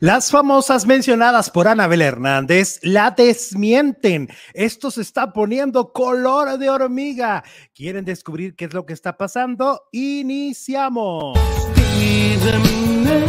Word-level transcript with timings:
Las 0.00 0.30
famosas 0.30 0.86
mencionadas 0.86 1.50
por 1.50 1.68
Anabel 1.68 2.02
Hernández 2.02 2.78
la 2.82 3.10
desmienten. 3.10 4.28
Esto 4.54 4.90
se 4.90 5.02
está 5.02 5.32
poniendo 5.32 5.92
color 5.92 6.58
de 6.58 6.70
hormiga. 6.70 7.44
¿Quieren 7.74 8.04
descubrir 8.04 8.54
qué 8.56 8.66
es 8.66 8.74
lo 8.74 8.86
que 8.86 8.92
está 8.92 9.16
pasando? 9.16 9.88
Iniciamos. 9.92 11.38
Pídeme 11.74 13.26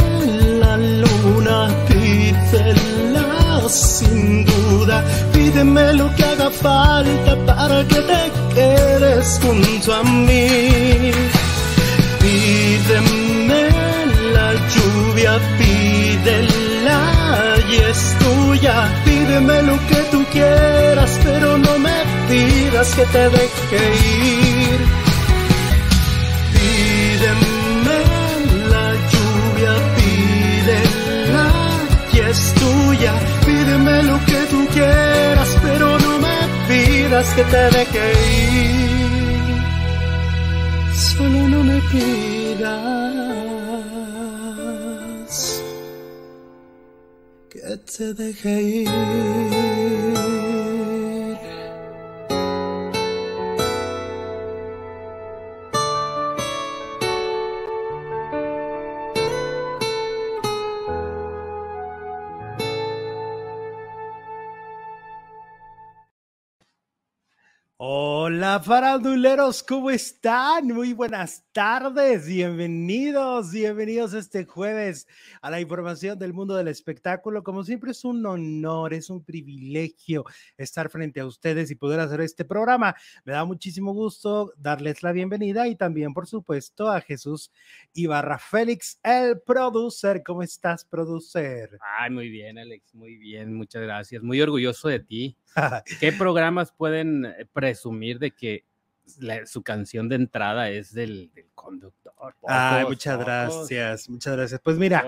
la 0.60 0.78
luna, 0.78 1.70
pídela 1.88 2.87
sin 3.69 4.46
duda. 4.46 5.03
Pídeme 5.33 5.94
lo 5.94 6.13
que 6.15 6.24
haga 6.24 6.49
falta 6.49 7.35
para 7.46 7.87
que 7.87 7.96
te 7.96 8.31
quedes 8.53 9.39
junto 9.42 9.94
a 9.94 10.03
mí. 10.03 11.12
Pídeme 12.19 13.69
la 14.33 14.53
lluvia, 14.53 15.35
es 15.37 15.76
tuya. 18.57 18.89
Pídeme 19.05 19.61
lo 19.63 19.77
que 19.88 20.02
tú 20.11 20.25
quieras, 20.31 21.20
pero 21.23 21.57
no 21.57 21.79
me 21.79 22.03
pidas 22.29 22.95
que 22.95 23.05
te 23.05 23.30
deje 23.30 23.95
ir. 24.05 24.80
Pídeme 26.53 27.99
la 28.70 28.88
lluvia, 29.11 29.73
pídela 29.95 31.47
y 32.13 32.20
es 32.30 32.53
tuya. 32.53 33.13
Pídeme 33.45 34.03
lo 34.03 34.20
que 34.25 34.45
tú 34.49 34.67
quieras, 34.73 35.58
pero 35.61 35.99
no 35.99 36.19
me 36.19 36.38
pidas 36.67 37.27
que 37.33 37.44
te 37.44 37.69
deje 37.77 38.05
ir. 38.53 38.97
Solo 40.94 41.47
no 41.47 41.63
me 41.63 41.80
pidas 41.91 43.27
que 47.67 47.77
te 47.77 48.13
deje 48.13 48.61
ir. 48.61 48.88
Hola 67.80 68.61
faranduleros, 68.61 69.63
¿cómo 69.63 69.89
están? 69.91 70.67
Muy 70.67 70.94
buenas 70.94 71.47
tardes, 71.58 72.27
bienvenidos, 72.27 73.52
bienvenidos 73.52 74.13
este 74.13 74.45
jueves 74.45 75.08
a 75.41 75.50
la 75.50 75.59
información 75.59 76.19
del 76.19 76.31
mundo 76.31 76.55
del 76.55 76.67
espectáculo. 76.67 77.41
Como 77.41 77.63
siempre 77.63 77.89
es 77.89 78.05
un 78.05 78.23
honor, 78.27 78.94
es 78.94 79.09
un 79.09 79.23
privilegio 79.23 80.23
estar 80.55 80.88
frente 80.91 81.19
a 81.19 81.25
ustedes 81.25 81.72
y 81.72 81.75
poder 81.75 82.00
hacer 82.00 82.22
este 82.22 82.45
programa. 82.45 82.95
Me 83.25 83.33
da 83.33 83.44
muchísimo 83.44 83.91
gusto 83.91 84.53
darles 84.55 85.02
la 85.02 85.11
bienvenida 85.11 85.67
y 85.67 85.75
también, 85.75 86.13
por 86.13 86.28
supuesto, 86.28 86.89
a 86.91 87.02
Jesús 87.02 87.52
Ibarra 87.91 88.38
Félix, 88.38 89.00
el 89.02 89.41
producer. 89.41 90.22
¿Cómo 90.23 90.44
estás, 90.44 90.85
producer? 90.85 91.80
Ay, 91.97 92.11
muy 92.11 92.30
bien, 92.30 92.59
Alex, 92.59 92.94
muy 92.94 93.16
bien, 93.16 93.55
muchas 93.55 93.81
gracias. 93.81 94.22
Muy 94.22 94.39
orgulloso 94.41 94.89
de 94.89 95.00
ti. 95.00 95.38
¿Qué 96.00 96.11
programas 96.11 96.72
pueden 96.72 97.25
eh, 97.25 97.47
presumir 97.52 98.19
de 98.19 98.30
que 98.30 98.63
la- 99.19 99.45
su 99.45 99.63
canción 99.63 100.09
de 100.09 100.16
entrada 100.16 100.69
es 100.69 100.94
del, 100.94 101.31
del 101.33 101.50
conductor? 101.55 102.13
Ay, 102.47 102.83
Pocos, 102.83 102.89
muchas 102.95 103.13
pocos. 103.17 103.25
gracias, 103.25 104.09
muchas 104.09 104.36
gracias. 104.38 104.61
Pues 104.63 104.77
mira, 104.77 105.05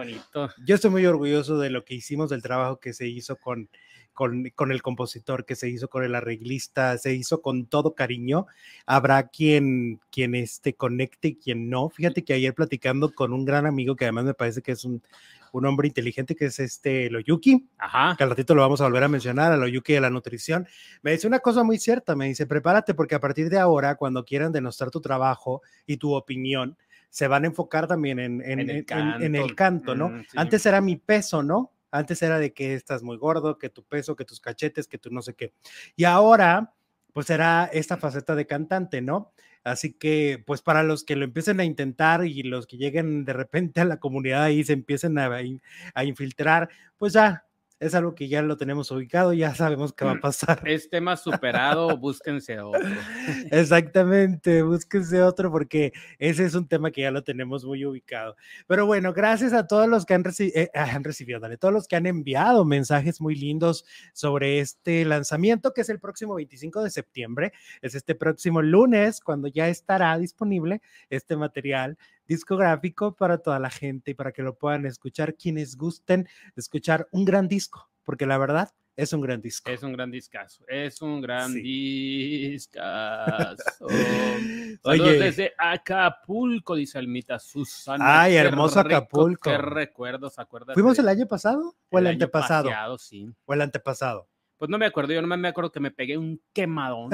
yo 0.65 0.75
estoy 0.75 0.91
muy 0.91 1.05
orgulloso 1.05 1.57
de 1.59 1.69
lo 1.69 1.83
que 1.85 1.95
hicimos, 1.95 2.29
del 2.29 2.41
trabajo 2.41 2.79
que 2.79 2.93
se 2.93 3.07
hizo 3.07 3.35
con, 3.37 3.69
con, 4.19 4.51
con 4.53 4.73
el 4.73 4.81
compositor, 4.81 5.45
que 5.45 5.55
se 5.55 5.69
hizo 5.69 5.87
con 5.87 6.03
el 6.03 6.13
arreglista, 6.13 6.97
se 6.97 7.13
hizo 7.13 7.41
con 7.41 7.67
todo 7.67 7.95
cariño. 7.95 8.47
Habrá 8.85 9.29
quien, 9.29 10.01
quien 10.11 10.35
este, 10.35 10.73
conecte 10.73 11.29
y 11.29 11.35
quien 11.37 11.69
no. 11.69 11.87
Fíjate 11.87 12.25
que 12.25 12.33
ayer 12.33 12.53
platicando 12.53 13.13
con 13.13 13.31
un 13.31 13.45
gran 13.45 13.65
amigo 13.65 13.95
que 13.95 14.03
además 14.03 14.25
me 14.25 14.33
parece 14.33 14.61
que 14.61 14.73
es 14.73 14.83
un, 14.83 15.01
un 15.53 15.65
hombre 15.65 15.87
inteligente, 15.87 16.35
que 16.35 16.47
es 16.47 16.59
este 16.59 17.09
Loyuki, 17.09 17.65
Ajá. 17.77 18.15
que 18.17 18.23
al 18.25 18.31
ratito 18.31 18.53
lo 18.55 18.61
vamos 18.61 18.81
a 18.81 18.83
volver 18.83 19.05
a 19.05 19.07
mencionar, 19.07 19.53
a 19.53 19.57
Loyuki 19.57 19.93
de 19.93 20.01
la 20.01 20.09
nutrición, 20.09 20.67
me 21.01 21.11
dice 21.13 21.25
una 21.25 21.39
cosa 21.39 21.63
muy 21.63 21.77
cierta, 21.79 22.13
me 22.13 22.27
dice, 22.27 22.45
prepárate 22.45 22.93
porque 22.93 23.15
a 23.15 23.21
partir 23.21 23.49
de 23.49 23.57
ahora, 23.57 23.95
cuando 23.95 24.25
quieran 24.25 24.51
denostar 24.51 24.91
tu 24.91 24.99
trabajo 24.99 25.61
y 25.85 25.95
tu 25.95 26.13
opinión, 26.13 26.75
se 27.09 27.29
van 27.29 27.45
a 27.45 27.47
enfocar 27.47 27.87
también 27.87 28.19
en, 28.19 28.41
en- 28.41 28.59
En 28.59 28.69
el 28.69 28.85
en- 28.89 29.23
en 29.23 29.35
el 29.35 29.55
canto. 29.55 29.55
canto, 29.55 29.95
¿no? 29.95 30.09
Mm, 30.09 30.21
sí. 30.23 30.35
Antes 30.35 30.65
era 30.65 30.81
mi 30.81 30.97
peso, 30.97 31.41
¿no? 31.41 31.71
Antes 31.91 32.21
era 32.21 32.39
de 32.39 32.53
que 32.53 32.73
estás 32.73 33.03
muy 33.03 33.17
gordo, 33.17 33.57
que 33.57 33.69
tu 33.69 33.83
peso, 33.83 34.15
que 34.15 34.25
tus 34.25 34.39
cachetes, 34.39 34.87
que 34.87 34.97
tu 34.97 35.09
no 35.11 35.21
sé 35.21 35.33
qué. 35.35 35.53
Y 35.95 36.05
ahora, 36.05 36.73
pues 37.13 37.27
será 37.27 37.65
esta 37.73 37.97
faceta 37.97 38.35
de 38.35 38.47
cantante, 38.47 39.01
¿no? 39.01 39.33
Así 39.63 39.93
que, 39.93 40.41
pues 40.45 40.61
para 40.61 40.83
los 40.83 41.03
que 41.03 41.15
lo 41.15 41.25
empiecen 41.25 41.59
a 41.59 41.65
intentar 41.65 42.25
y 42.25 42.43
los 42.43 42.65
que 42.67 42.77
lleguen 42.77 43.25
de 43.25 43.33
repente 43.33 43.81
a 43.81 43.85
la 43.85 43.97
comunidad 43.99 44.43
ahí 44.43 44.63
se 44.63 44.73
empiecen 44.73 45.17
a, 45.19 45.29
a 45.93 46.03
infiltrar, 46.05 46.69
pues 46.97 47.13
ya 47.13 47.45
es 47.79 47.95
algo 47.95 48.13
que 48.15 48.27
ya 48.27 48.41
lo 48.41 48.57
tenemos 48.57 48.91
ubicado, 48.91 49.33
ya 49.33 49.55
sabemos 49.55 49.93
qué 49.93 50.05
va 50.05 50.11
a 50.11 50.19
pasar. 50.19 50.61
Es 50.67 50.89
tema 50.89 51.15
superado, 51.15 51.97
búsquense 51.97 52.59
otro. 52.59 52.81
Exactamente, 53.51 54.63
búsquense 54.63 55.21
otro 55.21 55.51
porque 55.51 55.93
ese 56.17 56.45
es 56.45 56.55
un 56.55 56.67
tema 56.67 56.91
que 56.91 57.01
ya 57.01 57.11
lo 57.11 57.23
tenemos 57.23 57.65
muy 57.65 57.85
ubicado. 57.85 58.35
Pero 58.67 58.85
bueno, 58.85 59.13
gracias 59.13 59.53
a 59.53 59.67
todos 59.67 59.87
los 59.87 60.05
que 60.05 60.13
han, 60.13 60.23
reci- 60.23 60.51
eh, 60.55 60.69
ah, 60.73 60.89
han 60.93 61.03
recibido, 61.03 61.39
dale, 61.39 61.57
todos 61.57 61.73
los 61.73 61.87
que 61.87 61.95
han 61.95 62.05
enviado 62.05 62.65
mensajes 62.65 63.21
muy 63.21 63.35
lindos 63.35 63.85
sobre 64.13 64.59
este 64.59 65.05
lanzamiento 65.05 65.73
que 65.73 65.81
es 65.81 65.89
el 65.89 65.99
próximo 65.99 66.35
25 66.35 66.83
de 66.83 66.89
septiembre, 66.89 67.53
es 67.81 67.95
este 67.95 68.15
próximo 68.15 68.61
lunes 68.61 69.19
cuando 69.21 69.47
ya 69.47 69.67
estará 69.67 70.17
disponible 70.17 70.81
este 71.09 71.35
material 71.37 71.97
discográfico 72.29 73.15
para 73.15 73.39
toda 73.39 73.59
la 73.59 73.69
gente 73.69 74.11
y 74.11 74.13
para 74.13 74.31
que 74.31 74.43
lo 74.43 74.55
puedan 74.57 74.85
escuchar 74.85 75.35
quienes 75.35 75.75
gusten 75.75 76.29
escuchar 76.55 77.09
un 77.11 77.25
gran 77.25 77.47
disco, 77.49 77.89
porque 78.03 78.25
la 78.25 78.37
verdad 78.37 78.69
es 78.95 79.11
un 79.13 79.21
gran 79.21 79.41
disco. 79.41 79.71
Es 79.71 79.81
un 79.81 79.93
gran 79.93 80.11
discazo. 80.11 80.63
Es 80.67 81.01
un 81.01 81.21
gran 81.21 81.51
Sí. 81.53 82.49
discazo. 82.51 83.87
Saludos 83.89 84.79
Oye. 84.83 85.19
desde 85.19 85.53
Acapulco, 85.57 86.75
dice 86.75 86.97
Almita 86.99 87.39
Susana. 87.39 88.21
Ay, 88.21 88.35
hermoso 88.35 88.83
rico, 88.83 88.97
Acapulco. 88.97 89.49
Qué 89.49 89.57
recuerdos, 89.57 90.37
acuerdas? 90.37 90.75
¿Fuimos 90.75 90.99
el 90.99 91.07
año 91.07 91.27
pasado 91.27 91.75
o 91.89 91.97
el, 91.99 92.07
año 92.07 92.13
antepasado? 92.13 92.65
paseado, 92.65 92.97
sí. 92.97 93.27
O 93.45 93.53
el 93.53 93.61
antepasado. 93.61 94.28
Pues 94.59 94.69
no 94.69 94.77
me 94.77 94.85
acuerdo, 94.85 95.13
yo 95.13 95.21
nomás 95.21 95.39
me 95.39 95.47
acuerdo 95.47 95.71
que 95.71 95.79
me 95.79 95.89
pegué 95.89 96.17
un 96.17 96.41
quemadón 96.53 97.11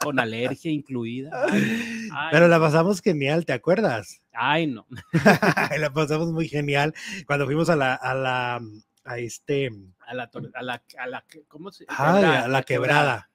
con 0.00 0.20
alergia 0.20 0.70
incluida. 0.70 1.30
Ay, 1.50 2.08
ay, 2.12 2.28
Pero 2.30 2.46
la 2.46 2.60
pasamos 2.60 3.02
genial, 3.02 3.44
¿te 3.44 3.52
acuerdas? 3.52 4.22
ay, 4.32 4.68
no. 4.68 4.86
la 5.78 5.92
pasamos 5.92 6.32
muy 6.32 6.48
genial. 6.48 6.94
Cuando 7.26 7.46
fuimos 7.46 7.68
a 7.68 7.74
la, 7.76 7.94
a 7.94 8.14
la, 8.14 8.60
a 9.04 9.18
este, 9.18 9.70
A 10.06 10.14
la, 10.14 10.30
a 10.54 10.62
la, 10.62 10.82
a 10.98 11.06
la, 11.08 11.24
¿cómo 11.48 11.72
se 11.72 11.84
ay, 11.88 12.22
quebra- 12.22 12.44
a 12.44 12.48
la 12.48 12.62
quebrada, 12.62 13.30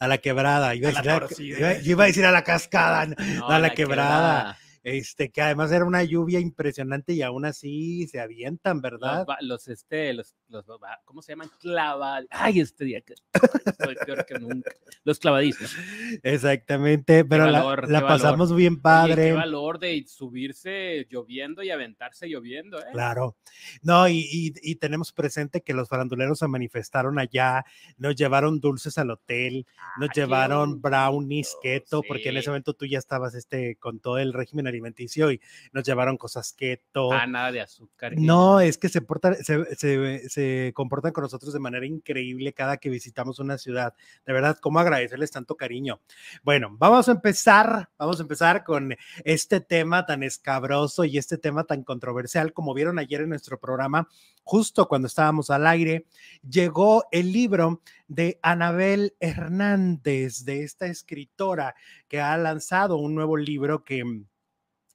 a 0.00 0.08
la 0.08 0.18
quebrada, 0.18 0.74
iba 0.74 0.88
a, 0.88 0.90
A 0.90 0.94
la 0.94 1.00
decir, 1.02 1.10
a- 1.12 1.20
torcida, 1.20 1.58
iba- 1.60 1.68
a 1.68 1.78
yo 1.80 1.90
iba 1.92 2.04
a 2.04 2.06
decir 2.08 2.24
a 2.24 2.32
la 2.32 2.42
cascada, 2.44 3.06
no, 3.06 3.14
No, 3.36 3.48
a 3.48 3.58
la 3.60 3.74
quebrada, 3.74 4.58
este, 4.82 5.30
que 5.30 5.40
además 5.40 5.70
era 5.72 5.84
una 5.86 6.02
lluvia 6.04 6.40
impresionante 6.40 7.12
y 7.14 7.22
aún 7.22 7.44
así 7.46 8.06
se 8.08 8.20
avientan, 8.20 8.76
Los, 8.76 8.82
¿verdad? 8.82 9.24
va- 9.28 9.38
los, 9.40 9.66
este, 9.68 10.12
los, 10.14 10.34
los, 10.54 10.64
¿cómo 11.04 11.20
se 11.22 11.32
llaman? 11.32 11.50
Clavados. 11.60 12.26
Ay, 12.30 12.60
este 12.60 12.84
día 12.84 13.00
que 13.00 13.14
estoy 13.66 13.96
peor 14.06 14.24
que 14.26 14.38
nunca. 14.38 14.70
Los 15.04 15.18
clavadistas. 15.18 15.74
Exactamente, 16.22 17.24
pero 17.24 17.46
la- 17.50 17.60
valor, 17.62 17.82
la, 17.82 17.86
qué 18.00 18.04
valor. 18.04 18.08
pasamos 18.08 18.54
bien 18.56 18.74
Oye, 18.74 18.82
padre. 18.82 19.24
qué 19.26 19.32
valor 19.32 19.78
de 19.78 20.04
subirse 20.06 21.06
lloviendo 21.10 21.62
y 21.62 21.70
aventarse 21.70 22.26
lloviendo, 22.28 22.78
¿eh? 22.80 22.84
Claro. 22.92 23.36
No, 23.82 24.08
y, 24.08 24.18
y- 24.30 24.52
y 24.62 24.76
tenemos 24.76 25.12
presente 25.12 25.62
que 25.62 25.74
los 25.74 25.88
faranduleros 25.88 26.38
se 26.38 26.48
manifestaron 26.48 27.18
allá, 27.18 27.64
nos 27.98 28.16
llevaron 28.16 28.60
dulces 28.60 28.98
al 28.98 29.10
hotel, 29.10 29.66
nos 29.98 30.08
Ah, 30.08 30.12
qué 30.14 30.20
llevaron 30.22 30.80
brownies 30.80 31.54
keto, 31.62 32.02
porque 32.06 32.30
en 32.30 32.36
ese 32.38 32.50
momento 32.50 32.74
tú 32.74 32.86
ya 32.86 32.98
estabas 32.98 33.34
este, 33.34 33.76
con 33.76 34.00
todo 34.00 34.18
el 34.18 34.32
régimen 34.32 34.66
alimenticio 34.66 35.30
y 35.30 35.40
nos 35.72 35.84
llevaron 35.84 36.16
cosas 36.16 36.52
keto. 36.52 37.12
Ah, 37.12 37.26
nada 37.26 37.52
de 37.52 37.60
azúcar. 37.60 38.14
No, 38.16 38.60
es 38.60 38.78
que 38.78 38.88
se, 38.88 39.00
portan, 39.02 39.36
se, 39.36 39.64
se- 39.76 40.28
se 40.28 40.43
comportan 40.74 41.12
con 41.12 41.22
nosotros 41.22 41.52
de 41.52 41.60
manera 41.60 41.86
increíble 41.86 42.52
cada 42.52 42.76
que 42.76 42.90
visitamos 42.90 43.38
una 43.38 43.58
ciudad. 43.58 43.94
De 44.26 44.32
verdad, 44.32 44.58
¿cómo 44.60 44.78
agradecerles 44.78 45.30
tanto 45.30 45.56
cariño? 45.56 46.00
Bueno, 46.42 46.74
vamos 46.78 47.08
a 47.08 47.12
empezar, 47.12 47.90
vamos 47.98 48.18
a 48.18 48.22
empezar 48.22 48.64
con 48.64 48.94
este 49.24 49.60
tema 49.60 50.06
tan 50.06 50.22
escabroso 50.22 51.04
y 51.04 51.18
este 51.18 51.38
tema 51.38 51.64
tan 51.64 51.82
controversial, 51.82 52.52
como 52.52 52.74
vieron 52.74 52.98
ayer 52.98 53.22
en 53.22 53.30
nuestro 53.30 53.58
programa, 53.58 54.08
justo 54.42 54.88
cuando 54.88 55.08
estábamos 55.08 55.50
al 55.50 55.66
aire, 55.66 56.06
llegó 56.48 57.04
el 57.10 57.32
libro 57.32 57.82
de 58.08 58.38
Anabel 58.42 59.14
Hernández, 59.20 60.44
de 60.44 60.62
esta 60.62 60.86
escritora 60.86 61.74
que 62.08 62.20
ha 62.20 62.36
lanzado 62.36 62.96
un 62.96 63.14
nuevo 63.14 63.36
libro 63.36 63.84
que 63.84 64.24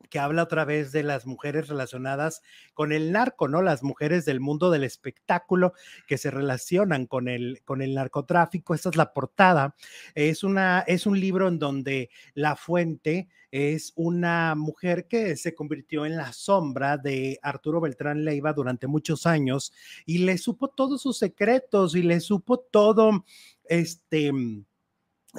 que 0.10 0.20
habla 0.20 0.44
otra 0.44 0.66
vez 0.66 0.92
de 0.92 1.04
las 1.04 1.26
mujeres 1.26 1.68
relacionadas 1.68 2.42
con 2.74 2.92
el 2.92 3.12
narco, 3.12 3.48
¿no? 3.48 3.62
Las 3.62 3.84
mujeres 3.84 4.26
del 4.26 4.40
mundo 4.40 4.72
del 4.72 4.84
espectáculo 4.84 5.74
que 6.08 6.18
se 6.18 6.32
relacionan 6.32 7.06
con 7.06 7.28
el, 7.28 7.62
con 7.66 7.82
el 7.82 7.94
narcotráfico. 7.94 8.74
Esta 8.74 8.90
es 8.90 8.96
la 8.96 9.14
portada. 9.14 9.76
Es, 10.16 10.44
una, 10.44 10.84
es 10.88 11.06
un 11.06 11.20
libro 11.20 11.48
en 11.48 11.60
donde 11.60 12.10
la 12.34 12.56
fuente 12.56 13.28
es 13.52 13.94
una 13.96 14.56
mujer 14.56 15.08
que 15.08 15.36
se 15.36 15.56
convirtió 15.56 16.06
en 16.06 16.16
la 16.16 16.34
sombra 16.34 16.98
de 16.98 17.40
Arturo 17.42 17.82
Beltrán 17.82 18.24
Leiva 18.24 18.54
durante 18.54 18.88
muchos 18.88 19.26
años 19.26 19.74
y 20.06 20.20
le 20.20 20.38
supo 20.38 20.70
todos 20.70 21.02
sus 21.02 21.18
secretos 21.18 21.96
y 21.96 22.04
le 22.04 22.20
supo 22.20 22.60
todo, 22.60 23.26
este 23.66 24.32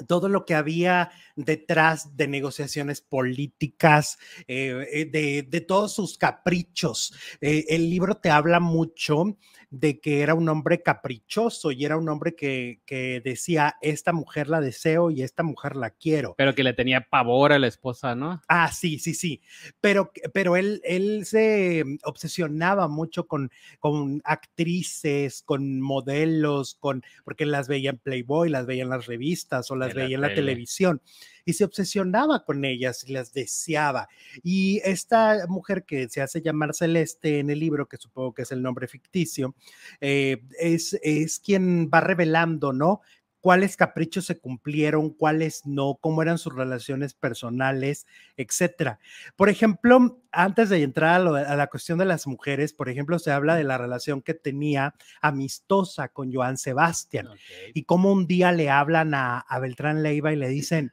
todo 0.06 0.28
lo 0.28 0.44
que 0.44 0.54
había 0.54 1.10
detrás 1.37 2.16
de 2.16 2.28
negociaciones 2.28 3.00
políticas, 3.00 4.19
eh, 4.46 4.87
eh, 4.92 5.44
de, 5.48 5.60
todos 5.60 5.94
sus 5.94 6.16
caprichos. 6.16 7.14
Eh, 7.40 7.64
el 7.69 7.90
libro 7.90 8.16
te 8.16 8.31
habla 8.31 8.60
mucho 8.60 9.37
de 9.70 10.00
que 10.00 10.20
era 10.20 10.34
un 10.34 10.48
hombre 10.48 10.82
caprichoso 10.82 11.70
y 11.70 11.84
era 11.84 11.96
un 11.96 12.08
hombre 12.08 12.34
que, 12.34 12.81
que, 12.84 13.20
decía, 13.25 13.76
esta 13.81 14.12
mujer 14.12 14.48
la 14.48 14.60
deseo 14.60 15.12
y 15.12 15.22
esta 15.22 15.44
mujer 15.44 15.76
la 15.76 15.90
quiero. 15.90 16.34
Pero 16.36 16.54
que 16.56 16.64
le 16.64 16.72
tenía 16.72 17.06
pavor 17.08 17.52
a 17.52 17.58
la 17.58 17.69
esposa, 17.69 18.16
¿no? 18.16 18.43
Ah, 18.48 18.72
sí, 18.72 18.98
sí, 18.98 19.14
sí. 19.14 19.43
Pero, 19.81 20.10
pero 20.32 20.56
él, 20.56 20.81
él 20.84 21.25
se 21.25 21.84
obsesionaba 22.02 22.88
mucho 22.88 23.28
con, 23.28 23.50
con 23.78 24.20
actrices, 24.25 25.43
con 25.43 25.81
modelos, 25.81 26.75
con, 26.75 27.04
porque 27.25 27.46
las 27.46 27.69
veía 27.69 27.90
en 27.90 27.98
Playboy, 27.98 28.50
las 28.50 28.66
veía 28.66 28.82
en 28.82 28.90
las 28.90 29.06
revistas 29.06 29.70
o 29.70 29.76
las 29.81 29.94
veía 29.94 30.15
en 30.15 30.23
la 30.23 30.35
televisión 30.35 31.03
y 31.44 31.55
se 31.55 31.65
obsesionaba 31.65 32.44
con 32.44 32.65
ellas 32.65 33.05
y 33.06 33.12
las 33.12 33.32
deseaba. 33.32 34.09
Y 34.43 34.81
esta 34.85 35.47
mujer 35.49 35.85
que 35.85 36.09
se 36.09 36.23
hace 36.23 36.43
llamar 36.43 36.75
Celeste 36.75 37.41
en 37.41 37.50
el 37.50 37.59
libro, 37.59 37.88
que 37.88 37.97
supongo 37.97 38.35
que 38.35 38.43
es 38.43 38.53
el 38.53 38.62
nombre 38.62 38.87
ficticio, 38.87 39.55
eh, 40.00 40.43
es, 40.59 40.99
es 41.03 41.41
quien 41.41 41.91
va 41.93 42.00
revelando, 42.00 42.73
¿no? 42.73 43.00
Cuáles 43.40 43.76
caprichos 43.76 44.26
se 44.26 44.38
cumplieron, 44.38 45.10
cuáles 45.10 45.64
no, 45.66 45.98
cómo 46.00 46.22
eran 46.22 46.38
sus 46.38 46.54
relaciones 46.54 47.14
personales, 47.14 48.06
etcétera. 48.37 48.98
Por 49.37 49.48
ejemplo, 49.48 50.20
antes 50.31 50.69
de 50.69 50.82
entrar 50.82 51.20
a, 51.20 51.56
la 51.56 51.66
cuestión 51.69 51.98
de 51.98 52.04
las 52.04 52.26
mujeres, 52.26 52.72
por 52.72 52.88
ejemplo, 52.88 53.19
se 53.19 53.32
habla 53.32 53.56
de 53.56 53.64
la 53.64 53.78
relación 53.78 54.22
que 54.22 54.34
tenía 54.34 54.94
amistosa 55.20 56.08
con 56.08 56.32
Joan 56.32 56.58
Sebastián 56.58 57.28
y 57.75 57.84
cómo 57.84 58.12
un 58.12 58.26
día 58.26 58.52
le 58.52 58.70
hablan 58.70 59.14
a, 59.14 59.38
a 59.38 59.58
Beltrán 59.58 60.02
Leiva 60.02 60.32
y 60.32 60.36
le 60.36 60.48
dicen, 60.48 60.93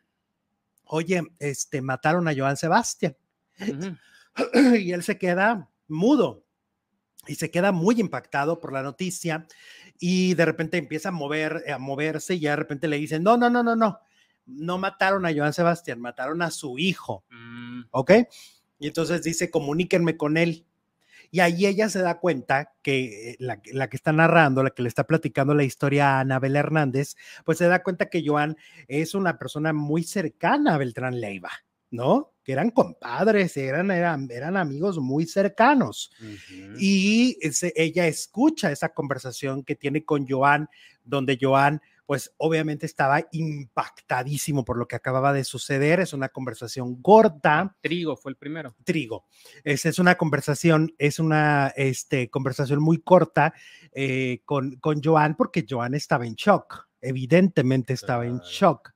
oye, 0.83 1.21
este, 1.39 1.81
mataron 1.81 2.27
a 2.27 2.35
Joan 2.35 2.57
Sebastián. 2.57 3.15
Y 4.79 4.91
él 4.91 5.01
se 5.01 5.17
queda 5.17 5.67
mudo 5.87 6.46
y 7.27 7.35
se 7.35 7.51
queda 7.51 7.71
muy 7.71 7.99
impactado 7.99 8.59
por 8.59 8.73
la 8.73 8.83
noticia 8.83 9.47
y 9.99 10.33
de 10.35 10.45
repente 10.45 10.77
empieza 10.77 11.09
a 11.09 11.11
mover, 11.11 11.63
a 11.71 11.77
moverse 11.77 12.35
y 12.35 12.39
ya 12.41 12.51
de 12.51 12.57
repente 12.57 12.87
le 12.87 12.97
dicen, 12.97 13.23
no, 13.23 13.37
no, 13.37 13.49
no, 13.49 13.63
no, 13.63 13.75
no, 13.75 13.99
no 14.45 14.77
mataron 14.77 15.25
a 15.25 15.33
Joan 15.33 15.53
Sebastián, 15.53 15.99
mataron 15.99 16.41
a 16.41 16.51
su 16.51 16.77
hijo. 16.79 17.23
Mm. 17.29 17.81
¿Ok? 17.91 18.11
Y 18.79 18.87
entonces 18.87 19.23
dice, 19.23 19.49
comuníquenme 19.49 20.17
con 20.17 20.37
él. 20.37 20.65
Y 21.29 21.41
ahí 21.41 21.65
ella 21.65 21.89
se 21.89 22.01
da 22.01 22.19
cuenta 22.19 22.73
que 22.81 23.31
eh, 23.31 23.35
la, 23.39 23.59
que 23.59 23.97
está 23.97 24.13
narrando, 24.13 24.63
la 24.63 24.69
que 24.69 24.81
le 24.81 24.87
está 24.87 25.05
platicando 25.05 25.53
la 25.53 25.63
historia 25.63 26.17
a 26.17 26.19
Anabel 26.21 26.55
Hernández, 26.55 27.15
pues 27.43 27.57
se 27.57 27.67
da 27.67 27.83
cuenta 27.83 28.09
que 28.09 28.23
Joan 28.25 28.55
es 28.87 29.13
una 29.13 29.37
persona 29.37 29.73
muy 29.73 30.03
cercana 30.03 30.75
a 30.75 30.77
Beltrán 30.77 31.19
Leiva, 31.19 31.51
¿no? 31.91 32.31
Que 32.47 32.53
eran 32.53 32.69
compadres, 32.69 33.57
eran, 33.57 33.91
eran, 33.91 34.31
eran 34.31 34.55
amigos 34.55 34.99
muy 34.99 35.25
cercanos. 35.25 36.13
Y 36.79 37.37
ella 37.75 38.07
escucha 38.07 38.71
esa 38.71 38.93
conversación 38.93 39.65
que 39.65 39.75
tiene 39.75 40.05
con 40.05 40.25
Joan, 40.25 40.69
donde 41.03 41.37
Joan 41.41 41.81
pues 42.05 42.33
obviamente 42.37 42.85
estaba 42.85 43.27
impactadísimo 43.33 44.63
por 44.63 44.77
lo 44.77 44.87
que 44.87 44.95
acababa 44.95 45.33
de 45.33 45.43
suceder. 45.43 45.99
Es 45.99 46.13
una 46.13 46.29
conversación 46.29 47.01
gorda. 47.01 47.75
Trigo 47.81 48.15
fue 48.15 48.31
el 48.31 48.37
primero. 48.37 48.73
Trigo. 48.85 49.25
Es, 49.65 49.85
es 49.85 49.99
una 49.99 50.15
conversación, 50.15 50.95
es 50.99 51.19
una 51.19 51.73
este, 51.75 52.29
conversación 52.29 52.81
muy 52.81 52.99
corta 53.01 53.53
eh, 53.91 54.39
con, 54.45 54.77
con 54.77 55.03
Joan 55.03 55.35
porque 55.35 55.65
Joan 55.69 55.95
estaba 55.95 56.25
en 56.25 56.35
shock 56.35 56.86
evidentemente 57.07 57.93
estaba 57.93 58.25
en 58.25 58.39
shock. 58.39 58.91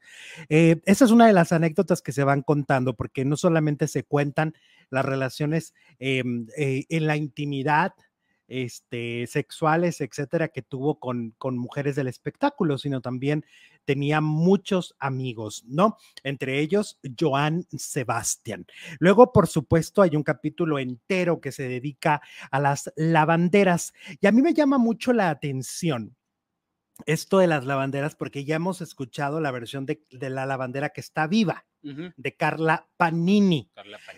Eh, 0.50 0.81
esa 0.86 1.06
es 1.06 1.12
una 1.12 1.28
de 1.28 1.34
las 1.34 1.52
anécdotas 1.52 2.02
que 2.02 2.12
se 2.12 2.24
van 2.24 2.42
contando, 2.42 2.96
porque 2.96 3.25
no 3.25 3.38
solamente 3.38 3.88
se 3.88 4.04
cuentan 4.04 4.54
las 4.90 5.06
relaciones 5.06 5.74
em, 6.00 6.48
eh, 6.58 6.86
en 6.90 7.08
la 7.08 7.16
intimidad 7.16 7.94
este, 8.48 9.28
sexuales, 9.28 10.02
etcétera, 10.02 10.50
que 10.50 10.62
tuvo 10.62 11.00
con, 11.00 11.34
con 11.38 11.58
mujeres 11.58 11.96
del 11.96 12.10
espectáculo, 12.10 12.78
sino 12.78 13.00
también 13.00 13.46
tenía 13.86 14.19
muchos 14.19 14.94
amigos, 15.00 15.64
¿no? 15.68 15.96
Entre 16.24 16.60
ellos, 16.60 17.00
Joan 17.18 17.66
Sebastián. 17.78 18.66
Luego, 19.00 19.31
por 19.31 19.48
supuesto, 19.48 20.02
hay 20.02 20.18
un 20.18 20.24
capítulo 20.24 20.80
entero 20.80 21.40
que 21.40 21.54
se 21.54 21.69
dedica 21.69 22.22
a 22.52 22.60
las 22.60 22.92
lavanderas 22.98 23.94
y 24.19 24.28
a 24.28 24.34
mí 24.34 24.42
me 24.42 24.54
llama 24.54 24.78
mucho 24.78 25.14
la 25.14 25.30
atención 25.30 26.18
esto 27.06 27.39
de 27.39 27.48
las 27.48 27.65
lavanderas, 27.65 28.15
porque 28.15 28.45
ya 28.45 28.56
hemos 28.56 28.81
escuchado 28.81 29.39
la 29.42 29.51
versión 29.51 29.86
de, 29.86 30.03
la 30.12 30.45
lavandera 30.45 30.89
que 30.89 31.01
está 31.01 31.27
viva, 31.27 31.65
de 31.83 32.36
Carla 32.36 32.88
Panini. 32.95 33.71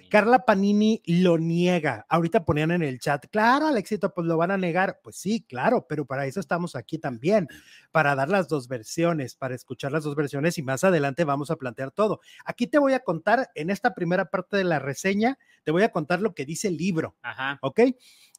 Carla 0.10 0.40
Panini. 0.46 1.02
lo 1.06 1.38
niega. 1.38 2.06
Ahorita 2.10 2.44
ponían 2.44 2.72
en 2.72 2.84
el 2.84 3.00
chat, 3.00 3.28
claro, 3.32 3.68
al 3.68 3.78
éxito, 3.78 4.14
pues 4.14 4.28
lo 4.28 4.36
van 4.36 4.52
a 4.52 4.58
negar. 4.58 5.00
Pues 5.02 5.16
sí, 5.16 5.46
claro, 5.48 5.86
pero 5.88 6.06
para 6.06 6.26
eso 6.26 6.42
estamos 6.42 6.76
aquí 6.76 6.98
también, 6.98 7.48
para 7.92 8.16
dar 8.16 8.30
las 8.30 8.50
dos 8.50 8.68
versiones, 8.68 9.36
para 9.36 9.56
escuchar 9.56 9.94
las 9.94 10.04
dos 10.04 10.16
versiones 10.16 10.58
y 10.58 10.62
más 10.62 10.84
adelante 10.84 11.24
vamos 11.24 11.52
a 11.52 11.56
plantear 11.56 11.92
todo. 11.92 12.20
Aquí 12.44 12.68
te 12.68 12.80
voy 12.80 12.94
a 12.94 13.00
contar, 13.00 13.50
en 13.56 13.70
esta 13.70 13.94
primera 13.94 14.26
parte 14.26 14.58
de 14.58 14.66
la 14.66 14.80
reseña, 14.80 15.38
te 15.64 15.72
voy 15.72 15.84
a 15.84 15.92
contar 15.92 16.22
lo 16.22 16.36
que 16.36 16.46
dice 16.46 16.68
el 16.68 16.76
libro. 16.76 17.16
Ajá. 17.22 17.60
¿Ok? 17.62 17.80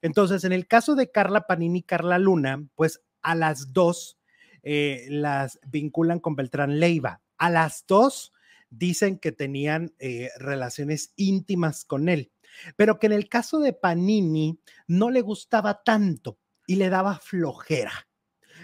Entonces, 0.02 0.44
en 0.44 0.52
el 0.52 0.66
caso 0.66 0.94
de 0.94 1.10
Carla 1.10 1.46
Panini, 1.46 1.82
Carla 1.82 2.18
Luna, 2.18 2.62
pues 2.74 3.00
a 3.22 3.34
las 3.34 3.72
dos 3.72 4.18
eh, 4.64 5.06
las 5.10 5.60
vinculan 5.66 6.20
con 6.20 6.36
Beltrán 6.36 6.80
Leiva. 6.80 7.20
A 7.36 7.50
las 7.50 7.84
dos 7.86 8.32
dicen 8.70 9.18
que 9.18 9.30
tenían 9.30 9.94
eh, 9.98 10.30
relaciones 10.38 11.12
íntimas 11.16 11.84
con 11.84 12.08
él, 12.08 12.32
pero 12.76 12.98
que 12.98 13.06
en 13.06 13.12
el 13.12 13.28
caso 13.28 13.60
de 13.60 13.74
Panini 13.74 14.58
no 14.86 15.10
le 15.10 15.20
gustaba 15.20 15.82
tanto 15.84 16.38
y 16.66 16.76
le 16.76 16.88
daba 16.88 17.18
flojera. 17.18 18.08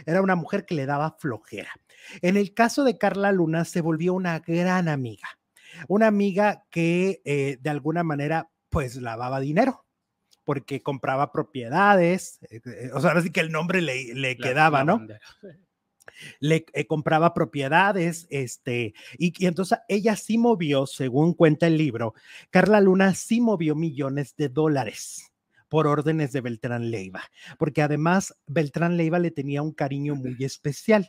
Era 0.06 0.22
una 0.22 0.36
mujer 0.36 0.64
que 0.64 0.74
le 0.74 0.86
daba 0.86 1.16
flojera. 1.18 1.70
En 2.22 2.38
el 2.38 2.54
caso 2.54 2.84
de 2.84 2.96
Carla 2.96 3.30
Luna 3.30 3.66
se 3.66 3.82
volvió 3.82 4.14
una 4.14 4.38
gran 4.38 4.88
amiga, 4.88 5.28
una 5.86 6.06
amiga 6.06 6.64
que 6.70 7.20
eh, 7.26 7.58
de 7.60 7.70
alguna 7.70 8.02
manera 8.02 8.50
pues 8.70 8.96
lavaba 8.96 9.38
dinero 9.40 9.84
porque 10.44 10.82
compraba 10.82 11.30
propiedades, 11.30 12.40
o 12.94 13.00
sea, 13.00 13.12
así 13.12 13.30
que 13.30 13.40
el 13.40 13.52
nombre 13.52 13.82
le, 13.82 14.36
quedaba, 14.36 14.82
¿no? 14.82 15.06
le 16.40 16.66
eh, 16.72 16.86
compraba 16.86 17.34
propiedades, 17.34 18.26
este, 18.30 18.94
y, 19.18 19.32
y, 19.42 19.46
entonces 19.46 19.78
ella 19.88 20.16
sí 20.16 20.38
movió, 20.38 20.86
según 20.86 21.34
cuenta 21.34 21.66
el 21.66 21.76
libro, 21.76 22.14
Carla 22.50 22.80
Luna 22.80 23.14
sí 23.14 23.40
movió 23.40 23.74
millones 23.74 24.36
de 24.36 24.48
dólares 24.48 25.30
por 25.70 25.86
órdenes 25.86 26.32
de 26.32 26.40
Beltrán 26.42 26.90
Leiva, 26.90 27.22
porque 27.56 27.80
además 27.80 28.36
Beltrán 28.46 28.96
Leiva 28.96 29.20
le 29.20 29.30
tenía 29.30 29.62
un 29.62 29.72
cariño 29.72 30.16
muy 30.16 30.36
especial. 30.40 31.08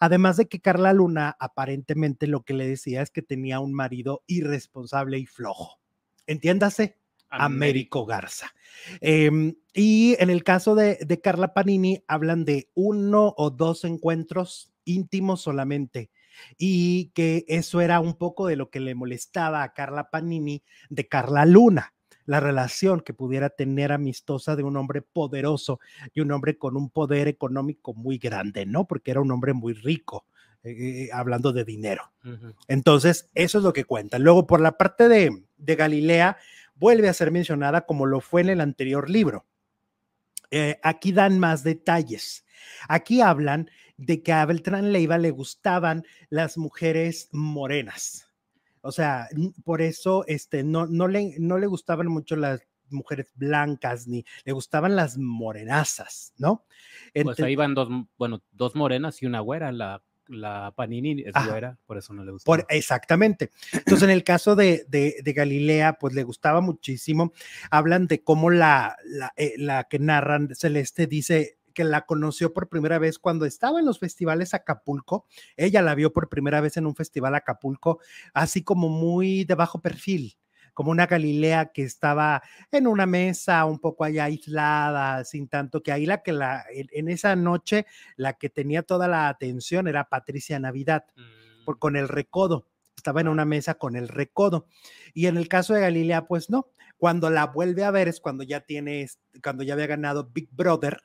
Además 0.00 0.38
de 0.38 0.48
que 0.48 0.60
Carla 0.60 0.94
Luna 0.94 1.36
aparentemente 1.38 2.26
lo 2.26 2.42
que 2.42 2.54
le 2.54 2.66
decía 2.66 3.02
es 3.02 3.10
que 3.10 3.20
tenía 3.20 3.60
un 3.60 3.74
marido 3.74 4.22
irresponsable 4.26 5.18
y 5.18 5.26
flojo. 5.26 5.78
Entiéndase, 6.26 6.96
Américo 7.30 8.06
Garza. 8.06 8.52
Em, 9.00 9.54
y 9.74 10.16
en 10.18 10.30
el 10.30 10.44
caso 10.44 10.74
de, 10.74 10.96
de, 10.96 11.20
Carla 11.20 11.52
Panini, 11.54 12.02
hablan 12.06 12.44
de 12.44 12.70
uno 12.74 13.34
o 13.36 13.50
dos 13.50 13.84
encuentros 13.84 14.72
íntimos 14.84 15.42
solamente. 15.42 16.10
Y 16.56 17.10
que 17.14 17.44
eso 17.48 17.80
era 17.80 18.00
un 18.00 18.14
poco 18.14 18.46
de 18.46 18.56
lo 18.56 18.70
que 18.70 18.80
le 18.80 18.94
molestaba 18.94 19.62
a 19.62 19.72
Carla 19.72 20.10
Panini 20.10 20.62
de 20.88 21.08
Carla 21.08 21.44
Luna, 21.44 21.94
la 22.26 22.40
relación 22.40 23.00
que 23.00 23.14
pudiera 23.14 23.50
tener 23.50 23.90
amistosa 23.90 24.54
de 24.54 24.62
un 24.62 24.76
hombre 24.76 25.02
poderoso 25.02 25.80
y 26.14 26.20
un 26.20 26.30
hombre 26.30 26.56
con 26.56 26.76
un 26.76 26.90
poder 26.90 27.26
económico 27.26 27.94
muy 27.94 28.18
grande, 28.18 28.66
¿no? 28.66 28.86
Porque 28.86 29.10
era 29.10 29.20
un 29.20 29.30
hombre 29.30 29.52
muy 29.52 29.72
rico. 29.72 30.26
Eh, 30.64 31.04
eh, 31.04 31.08
hablando 31.12 31.52
de 31.52 31.64
dinero. 31.64 32.10
Entonces, 32.66 33.30
eso 33.34 33.58
es 33.58 33.64
lo 33.64 33.72
que 33.72 33.84
cuenta. 33.84 34.18
Luego, 34.18 34.46
por 34.46 34.60
la 34.60 34.76
parte 34.76 35.08
de, 35.08 35.44
de 35.56 35.76
Galilea, 35.76 36.36
vuelve 36.78 37.08
a 37.08 37.14
ser 37.14 37.30
mencionada 37.30 37.86
como 37.86 38.06
lo 38.06 38.20
fue 38.20 38.40
en 38.40 38.50
el 38.50 38.60
anterior 38.60 39.10
libro. 39.10 39.46
Eh, 40.50 40.78
aquí 40.82 41.12
dan 41.12 41.38
más 41.38 41.62
detalles. 41.62 42.44
Aquí 42.88 43.20
hablan 43.20 43.70
de 43.96 44.22
que 44.22 44.32
a 44.32 44.46
Beltrán 44.46 44.92
Leiva 44.92 45.18
le 45.18 45.30
gustaban 45.30 46.04
las 46.30 46.56
mujeres 46.56 47.28
morenas. 47.32 48.30
O 48.80 48.92
sea, 48.92 49.28
por 49.64 49.82
eso 49.82 50.24
este, 50.26 50.62
no, 50.62 50.86
no, 50.86 51.08
le, 51.08 51.34
no 51.38 51.58
le 51.58 51.66
gustaban 51.66 52.06
mucho 52.06 52.36
las 52.36 52.62
mujeres 52.90 53.32
blancas 53.34 54.06
ni 54.06 54.24
le 54.44 54.52
gustaban 54.52 54.96
las 54.96 55.18
morenazas, 55.18 56.32
¿no? 56.38 56.64
pues 57.12 57.40
ahí 57.40 57.56
van 57.56 57.74
dos, 57.74 57.88
bueno, 58.16 58.42
dos 58.52 58.74
morenas 58.74 59.22
y 59.22 59.26
una 59.26 59.40
güera, 59.40 59.72
la 59.72 60.02
la 60.28 60.72
Panini 60.76 61.24
güera, 61.46 61.78
por 61.86 61.98
eso 61.98 62.12
no 62.12 62.24
le 62.24 62.32
gusta. 62.32 62.66
exactamente. 62.68 63.50
Entonces, 63.72 64.04
en 64.04 64.10
el 64.10 64.24
caso 64.24 64.56
de, 64.56 64.84
de, 64.88 65.32
Galilea, 65.32 65.94
pues 65.94 66.14
le 66.14 66.22
gustaba 66.22 66.60
muchísimo. 66.60 67.32
Hablan 67.70 68.06
de 68.06 68.22
cómo 68.22 68.50
la, 68.50 68.96
la, 69.04 69.32
eh, 69.36 69.54
la, 69.56 69.84
que 69.84 69.98
narran, 69.98 70.54
Celeste, 70.54 71.06
dice 71.06 71.58
que 71.74 71.84
la 71.84 72.06
conoció 72.06 72.52
por 72.52 72.68
primera 72.68 72.98
vez 72.98 73.18
cuando 73.18 73.44
estaba 73.44 73.78
en 73.78 73.86
los 73.86 73.98
festivales 73.98 74.52
Acapulco. 74.52 75.26
Ella 75.56 75.80
la 75.82 75.94
vio 75.94 76.12
por 76.12 76.28
primera 76.28 76.60
vez 76.60 76.76
en 76.76 76.86
un 76.86 76.96
festival 76.96 77.34
Acapulco, 77.34 78.00
así 78.34 78.64
como 78.64 78.88
muy 78.88 79.44
de 79.44 79.54
bajo 79.54 79.80
perfil 79.80 80.36
como 80.78 80.92
una 80.92 81.06
Galilea 81.08 81.72
que 81.72 81.82
estaba 81.82 82.40
en 82.70 82.86
una 82.86 83.04
mesa 83.04 83.64
un 83.64 83.80
poco 83.80 84.04
allá 84.04 84.26
aislada, 84.26 85.24
sin 85.24 85.48
tanto 85.48 85.82
que 85.82 85.90
ahí 85.90 86.06
la 86.06 86.22
que 86.22 86.30
la, 86.30 86.66
en, 86.70 87.08
esa 87.08 87.34
noche 87.34 87.84
la 88.14 88.34
que 88.34 88.48
tenía 88.48 88.84
toda 88.84 89.08
la 89.08 89.28
atención 89.28 89.88
era 89.88 90.08
Patricia 90.08 90.56
Navidad, 90.60 91.06
por, 91.64 91.74
mm. 91.74 91.78
con 91.80 91.96
el 91.96 92.06
recodo, 92.06 92.68
estaba 92.96 93.20
en 93.20 93.26
una 93.26 93.44
mesa 93.44 93.74
con 93.74 93.96
el 93.96 94.06
recodo. 94.06 94.68
Y 95.14 95.26
en 95.26 95.36
el 95.36 95.48
caso 95.48 95.74
de 95.74 95.80
Galilea, 95.80 96.28
pues 96.28 96.48
no, 96.48 96.68
cuando 96.96 97.28
la 97.28 97.46
vuelve 97.46 97.82
a 97.82 97.90
ver 97.90 98.06
es 98.06 98.20
cuando 98.20 98.44
ya 98.44 98.60
tiene, 98.60 99.08
cuando 99.42 99.64
ya 99.64 99.74
había 99.74 99.88
ganado 99.88 100.30
Big 100.32 100.48
Brother, 100.52 101.00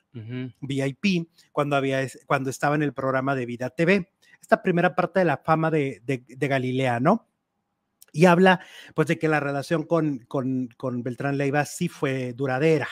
VIP, 0.60 1.28
cuando, 1.50 1.74
había, 1.74 2.06
cuando 2.26 2.48
estaba 2.48 2.76
en 2.76 2.84
el 2.84 2.92
programa 2.92 3.34
de 3.34 3.44
Vida 3.44 3.70
TV. 3.70 4.08
Esta 4.40 4.62
primera 4.62 4.94
parte 4.94 5.18
de 5.18 5.24
la 5.24 5.38
fama 5.38 5.72
de, 5.72 6.00
de 6.04 6.48
Galilea, 6.48 7.00
¿no? 7.00 7.26
Y 8.14 8.26
habla 8.26 8.60
pues 8.94 9.08
de 9.08 9.18
que 9.18 9.28
la 9.28 9.40
relación 9.40 9.82
con, 9.82 10.20
con, 10.28 11.02
Beltrán 11.02 11.36
Leiva 11.36 11.66
sí 11.66 11.88
fue 11.88 12.32
duradera 12.32 12.88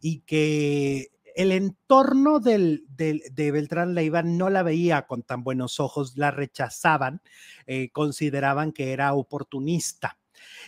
y 0.00 0.20
que 0.22 1.12
el 1.36 1.52
entorno 1.52 2.40
del, 2.40 2.84
de 2.88 3.50
Beltrán 3.52 3.94
Leiva 3.94 4.22
no 4.22 4.50
la 4.50 4.64
veía 4.64 5.06
con 5.06 5.22
tan 5.22 5.44
buenos 5.44 5.78
ojos, 5.78 6.16
la 6.16 6.32
rechazaban, 6.32 7.22
eh, 7.66 7.90
consideraban 7.90 8.72
que 8.72 8.92
era 8.92 9.14
oportunista. 9.14 10.18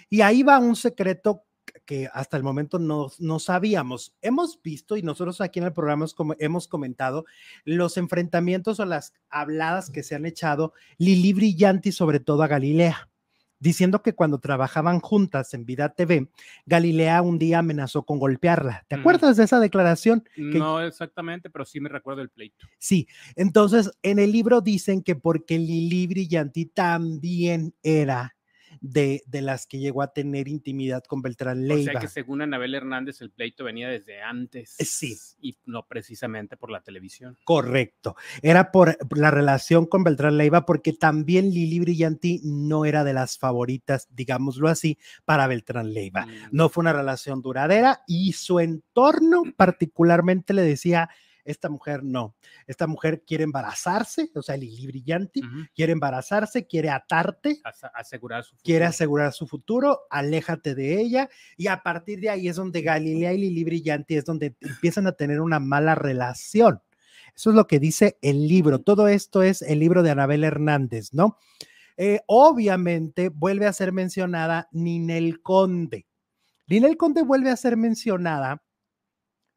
Y 0.09 0.21
ahí 0.21 0.43
va 0.43 0.59
un 0.59 0.77
secreto 0.77 1.45
que 1.85 2.09
hasta 2.13 2.37
el 2.37 2.43
momento 2.45 2.79
no, 2.79 3.11
no 3.19 3.39
sabíamos. 3.41 4.15
Hemos 4.23 4.63
visto 4.63 4.97
y 4.97 5.03
nosotros 5.03 5.41
aquí 5.41 5.59
en 5.59 5.65
el 5.65 5.73
programa 5.73 6.07
hemos 6.39 6.69
comentado 6.69 7.25
los 7.65 7.97
enfrentamientos 7.97 8.79
o 8.79 8.85
las 8.85 9.15
habladas 9.29 9.91
que 9.91 10.03
se 10.03 10.15
han 10.15 10.27
echado 10.27 10.73
Lili 10.99 11.33
Brillanti 11.33 11.91
sobre 11.91 12.21
todo 12.21 12.43
a 12.43 12.47
Galilea 12.49 13.09
diciendo 13.61 14.03
que 14.03 14.15
cuando 14.15 14.39
trabajaban 14.39 15.01
juntas 15.01 15.55
en 15.55 15.65
Vida 15.65 15.91
TV, 15.91 16.31
Galilea 16.67 17.23
un 17.23 17.39
día 17.39 17.59
amenazó 17.59 18.05
con 18.05 18.19
golpearla. 18.19 18.85
¿Te 18.89 18.97
acuerdas 18.97 19.37
de 19.37 19.45
esa 19.45 19.61
declaración? 19.61 20.25
No 20.37 20.81
exactamente, 20.81 21.51
pero 21.51 21.65
sí 21.65 21.81
me 21.81 21.89
recuerdo 21.89 22.23
el 22.23 22.31
pleito. 22.31 22.67
Sí, 22.79 23.09
entonces 23.37 23.91
en 24.03 24.19
el 24.19 24.33
libro 24.33 24.61
dicen 24.61 25.03
que 25.03 25.17
porque 25.17 25.59
Lili 25.59 26.07
Brillanti 26.07 26.67
también 26.67 27.75
era 27.83 28.38
de, 28.81 29.23
de, 29.27 29.43
las 29.43 29.67
que 29.67 29.79
llegó 29.79 30.03
a 30.03 30.13
tener 30.13 30.49
intimidad 30.49 31.03
con 31.05 31.23
Beltrán 31.23 31.67
Leiva. 31.67 31.91
O 31.91 31.93
sea 31.93 32.01
que 32.01 32.09
según 32.09 32.43
Anabel 32.43 32.75
Hernández 32.75 33.21
el 33.21 33.31
pleito 33.31 33.65
venía 33.65 33.89
desde 33.89 34.23
antes. 34.23 34.77
Sí. 34.79 35.17
Y 35.41 35.59
no 35.67 35.87
precisamente 35.87 36.57
por 36.57 36.71
la 36.71 36.81
televisión. 36.83 37.37
Correcto. 37.45 38.17
Era 38.43 38.71
por 38.73 38.97
la 39.17 39.31
relación 39.31 39.87
con 39.87 40.05
Beltrán 40.05 40.37
Leiva 40.37 40.67
porque 40.67 40.93
también 40.93 41.51
Lili 41.51 41.81
Brillanti 41.81 42.41
no 42.45 42.85
era 42.85 43.05
de 43.05 43.13
las 43.13 43.39
favoritas, 43.39 44.09
digámoslo 44.11 44.69
así, 44.69 44.99
para 45.25 45.47
Beltrán 45.47 45.93
Leiva. 45.93 46.27
Mm. 46.27 46.49
No 46.53 46.69
fue 46.69 46.83
una 46.83 46.93
relación 46.93 47.43
duradera 47.43 48.03
y 48.07 48.33
su 48.33 48.61
entorno 48.61 49.43
particularmente 49.57 50.55
le 50.55 50.63
decía, 50.63 51.11
esta 51.49 51.69
mujer 51.69 52.05
no. 52.05 52.35
Esta 52.67 52.87
mujer 52.87 53.25
quiere 53.27 53.45
embarazarse, 53.45 54.31
o 54.35 54.43
sea, 54.43 54.57
Lili 54.57 54.87
Brillante, 54.87 55.41
quiere 55.75 55.93
embarazarse, 55.93 56.67
quiere 56.67 56.91
atarte, 56.91 57.61
asegurar 57.95 58.45
su 58.45 58.57
quiere 58.63 58.85
asegurar 58.85 59.33
su 59.33 59.47
futuro, 59.47 60.01
aléjate 60.11 60.75
de 60.75 61.01
ella 61.01 61.29
y 61.57 61.69
a 61.69 61.83
partir 61.83 62.21
de 62.21 62.31
ahí 62.31 62.49
es 62.49 62.57
donde 62.57 62.83
Galilea 62.83 63.33
y 63.33 63.39
Lili 63.39 63.65
Brillante 63.65 64.17
es 64.17 64.25
donde 64.25 64.55
empiezan 64.61 65.07
a 65.07 65.13
tener 65.13 65.41
una 65.41 65.59
mala 65.59 65.95
relación. 65.95 66.83
Eso 67.35 67.51
es 67.51 67.57
lo 67.57 67.67
que 67.67 67.79
dice 67.79 68.19
el 68.21 68.49
libro. 68.49 68.81
Todo 68.81 69.09
esto 69.09 69.43
es 69.43 69.63
el 69.63 69.79
libro 69.79 70.03
de 70.03 70.11
Anabel 70.11 70.45
Hernández, 70.45 71.15
¿no? 71.15 71.39
Eh, 71.97 72.21
obviamente 72.27 73.29
vuelve 73.29 73.67
a 73.67 73.73
ser 73.73 73.93
mencionada 73.93 74.69
Ninel 74.73 75.41
Conde. 75.41 76.07
Ninel 76.69 76.97
Conde 76.97 77.23
vuelve 77.23 77.51
a 77.51 77.57
ser 77.57 77.77
mencionada 77.77 78.63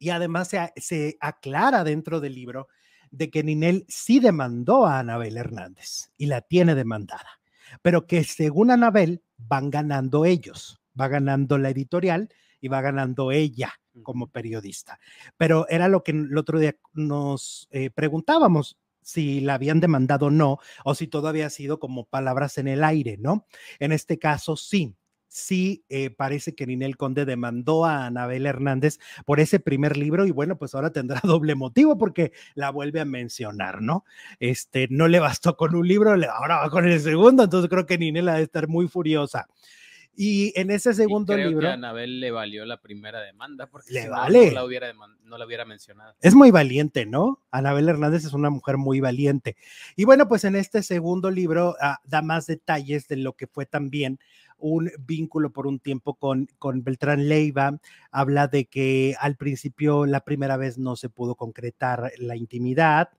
y 0.02 0.10
además 0.10 0.50
se, 0.76 1.16
aclara 1.20 1.84
dentro 1.84 2.18
del 2.18 2.34
libro 2.34 2.66
de 3.12 3.30
que 3.30 3.44
Ninel 3.44 3.84
sí 3.86 4.18
demandó 4.18 4.84
a 4.84 4.98
Anabel 4.98 5.36
Hernández 5.36 6.10
y 6.18 6.26
la 6.26 6.40
tiene 6.40 6.74
demandada, 6.74 7.40
pero 7.82 8.08
que 8.08 8.24
según 8.24 8.72
Anabel 8.72 9.22
van 9.38 9.70
ganando 9.70 10.24
ellos, 10.24 10.80
va 11.00 11.06
ganando 11.06 11.56
la 11.56 11.70
editorial 11.70 12.30
y 12.60 12.66
va 12.66 12.80
ganando 12.80 13.30
ella 13.30 13.72
como 14.02 14.26
periodista. 14.26 14.98
Pero 15.36 15.68
era 15.68 15.86
lo 15.86 16.02
que 16.02 16.10
el 16.10 16.36
otro 16.36 16.58
día 16.58 16.74
nos 16.94 17.68
eh, 17.70 17.90
preguntábamos, 17.90 18.78
si 19.02 19.40
la 19.40 19.54
habían 19.54 19.78
demandado 19.78 20.26
o 20.26 20.30
no, 20.30 20.58
o 20.84 20.96
si 20.96 21.06
todo 21.06 21.28
había 21.28 21.48
sido 21.48 21.78
como 21.78 22.06
palabras 22.06 22.58
en 22.58 22.66
el 22.66 22.82
aire, 22.82 23.18
¿no? 23.18 23.46
En 23.78 23.92
este 23.92 24.18
caso, 24.18 24.56
sí, 24.56 24.96
sí 25.32 25.84
eh, 25.88 26.10
parece 26.10 26.54
que 26.54 26.66
Ninel 26.66 26.96
Conde 26.96 27.24
demandó 27.24 27.86
a 27.86 28.06
Anabel 28.06 28.44
Hernández 28.44 28.98
por 29.24 29.40
ese 29.40 29.60
primer 29.60 29.96
libro 29.96 30.26
y 30.26 30.30
bueno, 30.30 30.58
pues 30.58 30.74
ahora 30.74 30.92
tendrá 30.92 31.20
doble 31.24 31.54
motivo 31.54 31.96
porque 31.96 32.32
la 32.54 32.70
vuelve 32.70 33.00
a 33.00 33.04
mencionar, 33.04 33.80
¿no? 33.80 34.04
Este, 34.40 34.88
no 34.90 35.08
le 35.08 35.20
bastó 35.20 35.56
con 35.56 35.74
un 35.74 35.88
libro, 35.88 36.10
ahora 36.10 36.58
va 36.58 36.70
con 36.70 36.86
el 36.86 37.00
segundo, 37.00 37.44
entonces 37.44 37.70
creo 37.70 37.86
que 37.86 37.98
Ninel 37.98 38.28
ha 38.28 38.34
de 38.34 38.42
estar 38.42 38.68
muy 38.68 38.88
furiosa. 38.88 39.48
Y 40.14 40.52
en 40.60 40.70
ese 40.70 40.92
segundo 40.92 41.34
libro. 41.34 41.60
Que 41.60 41.68
a 41.68 41.72
Anabel 41.72 42.20
le 42.20 42.30
valió 42.30 42.66
la 42.66 42.82
primera 42.82 43.22
demanda 43.22 43.66
porque 43.66 43.94
le 43.94 44.10
vale. 44.10 44.48
no, 44.48 44.52
la 44.52 44.64
hubiera 44.66 44.92
no 44.92 45.38
la 45.38 45.46
hubiera 45.46 45.64
mencionado. 45.64 46.14
Es 46.20 46.34
muy 46.34 46.50
valiente, 46.50 47.06
¿no? 47.06 47.40
Anabel 47.50 47.88
Hernández 47.88 48.26
es 48.26 48.34
una 48.34 48.50
mujer 48.50 48.76
muy 48.76 49.00
valiente. 49.00 49.56
Y 49.96 50.04
bueno, 50.04 50.28
pues 50.28 50.44
en 50.44 50.54
este 50.54 50.82
segundo 50.82 51.30
libro 51.30 51.76
ah, 51.80 51.98
da 52.04 52.20
más 52.20 52.46
detalles 52.46 53.08
de 53.08 53.16
lo 53.16 53.32
que 53.32 53.46
fue 53.46 53.64
también 53.64 54.18
un 54.62 54.90
vínculo 55.00 55.52
por 55.52 55.66
un 55.66 55.80
tiempo 55.80 56.14
con, 56.14 56.48
con 56.58 56.84
Beltrán 56.84 57.28
Leiva, 57.28 57.78
habla 58.10 58.48
de 58.48 58.66
que 58.66 59.14
al 59.20 59.36
principio 59.36 60.06
la 60.06 60.20
primera 60.24 60.56
vez 60.56 60.78
no 60.78 60.96
se 60.96 61.10
pudo 61.10 61.34
concretar 61.34 62.12
la 62.18 62.36
intimidad, 62.36 63.10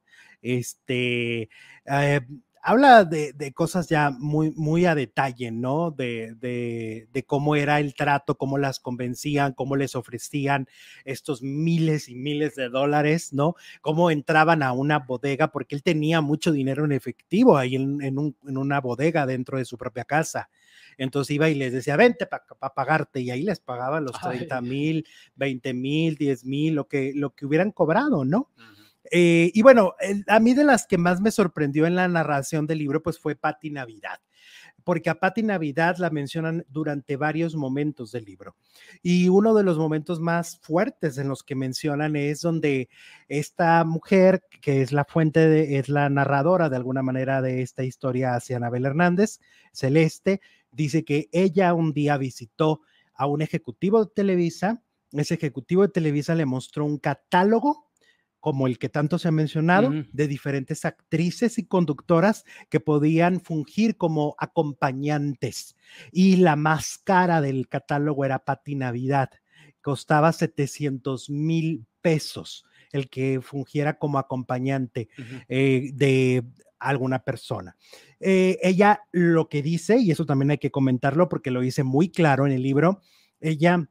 este, 0.42 1.50
eh, 1.86 2.22
habla 2.64 3.04
de, 3.04 3.54
cosas 3.54 3.90
ya 3.90 4.10
muy, 4.10 4.52
muy 4.52 4.86
a 4.86 4.96
detalle, 4.96 5.52
¿no? 5.52 5.92
De, 5.92 6.34
de, 6.36 7.24
cómo 7.26 7.56
era 7.56 7.80
el 7.80 7.94
trato, 7.94 8.36
cómo 8.36 8.58
las 8.58 8.80
convencían, 8.80 9.54
cómo 9.54 9.76
les 9.76 9.96
ofrecían 9.96 10.68
estos 11.04 11.42
miles 11.42 12.08
y 12.08 12.16
miles 12.16 12.56
de 12.56 12.70
dólares, 12.70 13.34
¿no? 13.34 13.56
Cómo 13.82 14.10
entraban 14.10 14.64
a 14.64 14.72
una 14.72 15.00
bodega, 15.00 15.50
porque 15.50 15.76
él 15.76 15.84
tenía 15.84 16.22
mucho 16.22 16.52
dinero 16.52 16.86
en 16.86 16.94
efectivo 16.94 17.58
ahí 17.58 17.76
en, 17.76 18.02
en 18.02 18.58
una 18.58 18.80
bodega 18.80 19.26
dentro 19.26 19.58
de 19.58 19.66
su 19.66 19.78
propia 19.78 20.06
casa. 20.06 20.50
Entonces 20.98 21.36
iba 21.36 21.50
y 21.50 21.56
les 21.56 21.74
decía, 21.74 21.98
vente 21.98 22.26
para 22.26 22.74
pagarte, 22.74 23.20
y 23.20 23.30
ahí 23.32 23.44
les 23.44 23.60
pagaba 23.60 24.00
los 24.00 24.20
30 24.20 24.62
mil, 24.62 25.06
20 25.36 25.74
mil, 25.74 26.16
10 26.16 26.46
mil, 26.46 26.76
lo 26.76 26.88
que, 26.88 27.12
lo 27.14 27.36
que 27.36 27.46
hubieran 27.46 27.72
cobrado, 27.72 28.24
¿no? 28.24 28.50
Eh, 29.12 29.52
y 29.54 29.62
bueno, 29.62 29.94
a 30.28 30.40
mí 30.40 30.54
de 30.54 30.64
las 30.64 30.88
que 30.88 30.98
más 30.98 31.22
me 31.22 31.32
sorprendió 31.32 31.86
en 31.86 31.96
la 31.96 32.08
narración 32.08 32.68
del 32.68 32.80
libro, 32.80 33.04
pues 33.04 33.20
fue 33.20 33.36
Patti 33.36 33.70
Navidad 33.70 34.20
porque 34.84 35.10
a 35.10 35.20
Patti 35.20 35.44
Navidad 35.44 35.98
la 35.98 36.10
mencionan 36.10 36.66
durante 36.70 37.16
varios 37.16 37.56
momentos 37.56 38.12
del 38.12 38.26
libro. 38.26 38.56
Y 39.02 39.30
uno 39.30 39.54
de 39.54 39.64
los 39.64 39.78
momentos 39.78 40.20
más 40.20 40.60
fuertes 40.60 41.18
en 41.18 41.28
los 41.28 41.44
que 41.44 41.56
mencionan 41.56 42.16
es 42.16 42.42
donde 42.42 42.90
esta 43.28 43.84
mujer, 43.84 44.44
que 44.62 44.82
es 44.82 44.92
la 44.92 45.06
fuente, 45.06 45.48
de, 45.48 45.78
es 45.80 45.90
la 45.90 46.10
narradora 46.10 46.70
de 46.70 46.76
alguna 46.76 47.02
manera 47.02 47.42
de 47.42 47.62
esta 47.62 47.84
historia 47.84 48.36
hacia 48.36 48.58
Anabel 48.58 48.86
Hernández, 48.86 49.40
Celeste, 49.72 50.42
dice 50.72 51.04
que 51.06 51.30
ella 51.32 51.74
un 51.74 51.94
día 51.94 52.18
visitó 52.18 52.82
a 53.16 53.28
un 53.28 53.42
ejecutivo 53.42 54.06
de 54.06 54.12
Televisa, 54.14 54.84
ese 55.12 55.36
ejecutivo 55.36 55.84
de 55.84 55.90
Televisa 55.90 56.34
le 56.36 56.46
mostró 56.46 56.86
un 56.86 56.98
catálogo 56.98 57.92
como 58.44 58.68
el 58.68 58.78
que 58.78 58.90
tanto 58.90 59.18
se 59.20 59.30
ha 59.30 59.32
mencionado, 59.32 59.90
de 60.12 60.28
diferentes 60.28 60.84
actrices 60.84 61.58
y 61.58 61.66
conductoras 61.66 62.44
que 62.70 62.82
podían 62.82 63.40
fungir 63.40 63.96
como 63.96 64.36
acompañantes. 64.38 65.78
Y 66.12 66.36
la 66.36 66.58
más 66.58 66.98
cara 66.98 67.40
del 67.40 67.70
catálogo 67.70 68.26
era 68.26 68.44
Pati 68.44 68.76
Navidad, 68.76 69.30
costaba 69.82 70.34
700 70.34 71.30
mil 71.30 71.86
pesos 72.02 72.66
el 72.92 73.10
que 73.10 73.40
fungiera 73.42 73.98
como 73.98 74.20
acompañante 74.20 75.08
eh, 75.48 75.92
de 75.94 76.44
alguna 76.80 77.24
persona. 77.24 77.78
Eh, 78.20 78.60
ella 78.62 79.04
lo 79.14 79.48
que 79.48 79.62
dice, 79.62 80.00
y 80.00 80.12
eso 80.12 80.26
también 80.26 80.52
hay 80.52 80.58
que 80.58 80.70
comentarlo 80.70 81.30
porque 81.30 81.50
lo 81.50 81.62
dice 81.62 81.86
muy 81.86 82.10
claro 82.10 82.46
en 82.46 82.52
el 82.52 82.62
libro, 82.62 83.00
ella 83.40 83.88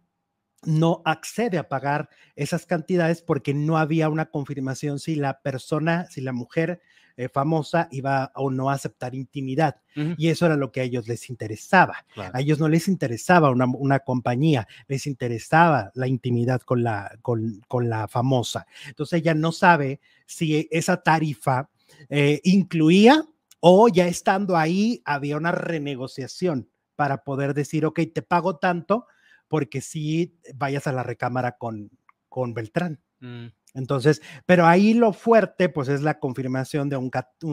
no 0.65 1.03
accede 1.05 1.59
a 1.59 1.69
pagar 1.69 2.09
esas 2.37 2.67
cantidades 2.67 3.23
porque 3.23 3.55
no 3.55 3.79
había 3.79 4.09
una 4.09 4.27
confirmación 4.27 4.99
si 4.99 5.17
la 5.17 5.41
persona, 5.41 6.07
si 6.11 6.21
la 6.21 6.33
mujer 6.33 6.81
eh, 7.17 7.29
famosa 7.29 7.89
iba 7.91 8.33
o 8.35 8.51
no 8.51 8.71
a 8.71 8.75
aceptar 8.75 9.15
intimidad. 9.15 9.77
Y 10.17 10.29
eso 10.29 10.47
era 10.47 10.57
lo 10.57 10.73
que 10.73 10.81
a 10.81 10.85
ellos 10.85 11.07
les 11.07 11.29
interesaba. 11.29 12.07
A 12.17 12.41
ellos 12.41 12.59
no 12.59 12.69
les 12.69 12.89
interesaba 12.89 13.51
una, 13.51 13.99
compañía, 13.99 14.67
les 14.89 15.07
interesaba 15.07 15.91
la 15.95 16.07
intimidad 16.09 16.63
con 16.63 16.83
la, 16.83 17.19
con, 17.21 17.61
con, 17.69 17.91
la 17.91 18.09
famosa. 18.09 18.67
Entonces 18.87 19.21
ella 19.21 19.35
no 19.35 19.53
sabe 19.53 20.01
si 20.25 20.67
esa 20.71 21.03
tarifa 21.03 21.69
eh, 22.09 22.41
incluía 22.45 23.23
o 23.61 23.89
ya 23.89 24.07
estando 24.07 24.57
ahí 24.57 25.03
había 25.05 25.37
una 25.37 25.53
renegociación 25.53 26.71
para 26.97 27.23
poder 27.25 27.53
decir, 27.53 27.85
ok, 27.85 28.01
te 28.15 28.23
pago 28.23 28.57
tanto 28.57 29.07
porque 29.53 29.83
si 29.83 30.35
vayas 30.55 30.87
a 30.87 30.93
la 30.93 31.03
recámara 31.03 31.59
con, 31.59 31.91
con 32.31 32.55
Beltrán. 32.55 33.03
Mm. 33.21 33.49
Entonces, 33.75 34.23
pero 34.47 34.65
ahí 34.65 34.95
lo 34.95 35.13
fuerte, 35.13 35.69
pues 35.69 35.89
es 35.89 36.01
la 36.01 36.19
confirmación 36.19 36.89
de 36.89 36.97
un, 36.97 37.11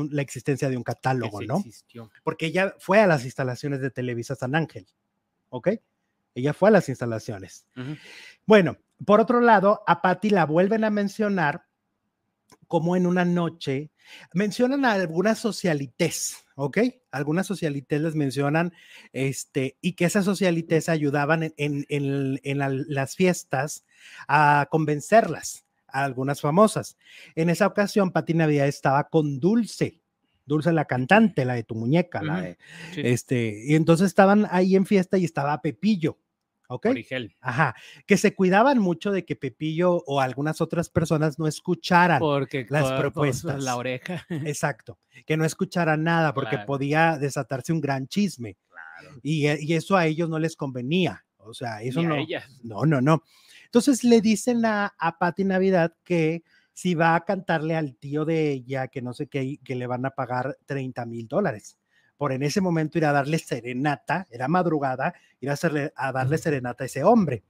la 0.10 0.22
existencia 0.22 0.70
de 0.70 0.78
un 0.78 0.84
catálogo, 0.84 1.42
¿no? 1.42 1.62
Porque 2.24 2.46
ella 2.46 2.74
fue 2.80 3.02
a 3.02 3.08
las 3.08 3.26
instalaciones 3.26 3.82
de 3.82 3.92
Televisa 3.92 4.36
San 4.36 4.56
Ángel, 4.56 4.88
¿ok? 5.50 5.72
Ella 6.36 6.54
fue 6.54 6.70
a 6.70 6.72
las 6.72 6.88
instalaciones. 6.88 7.68
Bueno, 8.46 8.78
por 9.06 9.20
otro 9.20 9.42
lado, 9.42 9.84
a 9.86 10.02
Patty 10.02 10.30
la 10.30 10.46
vuelven 10.46 10.86
a 10.86 10.90
mencionar 10.90 11.66
como 12.70 12.96
en 12.96 13.08
una 13.08 13.26
noche, 13.26 13.92
mencionan 14.34 14.86
algunas 14.86 15.38
socialites, 15.38 16.46
¿ok? 16.60 16.78
Algunas 17.12 17.48
socialites 17.48 18.02
les 18.02 18.16
mencionan, 18.16 18.74
este, 19.14 19.78
y 19.80 19.94
que 19.94 20.04
esas 20.04 20.26
socialites 20.26 20.90
ayudaban 20.90 21.54
en, 21.56 21.86
en, 21.88 22.66
las 22.94 23.16
fiestas 23.16 23.86
a 24.28 24.68
convencerlas 24.70 25.66
a 25.88 26.04
algunas 26.04 26.42
famosas. 26.42 26.98
En 27.36 27.50
esa 27.50 27.66
ocasión, 27.66 28.12
Pati 28.12 28.34
Navidad 28.34 28.68
estaba 28.68 29.06
con 29.08 29.40
Dulce, 29.40 30.02
Dulce 30.46 30.74
la 30.74 30.84
cantante, 30.84 31.46
la 31.46 31.54
de 31.54 31.64
tu 31.64 31.76
muñeca, 31.76 32.22
la 32.22 32.42
de, 32.42 32.58
este, 32.98 33.64
y 33.66 33.76
entonces 33.76 34.08
estaban 34.08 34.46
ahí 34.52 34.76
en 34.76 34.86
fiesta 34.86 35.18
y 35.18 35.24
estaba 35.24 35.62
Pepillo. 35.62 36.18
¿Ok? 36.70 36.88
Ajá, 37.42 37.76
que 38.06 38.16
se 38.16 38.36
cuidaban 38.36 38.78
mucho 38.80 39.12
de 39.12 39.26
que 39.26 39.36
Pepillo 39.36 40.04
o 40.06 40.22
algunas 40.22 40.62
otras 40.62 40.90
personas 40.90 41.40
no 41.40 41.48
escucharan 41.48 42.20
porque 42.20 42.66
las 42.70 42.92
propuestas. 42.94 43.64
La 43.64 43.76
oreja. 43.76 44.26
Exacto, 44.46 45.00
que 45.26 45.36
no 45.36 45.46
escucharan 45.46 46.04
nada 46.04 46.34
porque 46.34 46.60
podía 46.60 47.18
desatarse 47.18 47.74
un 47.74 47.82
gran 47.82 48.08
chisme. 48.08 48.58
Claro. 48.70 49.20
Y, 49.24 49.48
y, 49.48 49.74
eso 49.74 49.98
a 49.98 50.06
ellos 50.06 50.30
no 50.30 50.40
les 50.40 50.56
convenía. 50.56 51.26
O 51.38 51.54
sea, 51.54 51.82
eso 51.82 52.04
no. 52.04 52.16
No, 52.64 52.86
no, 52.86 53.02
no. 53.02 53.24
Entonces 53.66 54.04
le 54.04 54.22
dicen 54.22 54.64
a, 54.66 54.94
a 54.98 55.18
Patti 55.18 55.44
Navidad 55.44 55.96
que 56.04 56.44
si 56.74 56.94
va 56.94 57.16
a 57.16 57.26
cantarle 57.26 57.76
al 57.76 57.96
tío 57.96 58.26
de 58.26 58.52
ella, 58.52 58.88
que 58.88 59.02
no 59.02 59.14
sé 59.14 59.28
qué, 59.28 59.58
que 59.64 59.76
le 59.76 59.88
van 59.88 60.06
a 60.06 60.12
pagar 60.12 60.58
30 60.66 61.06
mil 61.08 61.28
dólares. 61.28 61.79
Por 62.20 62.34
en 62.34 62.44
ese 62.44 62.60
momento 62.60 62.98
ir 62.98 63.06
a 63.06 63.14
darle 63.14 63.40
serenata, 63.40 64.28
era 64.30 64.50
madrugada, 64.50 65.14
ir 65.40 65.50
a, 65.50 65.54
hacerle, 65.54 65.94
a 65.96 66.12
darle 66.12 66.38
serenata 66.38 66.84
a 66.84 66.88
ese 66.88 67.06
hombre. 67.06 67.46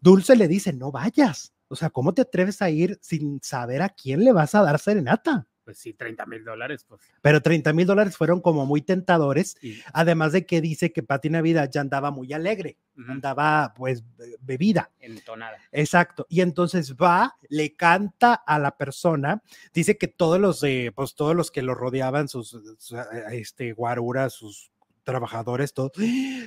Dulce 0.00 0.36
le 0.36 0.46
dice, 0.46 0.74
no 0.74 0.92
vayas. 0.92 1.54
O 1.68 1.76
sea, 1.76 1.90
¿cómo 1.90 2.14
te 2.14 2.22
atreves 2.22 2.62
a 2.62 2.70
ir 2.70 2.98
sin 3.02 3.40
saber 3.42 3.82
a 3.82 3.88
quién 3.88 4.24
le 4.24 4.32
vas 4.34 4.54
a 4.54 4.62
dar 4.62 4.78
serenata? 4.78 5.48
Pues 5.70 5.78
sí, 5.78 5.92
30 5.92 6.26
mil 6.26 6.44
dólares. 6.44 6.84
Pues. 6.84 7.00
Pero 7.22 7.40
30 7.40 7.72
mil 7.72 7.86
dólares 7.86 8.16
fueron 8.16 8.40
como 8.40 8.66
muy 8.66 8.82
tentadores, 8.82 9.56
además 9.92 10.32
de 10.32 10.44
que 10.44 10.60
dice 10.60 10.92
que 10.92 11.04
Pati 11.04 11.30
Navidad 11.30 11.70
ya 11.72 11.80
andaba 11.80 12.10
muy 12.10 12.32
alegre, 12.32 12.76
andaba 13.06 13.72
pues 13.76 14.02
bebida. 14.40 14.90
Entonada. 14.98 15.58
Exacto. 15.70 16.26
Y 16.28 16.40
entonces 16.40 16.96
va, 16.96 17.36
le 17.48 17.76
canta 17.76 18.34
a 18.34 18.58
la 18.58 18.76
persona, 18.76 19.44
dice 19.72 19.96
que 19.96 20.08
todos 20.08 20.40
los, 20.40 20.60
eh, 20.64 20.90
pues 20.92 21.14
todos 21.14 21.36
los 21.36 21.52
que 21.52 21.62
lo 21.62 21.76
rodeaban, 21.76 22.26
sus, 22.28 22.58
este, 23.30 23.72
guaruras, 23.72 24.32
sus 24.32 24.72
trabajadores, 25.04 25.72
todos, 25.72 25.92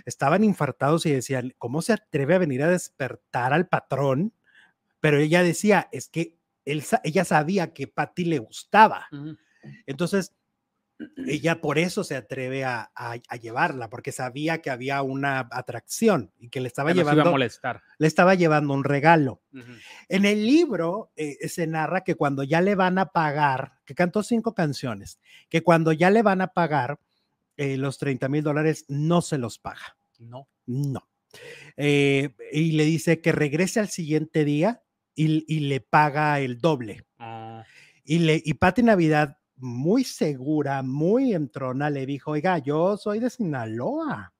estaban 0.06 0.44
infartados 0.44 1.06
y 1.06 1.14
decían, 1.14 1.54
¿cómo 1.58 1.82
se 1.82 1.94
atreve 1.94 2.36
a 2.36 2.40
venir 2.40 2.62
a 2.64 2.70
despertar 2.70 3.54
al 3.54 3.70
patrón? 3.70 4.34
Pero 5.00 5.18
ella 5.18 5.44
decía, 5.44 5.88
es 5.94 6.10
que 6.10 6.43
ella 6.66 7.26
sabía 7.26 7.74
que 7.74 7.88
Patty 7.88 8.26
le 8.26 8.40
gustaba. 8.40 9.08
Entonces, 9.86 10.34
ella 11.28 11.62
por 11.62 11.80
eso 11.80 12.04
se 12.04 12.16
atreve 12.16 12.64
a, 12.64 12.92
llevarla, 13.42 13.90
porque 13.90 14.12
sabía 14.12 14.62
que 14.62 14.70
había 14.70 15.02
una 15.02 15.48
atracción 15.52 16.32
y 16.38 16.50
que 16.50 16.62
le 16.62 16.68
estaba 16.68 16.94
llevando. 16.94 17.24
a 17.24 17.32
molestar. 17.32 17.82
Le 17.98 18.08
estaba 18.08 18.36
llevando 18.36 18.74
un 18.74 18.84
regalo. 18.84 19.42
En 20.10 20.26
el 20.26 20.46
libro 20.46 21.12
eh, 21.16 21.48
se 21.48 21.68
narra 21.68 22.04
que 22.04 22.16
cuando 22.16 22.44
ya 22.44 22.62
le 22.62 22.76
van 22.76 22.98
a 22.98 23.08
pagar, 23.08 23.74
que 23.86 23.96
cantó 23.96 24.24
cinco 24.24 24.54
canciones, 24.54 25.20
que 25.50 25.64
cuando 25.64 25.92
ya 25.92 26.10
le 26.10 26.22
van 26.22 26.42
a 26.42 26.48
pagar 26.48 27.00
eh, 27.58 27.78
los 27.78 27.98
30 27.98 28.30
mil 28.30 28.44
dólares, 28.44 28.86
no 28.88 29.22
se 29.22 29.38
los 29.38 29.60
paga. 29.60 29.98
No. 30.20 30.48
No. 30.66 31.10
Eh, 31.78 32.36
y 32.52 32.74
le 32.74 32.86
dice 32.86 33.20
que 33.20 33.32
regrese 33.32 33.80
al 33.80 33.90
siguiente 33.90 34.46
día 34.46 34.83
y, 35.16 35.60
le 35.62 35.80
paga 35.82 36.40
el 36.40 36.60
doble. 36.60 37.06
Ah. 37.20 37.64
Y, 38.04 38.20
le, 38.20 38.42
y 38.44 38.54
Pati 38.56 38.84
Navidad, 38.84 39.38
muy 39.56 40.04
segura, 40.04 40.82
muy 40.84 41.34
entrona, 41.34 41.90
le 41.90 42.06
dijo, 42.06 42.32
oiga, 42.32 42.58
yo 42.58 42.98
soy 42.98 43.20
de 43.20 43.30
Sinaloa. 43.30 44.34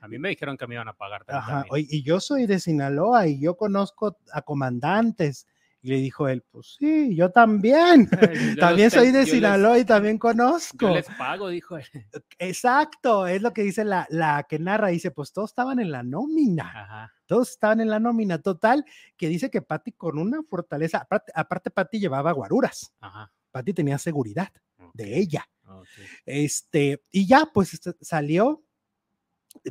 A 0.00 0.08
mí 0.08 0.18
me 0.18 0.28
dijeron 0.28 0.56
que 0.56 0.66
me 0.66 0.74
iban 0.74 0.88
a 0.88 0.92
pagar. 0.92 1.24
Ajá, 1.28 1.64
y 1.72 2.02
yo 2.02 2.20
soy 2.20 2.46
de 2.46 2.60
Sinaloa 2.60 3.26
y 3.26 3.40
yo 3.40 3.56
conozco 3.56 4.18
a 4.32 4.42
comandantes 4.42 5.46
y 5.88 5.90
le 5.90 5.96
dijo 6.00 6.28
él, 6.28 6.44
pues 6.50 6.76
sí, 6.78 7.16
yo 7.16 7.30
también. 7.30 8.10
también 8.60 8.90
soy 8.90 9.10
de 9.10 9.24
Sinaloa 9.24 9.78
y 9.78 9.86
también 9.86 10.18
conozco. 10.18 10.88
Yo 10.88 10.94
les 10.94 11.06
pago, 11.06 11.48
dijo 11.48 11.78
él. 11.78 11.86
Exacto, 12.38 13.26
es 13.26 13.40
lo 13.40 13.54
que 13.54 13.62
dice 13.62 13.84
la, 13.84 14.06
la 14.10 14.44
que 14.46 14.58
narra. 14.58 14.88
Dice, 14.88 15.10
pues 15.10 15.32
todos 15.32 15.50
estaban 15.50 15.80
en 15.80 15.90
la 15.90 16.02
nómina. 16.02 17.10
Todos 17.24 17.50
estaban 17.50 17.80
en 17.80 17.88
la 17.88 17.98
nómina. 17.98 18.38
Total, 18.42 18.84
que 19.16 19.28
dice 19.28 19.50
que 19.50 19.62
Patti 19.62 19.92
con 19.92 20.18
una 20.18 20.42
fortaleza, 20.42 20.98
aparte, 20.98 21.32
aparte 21.34 21.70
Patti 21.70 21.98
llevaba 21.98 22.32
guaruras. 22.32 22.92
Ajá. 23.00 23.32
Patti 23.50 23.72
tenía 23.72 23.96
seguridad 23.96 24.52
de 24.92 25.18
ella. 25.18 25.48
Este, 26.26 27.02
y 27.10 27.26
ya, 27.26 27.48
pues 27.52 27.72
este, 27.72 27.92
salió 28.02 28.62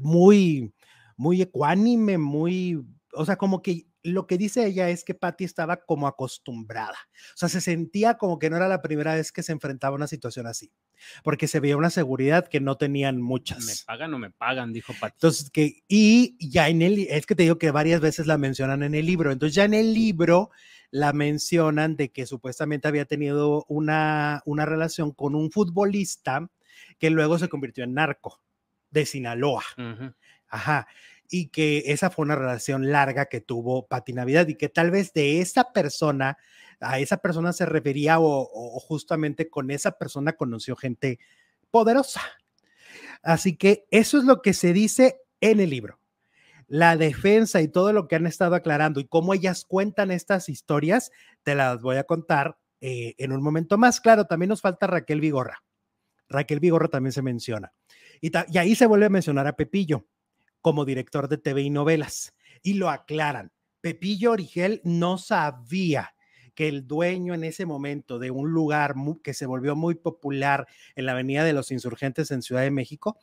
muy, 0.02 0.74
muy 1.16 1.44
ecuánime, 1.44 2.18
muy, 2.18 2.84
o 3.14 3.24
sea, 3.24 3.36
como 3.36 3.62
que 3.62 3.86
lo 4.08 4.26
que 4.26 4.38
dice 4.38 4.66
ella 4.66 4.90
es 4.90 5.04
que 5.04 5.14
Patty 5.14 5.44
estaba 5.44 5.78
como 5.78 6.08
acostumbrada. 6.08 6.98
O 7.34 7.38
sea, 7.38 7.50
se 7.50 7.62
sentía 7.62 8.18
como 8.18 8.40
que 8.40 8.50
no 8.50 8.58
era 8.58 8.68
la 8.68 8.82
primera 8.82 9.16
vez 9.16 9.32
que 9.32 9.44
se 9.44 9.52
enfrentaba 9.52 9.94
a 9.94 9.98
una 9.98 10.08
situación 10.08 10.48
así, 10.48 10.72
porque 11.24 11.48
se 11.48 11.60
veía 11.60 11.78
una 11.78 11.90
seguridad 11.90 12.48
que 12.48 12.60
no 12.60 12.78
tenían 12.78 13.22
muchas. 13.22 13.66
Me 13.66 13.74
pagan 13.86 14.14
o 14.14 14.20
me 14.20 14.32
pagan, 14.32 14.74
dijo 14.74 14.94
Patty. 15.00 15.16
Entonces, 15.16 15.50
que, 15.52 15.84
y 15.88 16.38
ya 16.40 16.70
en 16.70 16.82
el, 16.82 17.00
es 17.00 17.26
que 17.26 17.36
te 17.36 17.44
digo 17.44 17.58
que 17.58 17.72
varias 17.72 18.02
veces 18.02 18.28
la 18.28 18.38
mencionan 18.38 18.84
en 18.84 18.96
el 18.96 19.06
libro. 19.06 19.32
Entonces, 19.32 19.56
ya 19.56 19.66
en 19.66 19.74
el 19.74 19.94
libro 19.94 20.52
la 20.90 21.12
mencionan 21.12 21.96
de 21.98 22.12
que 22.12 22.26
supuestamente 22.26 22.88
había 22.88 23.06
tenido 23.06 23.66
una, 23.68 24.42
una 24.46 24.66
relación 24.66 25.12
con 25.12 25.36
un 25.36 25.52
futbolista 25.52 26.50
que 26.98 27.10
luego 27.10 27.38
se 27.38 27.50
convirtió 27.50 27.84
en 27.84 27.94
narco 27.94 28.42
de 28.90 29.06
Sinaloa. 29.06 29.64
Ajá 30.50 30.88
y 31.30 31.50
que 31.50 31.84
esa 31.88 32.10
fue 32.10 32.24
una 32.24 32.36
relación 32.36 32.92
larga 32.92 33.26
que 33.26 33.42
tuvo 33.42 33.88
Pati 33.88 34.14
Navidad 34.14 34.48
y 34.48 34.56
que 34.56 34.70
tal 34.70 34.92
vez 34.92 35.14
de 35.14 35.42
esa 35.42 35.72
persona, 35.74 36.38
a 36.80 37.00
esa 37.00 37.18
persona 37.18 37.54
se 37.54 37.66
refería 37.66 38.20
o, 38.20 38.80
justamente 38.80 39.50
con 39.50 39.72
esa 39.72 39.98
persona 39.98 40.34
conoció 40.34 40.76
gente 40.76 41.20
poderosa. 41.70 42.22
Así 43.22 43.58
que 43.58 43.86
eso 43.92 44.18
es 44.18 44.24
lo 44.24 44.42
que 44.42 44.54
se 44.54 44.74
dice 44.74 45.22
en 45.42 45.60
el 45.60 45.70
libro. 45.70 46.00
La 46.68 46.98
defensa 46.98 47.62
y 47.62 47.68
todo 47.68 47.94
lo 47.94 48.08
que 48.08 48.16
han 48.16 48.28
estado 48.28 48.56
aclarando 48.56 49.00
y 49.00 49.08
cómo 49.08 49.34
ellas 49.34 49.66
cuentan 49.66 50.12
estas 50.12 50.50
historias, 50.50 51.12
te 51.44 51.56
las 51.56 51.82
voy 51.82 51.98
a 51.98 52.04
contar 52.04 52.58
eh, 52.82 53.16
en 53.18 53.32
un 53.32 53.42
momento 53.42 53.78
más. 53.78 54.02
Claro, 54.02 54.26
también 54.26 54.50
nos 54.50 54.62
falta 54.62 54.88
Raquel 54.88 55.22
Vigorra. 55.22 55.64
Raquel 56.30 56.60
Vigorra 56.60 56.90
también 56.90 57.14
se 57.14 57.22
menciona. 57.22 57.74
Y, 58.20 58.32
y 58.50 58.58
ahí 58.58 58.76
se 58.76 58.86
vuelve 58.86 59.06
a 59.06 59.10
mencionar 59.10 59.48
a 59.48 59.56
Pepillo 59.56 60.06
como 60.68 60.84
director 60.84 61.30
de 61.30 61.38
TV 61.38 61.62
y 61.62 61.70
novelas. 61.70 62.34
Y 62.62 62.74
lo 62.74 62.90
aclaran. 62.90 63.54
Pepillo 63.80 64.34
Origel 64.34 64.82
no 64.84 65.18
sabía 65.18 66.14
que 66.56 66.68
el 66.68 66.86
dueño 66.86 67.34
en 67.34 67.46
ese 67.46 67.66
momento 67.66 68.20
de 68.20 68.32
un 68.32 68.52
lugar 68.52 68.96
que 69.24 69.34
se 69.34 69.46
volvió 69.46 69.78
muy 69.78 69.96
popular 69.96 70.68
en 70.98 71.06
la 71.06 71.14
Avenida 71.14 71.46
de 71.46 71.54
los 71.54 71.72
Insurgentes 71.72 72.32
en 72.32 72.42
Ciudad 72.42 72.64
de 72.64 72.72
México 72.72 73.18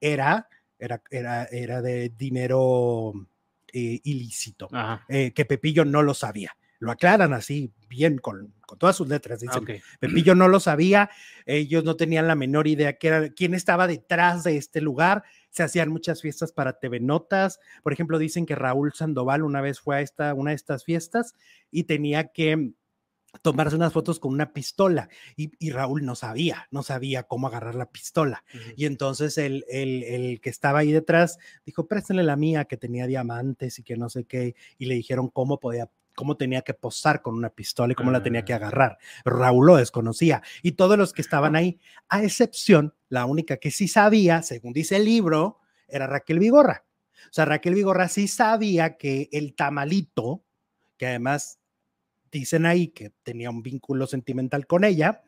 era, 0.00 0.48
era, 0.76 1.00
era, 1.12 1.44
era 1.44 1.82
de 1.82 2.08
dinero 2.08 3.12
eh, 3.72 4.00
ilícito, 4.02 4.68
eh, 5.08 5.30
que 5.32 5.44
Pepillo 5.44 5.84
no 5.84 6.02
lo 6.02 6.14
sabía. 6.14 6.56
lo 6.80 6.90
aclaran 6.90 7.32
así, 7.32 7.72
bien, 7.88 8.18
con, 8.18 8.54
con 8.66 8.76
todas 8.76 8.96
sus 8.96 9.06
letras. 9.06 9.38
Dicen, 9.38 9.62
Ok. 9.62 9.70
Pepillo 10.00 10.34
no 10.34 10.48
lo 10.48 10.58
sabía, 10.58 11.10
ellos 11.46 11.84
no 11.84 11.94
tenían 11.94 12.26
la 12.26 12.34
menor 12.34 12.66
idea 12.66 12.98
que 12.98 13.06
era, 13.06 13.28
quién 13.28 13.54
estaba 13.54 13.86
detrás 13.86 14.42
de 14.42 14.56
este 14.56 14.80
lugar. 14.80 15.22
Se 15.50 15.62
hacían 15.62 15.88
muchas 15.88 16.22
fiestas 16.22 16.52
para 16.52 16.78
TV 16.78 17.00
Notas. 17.00 17.60
Por 17.82 17.92
ejemplo, 17.92 18.18
dicen 18.18 18.46
que 18.46 18.54
Raúl 18.54 18.92
Sandoval 18.92 19.42
una 19.42 19.60
vez 19.60 19.80
fue 19.80 19.96
a 19.96 20.00
esta, 20.00 20.34
una 20.34 20.50
de 20.50 20.56
estas 20.56 20.84
fiestas 20.84 21.34
y 21.70 21.84
tenía 21.84 22.28
que 22.28 22.72
tomarse 23.42 23.76
unas 23.76 23.92
fotos 23.92 24.18
con 24.18 24.32
una 24.32 24.52
pistola 24.52 25.08
y, 25.36 25.52
y 25.58 25.70
Raúl 25.70 26.04
no 26.04 26.14
sabía, 26.14 26.66
no 26.70 26.82
sabía 26.82 27.24
cómo 27.24 27.46
agarrar 27.46 27.74
la 27.74 27.90
pistola. 27.90 28.44
Y 28.76 28.86
entonces 28.86 29.36
el, 29.38 29.64
el, 29.68 30.02
el 30.02 30.40
que 30.40 30.50
estaba 30.50 30.80
ahí 30.80 30.92
detrás 30.92 31.38
dijo, 31.66 31.86
préstenle 31.86 32.22
la 32.22 32.36
mía 32.36 32.64
que 32.64 32.76
tenía 32.76 33.06
diamantes 33.06 33.78
y 33.78 33.82
que 33.82 33.96
no 33.96 34.08
sé 34.08 34.24
qué, 34.24 34.54
y 34.78 34.86
le 34.86 34.94
dijeron 34.94 35.28
cómo 35.28 35.60
podía 35.60 35.90
cómo 36.18 36.36
tenía 36.36 36.62
que 36.62 36.74
posar 36.74 37.22
con 37.22 37.36
una 37.36 37.50
pistola 37.50 37.92
y 37.92 37.94
cómo 37.94 38.10
la 38.10 38.24
tenía 38.24 38.44
que 38.44 38.52
Ah. 38.52 38.56
agarrar. 38.56 38.98
Raúl 39.24 39.68
lo 39.68 39.76
desconocía 39.76 40.42
y 40.64 40.72
todos 40.72 40.98
los 40.98 41.12
que 41.12 41.22
estaban 41.22 41.54
ahí, 41.54 41.78
a 42.08 42.24
excepción, 42.24 42.92
la 43.08 43.24
única 43.24 43.58
que 43.58 43.70
sí 43.70 43.86
sabía, 43.86 44.42
según 44.42 44.72
dice 44.72 44.96
el 44.96 45.04
libro, 45.04 45.60
era 45.86 46.08
Raquel 46.08 46.40
Vigorra. 46.40 46.84
O 47.26 47.32
sea, 47.32 47.44
Raquel 47.44 47.74
Vigorra 47.76 48.08
sí 48.08 48.26
sabía 48.26 48.96
que 48.96 49.28
el 49.30 49.54
tamalito, 49.54 50.42
que 50.96 51.06
además 51.06 51.60
dicen 52.32 52.66
ahí 52.66 52.88
que 52.88 53.10
tenía 53.22 53.50
un 53.50 53.62
vínculo 53.62 54.08
sentimental 54.08 54.66
con 54.66 54.82
ella, 54.82 55.22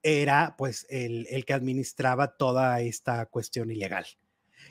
era 0.00 0.54
pues 0.56 0.86
el, 0.90 1.26
el 1.28 1.44
que 1.44 1.54
administraba 1.54 2.36
toda 2.36 2.80
esta 2.82 3.26
cuestión 3.26 3.72
ilegal. 3.72 4.06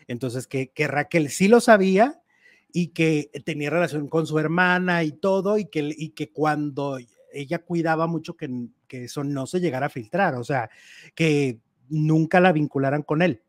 Entonces, 0.08 0.48
que, 0.48 0.70
que 0.72 0.88
Raquel 0.88 1.30
sí 1.30 1.50
lo 1.50 1.60
sabía 1.60 2.22
y 2.72 2.88
que 2.90 3.32
tenía 3.46 3.70
relación 3.70 4.08
con 4.08 4.28
su 4.28 4.38
hermana 4.40 5.04
y 5.04 5.12
todo, 5.12 5.58
y 5.58 5.66
que, 5.66 5.94
y 5.98 6.10
que 6.10 6.32
cuando 6.32 6.98
ella 7.34 7.60
cuidaba 7.60 8.08
mucho 8.08 8.36
que, 8.36 8.50
que 8.88 9.06
eso 9.06 9.24
no 9.24 9.46
se 9.48 9.60
llegara 9.60 9.88
a 9.88 9.90
filtrar, 9.90 10.36
o 10.36 10.44
sea, 10.44 10.70
que 11.16 11.60
nunca 11.90 12.40
la 12.40 12.52
vincularan 12.52 13.04
con 13.04 13.22
él, 13.22 13.42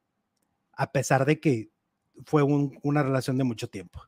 a 0.72 0.90
pesar 0.92 1.24
de 1.26 1.40
que 1.40 1.70
fue 2.24 2.42
un- 2.42 2.78
una 2.83 3.02
relación 3.02 3.37
de 3.38 3.44
mucho 3.44 3.68
tiempo. 3.68 4.02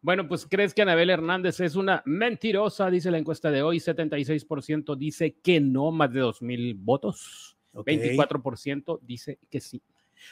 Bueno, 0.00 0.28
pues 0.28 0.46
crees 0.48 0.74
que 0.74 0.82
Anabel 0.82 1.10
Hernández 1.10 1.58
es 1.58 1.74
una 1.74 2.02
mentirosa, 2.06 2.88
dice 2.88 3.10
la 3.10 3.18
encuesta 3.18 3.50
de 3.50 3.62
hoy. 3.62 3.80
76% 3.80 4.96
dice 4.96 5.36
que 5.42 5.60
no, 5.60 5.90
más 5.90 6.12
de 6.12 6.20
2.000 6.20 6.74
votos. 6.76 7.56
¿ok? 7.72 7.88
24% 7.88 9.00
dice 9.02 9.38
que 9.50 9.60
sí. 9.60 9.82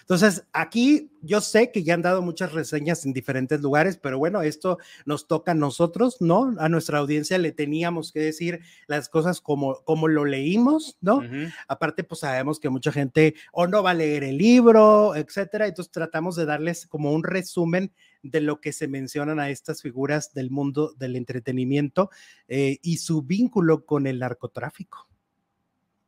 Entonces, 0.01 0.45
aquí 0.53 1.11
yo 1.23 1.41
sé 1.41 1.73
que 1.73 1.83
ya 1.83 1.95
han 1.95 2.03
dado 2.03 2.23
muchas 2.23 2.53
reseñas 2.53 3.05
en 3.05 3.13
diferentes 3.13 3.61
lugares, 3.61 3.97
pero 3.97 4.19
bueno, 4.19 4.43
esto 4.43 4.79
nos 5.05 5.27
toca 5.27 5.53
a 5.53 5.55
nosotros, 5.55 6.19
¿no? 6.21 6.55
A 6.59 6.69
nuestra 6.69 6.99
audiencia 6.99 7.39
le 7.39 7.53
teníamos 7.53 8.13
que 8.13 8.21
decir 8.21 8.61
las 8.87 9.09
cosas 9.09 9.41
como, 9.41 9.83
como 9.85 10.09
lo 10.09 10.25
leímos, 10.25 10.97
¿no? 11.01 11.23
Aparte, 11.69 12.05
pues 12.05 12.21
sabemos 12.21 12.61
que 12.61 12.69
mucha 12.69 12.93
gente 12.93 13.35
o 13.53 13.67
no 13.67 13.83
va 13.83 13.91
a 13.91 13.95
leer 13.95 14.25
el 14.25 14.39
libro, 14.39 15.17
etcétera. 15.17 15.67
Entonces 15.67 15.93
tratamos 15.93 16.37
de 16.37 16.47
darles 16.47 16.87
como 16.87 17.13
un 17.13 17.25
resumen 17.25 17.93
de 18.23 18.41
lo 18.41 18.61
que 18.61 18.73
se 18.73 18.89
mencionan 18.89 19.41
a 19.41 19.51
estas 19.51 19.83
figuras 19.83 20.35
del 20.35 20.51
mundo 20.51 20.93
del 20.97 21.17
entretenimiento 21.17 22.11
eh, 22.49 22.79
y 22.83 22.99
su 22.99 23.23
vínculo 23.23 23.85
con 23.85 24.07
el 24.07 24.19
narcotráfico. 24.19 25.09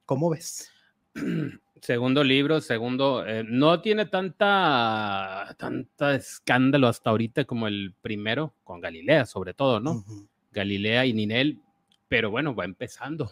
¿Cómo 0.04 0.30
ves? 0.30 0.70
Segundo 1.82 2.22
libro, 2.24 2.60
segundo, 2.60 3.24
eh, 3.26 3.44
no 3.46 3.80
tiene 3.80 4.06
tanta, 4.06 5.54
tanta 5.58 6.14
escándalo 6.14 6.88
hasta 6.88 7.10
ahorita 7.10 7.44
como 7.44 7.68
el 7.68 7.94
primero, 8.00 8.54
con 8.64 8.80
Galilea 8.80 9.26
sobre 9.26 9.54
todo, 9.54 9.80
¿no? 9.80 10.04
Galilea 10.52 11.06
y 11.06 11.12
Ninel, 11.12 11.60
pero 12.08 12.30
bueno, 12.30 12.54
va 12.54 12.64
empezando. 12.64 13.30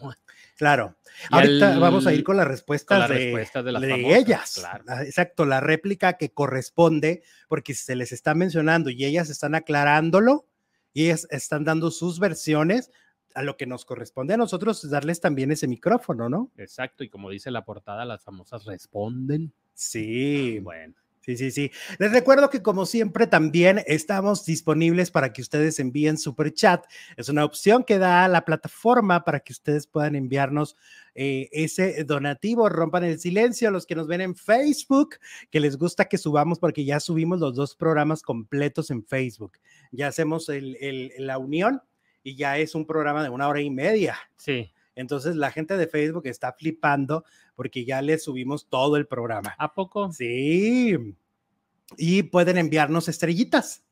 Claro. 0.55 0.95
Y 1.31 1.35
Ahorita 1.35 1.73
al- 1.73 1.79
vamos 1.79 2.05
a 2.07 2.13
ir 2.13 2.23
con 2.23 2.37
las 2.37 2.47
respuestas, 2.47 2.99
las 2.99 3.09
de, 3.09 3.15
respuestas 3.15 3.65
de 3.65 3.71
las 3.71 3.81
de 3.81 3.89
famosas, 3.89 4.17
ellas. 4.19 4.53
claro. 4.59 4.83
Ah, 4.87 5.03
Exacto, 5.03 5.45
la 5.45 5.59
réplica 5.59 6.13
que 6.13 6.29
corresponde, 6.29 7.23
porque 7.47 7.73
se 7.73 7.95
les 7.95 8.11
está 8.11 8.35
mencionando 8.35 8.89
y 8.91 9.03
ellas 9.03 9.29
están 9.29 9.55
aclarándolo 9.55 10.45
y 10.93 11.05
ellas 11.05 11.27
están 11.31 11.63
dando 11.63 11.89
sus 11.91 12.19
versiones 12.19 12.91
a 13.37 13.43
lo 13.43 13.55
que 13.55 13.65
nos 13.67 13.85
corresponde 13.85 14.33
a 14.33 14.37
nosotros 14.37 14.83
es 14.83 14.89
darles 14.89 15.21
también 15.21 15.51
ese 15.51 15.67
micrófono, 15.67 16.27
¿no? 16.29 16.51
Exacto, 16.57 17.03
y 17.03 17.09
como 17.09 17.29
dice 17.29 17.51
la 17.51 17.63
portada, 17.65 18.03
las 18.05 18.23
famosas 18.23 18.65
responden. 18.65 19.53
Sí, 19.73 20.59
Bueno, 20.59 20.93
Sí, 21.19 21.35
sí, 21.35 21.51
sí. 21.51 21.71
Les 21.99 22.13
recuerdo 22.13 22.49
que 22.49 22.61
como 22.61 22.85
siempre 22.85 23.27
también 23.27 23.83
estamos 23.85 24.45
disponibles 24.45 25.11
para 25.11 25.33
que 25.33 25.41
ustedes 25.41 25.77
envíen 25.77 26.17
super 26.17 26.53
chat. 26.53 26.85
Es 27.17 27.27
una 27.27 27.43
opción 27.43 27.83
que 27.83 27.97
da 27.97 28.29
la 28.29 28.45
plataforma 28.45 29.25
para 29.25 29.41
que 29.41 29.51
ustedes 29.51 29.87
puedan 29.87 30.15
enviarnos 30.15 30.77
eh, 31.15 31.49
ese 31.51 32.05
donativo. 32.05 32.69
Rompan 32.69 33.03
el 33.03 33.19
silencio. 33.19 33.71
Los 33.71 33.85
que 33.85 33.95
nos 33.95 34.07
ven 34.07 34.21
en 34.21 34.35
Facebook, 34.37 35.15
que 35.51 35.59
les 35.59 35.77
gusta 35.77 36.05
que 36.05 36.17
subamos 36.17 36.59
porque 36.59 36.85
ya 36.85 37.01
subimos 37.01 37.41
los 37.41 37.55
dos 37.55 37.75
programas 37.75 38.21
completos 38.21 38.89
en 38.89 39.03
Facebook. 39.03 39.57
Ya 39.91 40.07
hacemos 40.07 40.47
el- 40.47 40.77
el- 40.79 41.11
la 41.17 41.39
unión 41.39 41.81
y 42.27 42.35
ya 42.35 42.57
es 42.57 42.75
un 42.75 42.85
programa 42.85 43.23
de 43.23 43.29
una 43.29 43.47
hora 43.47 43.61
y 43.61 43.69
media. 43.69 44.17
sí. 44.35 44.69
Entonces 44.95 45.35
la 45.35 45.51
gente 45.51 45.77
de 45.77 45.85
Facebook 45.85 46.25
está 46.25 46.51
flipando 46.53 47.23
porque 47.55 47.85
ya 47.85 48.01
les 48.01 48.23
subimos 48.23 48.67
todo 48.67 48.97
el 48.97 49.05
programa. 49.05 49.53
¿A 49.59 49.71
poco? 49.71 50.11
Sí. 50.11 51.15
Y 51.97 52.23
pueden 52.23 52.57
enviarnos 52.57 53.07
estrellitas. 53.07 53.83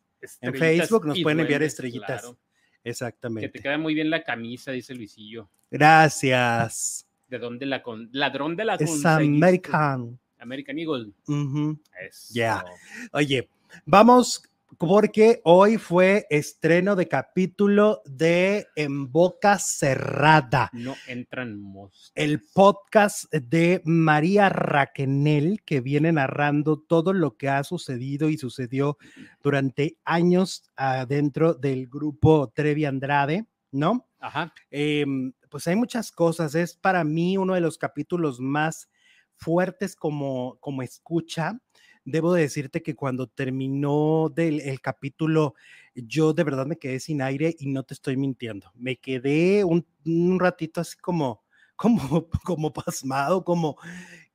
En 0.42 0.56
Facebook 0.56 1.06
nos 1.06 1.22
pueden 1.22 1.42
enviar 1.42 1.62
estrellitas. 1.62 2.22
claro. 2.22 2.38
Que 2.82 2.90
Exactamente. 2.90 3.50
te 3.50 3.60
queda 3.60 3.78
muy 3.78 3.94
bien 3.94 4.10
la 4.10 4.24
camisa, 4.24 4.72
dice 4.72 4.96
Luisillo. 4.96 5.48
Gracias. 5.70 7.08
¿De 7.28 7.38
dónde 7.38 7.68
la 7.68 7.84
con... 7.84 8.10
ladrón 8.12 8.56
de 8.56 8.66
la 8.66 8.74
Es? 8.74 9.06
American. 9.06 10.20
American 10.40 10.80
Eagle. 10.80 11.12
Ujú. 11.28 11.80
Eso. 12.02 12.34
Ya. 12.34 12.66
Oye, 13.12 13.48
vamos 13.86 14.42
porque 14.78 15.42
hoy 15.44 15.78
fue 15.78 16.26
estreno 16.30 16.96
de 16.96 17.08
capítulo 17.08 18.02
de 18.06 18.68
En 18.76 19.12
Boca 19.12 19.58
Cerrada. 19.60 20.70
No 20.74 20.96
entran 21.08 21.60
moscas. 21.60 22.12
el 22.16 22.42
podcast 22.54 23.32
de 23.34 23.82
María 23.86 24.50
Raquenel, 24.50 25.62
que 25.66 25.82
viene 25.82 26.12
narrando 26.12 26.80
todo 26.80 27.14
lo 27.14 27.38
que 27.38 27.50
ha 27.50 27.64
sucedido 27.64 28.30
y 28.30 28.38
sucedió 28.38 28.98
durante 29.42 29.98
años 30.04 30.64
dentro 31.08 31.54
del 31.54 31.88
grupo 31.88 32.52
Trevi 32.54 32.86
Andrade, 32.86 33.46
¿no? 33.72 34.08
Ajá. 34.20 34.54
Em, 34.72 35.34
pues 35.50 35.68
hay 35.68 35.76
muchas 35.76 36.12
cosas. 36.12 36.56
Es 36.56 36.76
para 36.76 37.04
mí 37.04 37.38
uno 37.38 37.54
de 37.54 37.62
los 37.62 37.78
capítulos 37.78 38.40
más 38.40 38.90
fuertes 39.36 39.96
como, 39.96 40.58
como 40.60 40.82
escucha. 40.82 41.60
Debo 42.06 42.34
de 42.34 42.44
decirte 42.44 42.82
que 42.84 42.96
cuando 42.96 43.28
terminó 43.28 44.32
del, 44.34 44.62
el 44.62 44.80
capítulo, 44.80 45.56
yo 45.96 46.34
de 46.34 46.44
verdad 46.44 46.66
me 46.66 46.78
quedé 46.78 47.00
sin 47.00 47.22
aire 47.22 47.56
y 47.58 47.68
no 47.68 47.84
te 47.84 47.94
estoy 47.94 48.16
mintiendo. 48.16 48.72
Me 48.76 48.98
quedé 48.98 49.64
un, 49.64 49.86
un 50.06 50.40
ratito 50.40 50.82
así 50.82 50.98
como, 50.98 51.44
como, 51.76 52.30
como 52.44 52.72
pasmado, 52.72 53.44
como 53.44 53.78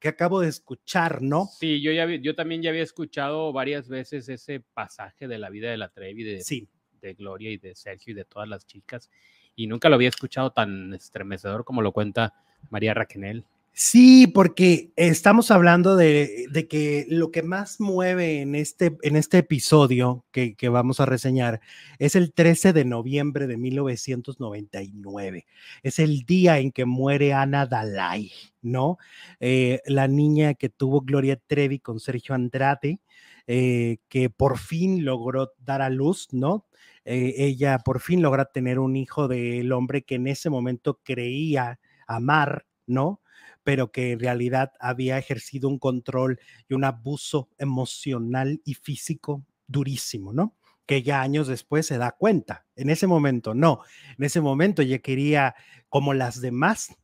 que 0.01 0.09
acabo 0.09 0.41
de 0.41 0.49
escuchar, 0.49 1.23
¿no? 1.23 1.47
Sí, 1.47 1.81
yo, 1.81 1.93
ya, 1.93 2.07
yo 2.07 2.35
también 2.35 2.63
ya 2.63 2.71
había 2.71 2.83
escuchado 2.83 3.53
varias 3.53 3.89
veces 3.89 4.29
ese 4.29 4.61
pasaje 4.61 5.29
de 5.29 5.39
la 5.39 5.51
vida 5.51 5.71
de 5.71 5.77
la 5.77 5.91
Trevi, 5.91 6.25
de, 6.25 6.41
Sí, 6.41 6.69
de 7.01 7.15
Gloria 7.15 7.51
y 7.51 7.59
de 7.59 7.75
Sergio 7.75 8.13
y 8.13 8.15
de 8.15 8.25
todas 8.25 8.49
las 8.49 8.67
chicas, 8.67 9.11
y 9.55 9.67
nunca 9.67 9.89
lo 9.89 9.97
había 9.97 10.09
escuchado 10.09 10.53
tan 10.53 10.95
estremecedor 10.95 11.65
como 11.65 11.83
lo 11.83 11.93
cuenta 11.93 12.35
María 12.71 12.95
Raquenel. 12.95 13.45
Sí, 13.83 14.27
porque 14.27 14.93
estamos 14.97 15.51
hablando 15.51 15.97
de, 15.97 16.67
que 16.69 17.07
lo 17.09 17.31
que 17.31 17.43
más 17.43 17.81
mueve 17.81 18.43
en 18.43 18.55
este, 18.55 18.99
en 19.01 19.17
este 19.17 19.39
episodio 19.39 20.27
que, 20.33 20.55
que 20.55 20.69
vamos 20.69 21.01
a 21.01 21.07
reseñar 21.07 21.63
es 21.99 22.15
el 22.15 22.35
13 22.35 22.75
de 22.75 22.85
noviembre 22.85 23.47
de 23.47 23.57
1999. 23.57 25.47
Es 25.83 25.99
el 25.99 26.27
día 26.27 26.59
en 26.59 26.73
que 26.73 26.85
muere 26.85 27.33
Ana 27.33 27.65
Dalai, 27.65 28.31
¿no? 28.61 28.99
Eh, 29.41 29.81
la 29.87 30.09
niña 30.09 30.53
que 30.53 30.69
tuvo 30.69 31.01
Gloria 31.01 31.41
Trevi 31.47 31.79
con 31.79 32.01
Sergio 32.01 32.35
Andrade, 32.35 33.01
eh, 33.47 33.97
que 34.11 34.29
por 34.29 34.59
fin 34.59 35.07
logró 35.07 35.55
dar 35.59 35.81
a 35.81 35.89
luz, 35.89 36.29
¿no? 36.33 36.67
Eh, 37.07 37.33
ella 37.39 37.79
por 37.79 38.01
fin 38.01 38.21
logra 38.21 38.45
tener 38.45 38.79
un 38.79 38.95
hijo 38.95 39.27
del 39.27 39.73
hombre 39.73 40.03
que 40.03 40.17
en 40.17 40.27
ese 40.27 40.51
momento 40.51 41.01
creía 41.03 41.81
amar, 42.07 42.67
¿no? 42.87 43.23
Pero 43.63 43.93
que 43.93 44.13
en 44.13 44.21
realidad 44.21 44.73
había 44.81 45.19
ejercido 45.19 45.69
un 45.69 45.79
control 45.79 46.39
y 46.69 46.75
un 46.75 46.85
abuso 46.85 47.49
emocional 47.59 48.61
y 48.65 48.75
físico 48.75 49.45
durísimo, 49.67 50.33
¿no? 50.33 50.57
Que 50.87 51.03
ya 51.03 51.23
años 51.23 51.47
después 51.47 51.87
se 51.87 51.99
da 51.99 52.13
cuenta. 52.13 52.67
En 52.75 52.91
ese 52.91 53.07
momento, 53.07 53.55
no. 53.55 53.81
En 54.19 54.25
ese 54.25 54.41
momento 54.41 54.83
ella 54.83 54.99
quería, 54.99 55.55
como 55.89 56.15
las 56.15 56.41
demás, 56.41 56.97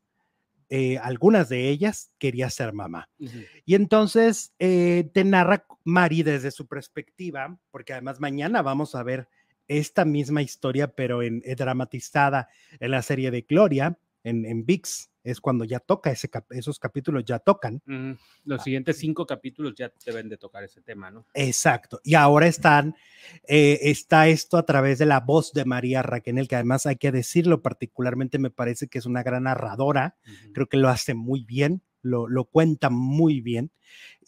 eh, 0.68 0.98
algunas 0.98 1.48
de 1.48 1.68
ellas, 1.68 2.12
quería 2.18 2.50
ser 2.50 2.72
mamá. 2.72 3.08
Y 3.64 3.74
entonces 3.76 4.52
eh, 4.58 5.08
te 5.14 5.22
narra 5.24 5.64
Mari 5.84 6.24
desde 6.24 6.50
su 6.50 6.66
perspectiva, 6.66 7.56
porque 7.70 7.92
además 7.92 8.18
mañana 8.18 8.62
vamos 8.62 8.96
a 8.96 9.04
ver 9.04 9.28
esta 9.68 10.04
misma 10.04 10.42
historia, 10.42 10.88
pero 10.88 11.22
en, 11.22 11.42
eh, 11.44 11.54
dramatizada 11.54 12.48
en 12.80 12.90
la 12.90 13.02
serie 13.02 13.30
de 13.30 13.42
Gloria, 13.42 13.98
en, 14.24 14.44
en 14.44 14.66
VIX, 14.66 15.10
es 15.26 15.40
cuando 15.40 15.64
ya 15.64 15.80
toca 15.80 16.10
ese 16.10 16.30
esos 16.50 16.78
capítulos, 16.78 17.24
ya 17.24 17.40
tocan. 17.40 17.82
Los 18.44 18.60
ah, 18.60 18.62
siguientes 18.62 18.98
cinco 18.98 19.26
capítulos 19.26 19.74
ya 19.74 19.92
deben 20.04 20.28
de 20.28 20.36
tocar 20.36 20.62
ese 20.62 20.80
tema, 20.80 21.10
¿no? 21.10 21.26
Exacto. 21.34 22.00
Y 22.04 22.14
ahora 22.14 22.46
están, 22.46 22.94
eh, 23.48 23.80
está 23.82 24.28
esto 24.28 24.56
a 24.56 24.64
través 24.64 24.98
de 24.98 25.06
la 25.06 25.20
voz 25.20 25.52
de 25.52 25.64
María 25.64 26.02
Raquel, 26.02 26.46
que 26.46 26.54
además 26.54 26.86
hay 26.86 26.96
que 26.96 27.10
decirlo, 27.10 27.60
particularmente 27.60 28.38
me 28.38 28.50
parece 28.50 28.86
que 28.86 28.98
es 28.98 29.06
una 29.06 29.24
gran 29.24 29.42
narradora, 29.44 30.16
creo 30.54 30.68
que 30.68 30.76
lo 30.76 30.88
hace 30.88 31.14
muy 31.14 31.44
bien. 31.44 31.82
Lo, 32.02 32.28
lo, 32.28 32.44
cuenta 32.44 32.88
muy 32.88 33.40
bien. 33.40 33.72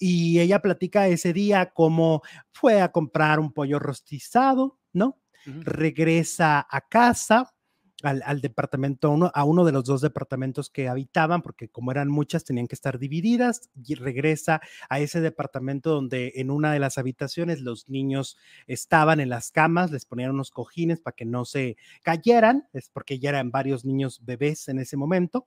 Y 0.01 0.41
ella 0.41 0.61
platica 0.61 1.07
ese 1.07 1.33
día 1.33 1.71
cómo 1.73 2.23
fue 2.51 2.81
a 2.81 2.91
comprar 2.91 3.39
un 3.39 3.53
pollo 3.53 3.79
rostizado, 3.79 4.81
¿no? 4.93 5.21
Regresa 5.45 6.67
a 6.69 6.89
casa, 6.89 7.55
al, 8.03 8.41
departamento, 8.41 9.11
uno, 9.11 9.31
a 9.35 9.45
uno 9.45 9.65
de 9.65 9.73
los 9.73 9.85
dos 9.85 10.01
departamentos 10.01 10.71
que 10.71 10.89
habitaban, 10.89 11.43
porque 11.43 11.69
como 11.69 11.91
eran 11.91 12.09
muchas, 12.09 12.45
tenían 12.45 12.69
que 12.69 12.75
estar 12.75 12.99
divididas, 12.99 13.71
y 13.85 13.95
regresa 13.97 14.61
a 14.89 15.01
ese 15.01 15.21
departamento 15.21 15.91
donde 15.91 16.33
en 16.37 16.51
una 16.51 16.73
de 16.73 16.79
las 16.79 16.99
habitaciones 16.99 17.61
los 17.61 17.89
niños 17.89 18.39
estaban 18.67 19.19
en 19.21 19.31
las 19.31 19.51
camas, 19.51 19.91
les 19.91 20.05
ponían 20.05 20.31
unos 20.31 20.51
cojines 20.51 21.01
para 21.01 21.17
que 21.17 21.25
no 21.25 21.45
se 21.45 21.77
cayeran, 22.03 22.69
es 22.73 22.89
porque 22.89 23.19
ya 23.19 23.31
eran 23.31 23.51
varios 23.51 23.85
niños 23.85 24.25
bebés 24.25 24.69
en 24.69 24.79
ese 24.79 24.97
momento. 24.97 25.47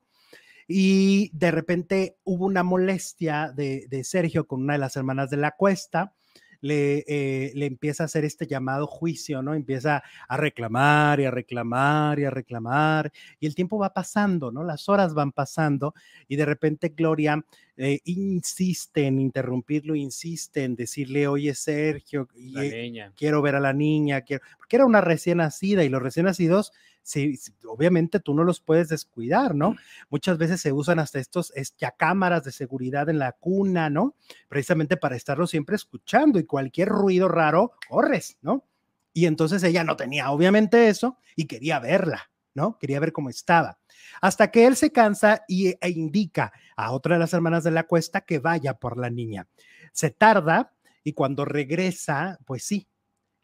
Y 0.68 1.32
de 1.34 1.52
repente 1.52 2.18
hubo 2.24 2.46
una 2.46 2.64
molestia 2.64 3.52
de, 3.54 3.88
de 3.90 4.04
Sergio 4.04 4.48
con 4.48 4.62
una 4.62 4.74
de 4.74 4.80
las 4.80 4.96
hermanas 4.96 5.30
de 5.30 5.38
la 5.38 5.52
cuesta, 5.52 6.14
le, 6.62 7.04
eh, 7.08 7.52
le 7.56 7.66
empieza 7.66 8.04
a 8.04 8.06
hacer 8.06 8.24
este 8.24 8.48
llamado 8.48 8.88
juicio, 8.88 9.42
¿no? 9.42 9.54
Empieza 9.54 10.04
a 10.28 10.38
reclamar 10.38 11.20
y 11.20 11.26
a 11.26 11.32
reclamar 11.32 12.20
y 12.20 12.26
a 12.26 12.30
reclamar 12.30 13.12
y 13.40 13.48
el 13.48 13.56
tiempo 13.56 13.78
va 13.78 13.94
pasando, 13.94 14.52
¿no? 14.52 14.64
Las 14.64 14.88
horas 14.88 15.14
van 15.14 15.32
pasando 15.32 15.94
y 16.28 16.36
de 16.36 16.46
repente 16.46 16.94
Gloria 16.96 17.44
eh, 17.78 18.00
insiste 18.06 19.08
en 19.08 19.20
interrumpirlo, 19.20 19.96
insiste 19.96 20.64
en 20.64 20.76
decirle, 20.76 21.28
oye 21.28 21.56
Sergio, 21.56 22.28
eh, 22.56 23.12
quiero 23.16 23.42
ver 23.42 23.56
a 23.56 23.60
la 23.60 23.74
niña, 23.74 24.22
quiero, 24.22 24.44
porque 24.58 24.76
era 24.76 24.86
una 24.86 25.02
recién 25.02 25.38
nacida 25.38 25.84
y 25.84 25.90
los 25.90 26.02
recién 26.02 26.26
nacidos 26.26 26.74
sí, 27.04 27.38
obviamente 27.68 28.20
tú 28.20 28.34
no 28.34 28.44
los 28.44 28.60
puedes 28.62 28.90
descuidar, 28.90 29.56
¿no? 29.56 29.76
Muchas 30.10 30.38
veces 30.38 30.62
se 30.62 30.72
usan 30.72 31.00
hasta 31.00 31.20
estos 31.20 31.54
ya 31.78 31.92
cámaras 31.92 32.44
de 32.44 32.52
seguridad 32.52 33.10
en 33.10 33.20
la 33.20 33.34
cuna, 33.34 33.90
¿no? 33.90 34.16
Precisamente 34.48 34.98
para 34.98 35.16
estarlo 35.16 35.48
siempre 35.48 35.76
escuchando 35.76 36.40
y 36.40 36.46
cualquier 36.46 36.90
ruido 36.90 37.28
raro, 37.28 37.74
corres, 37.90 38.38
¿no? 38.42 38.66
Y 39.14 39.26
entonces 39.26 39.64
ella 39.64 39.84
no 39.84 39.96
tenía 39.96 40.32
obviamente 40.32 40.88
eso 40.88 41.18
y 41.36 41.46
quería 41.46 41.80
verla, 41.80 42.32
¿no? 42.54 42.78
Quería 42.78 43.00
ver 43.00 43.12
cómo 43.12 43.30
estaba. 43.30 43.80
Hasta 44.22 44.52
que 44.52 44.66
él 44.66 44.76
se 44.76 44.92
cansa 44.92 45.44
y, 45.48 45.70
e 45.70 45.90
indica 45.90 46.54
a 46.76 46.92
otra 46.92 47.16
de 47.16 47.20
las 47.20 47.34
hermanas 47.34 47.64
de 47.64 47.72
la 47.72 47.84
cuesta 47.84 48.22
que 48.22 48.40
vaya 48.40 48.76
por 48.76 48.98
la 48.98 49.10
niña. 49.10 49.48
Se 49.92 50.12
tarda 50.12 50.74
y 51.04 51.14
cuando 51.14 51.46
regresa, 51.46 52.40
pues 52.46 52.64
sí, 52.64 52.88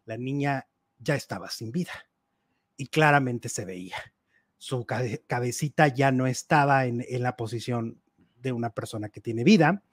la 0.05 0.17
niña 0.17 0.67
ya 0.99 1.15
estaba 1.15 1.49
sin 1.49 1.71
vida 1.71 2.06
y 2.77 2.87
claramente 2.87 3.49
se 3.49 3.65
veía. 3.65 3.97
Su 4.57 4.85
cabecita 4.85 5.87
ya 5.87 6.11
no 6.11 6.27
estaba 6.27 6.85
en, 6.85 7.03
la 7.21 7.35
posición 7.35 7.99
de 8.41 8.51
una 8.51 8.69
persona 8.69 9.09
que 9.09 9.21
tiene 9.21 9.43
vida. 9.43 9.83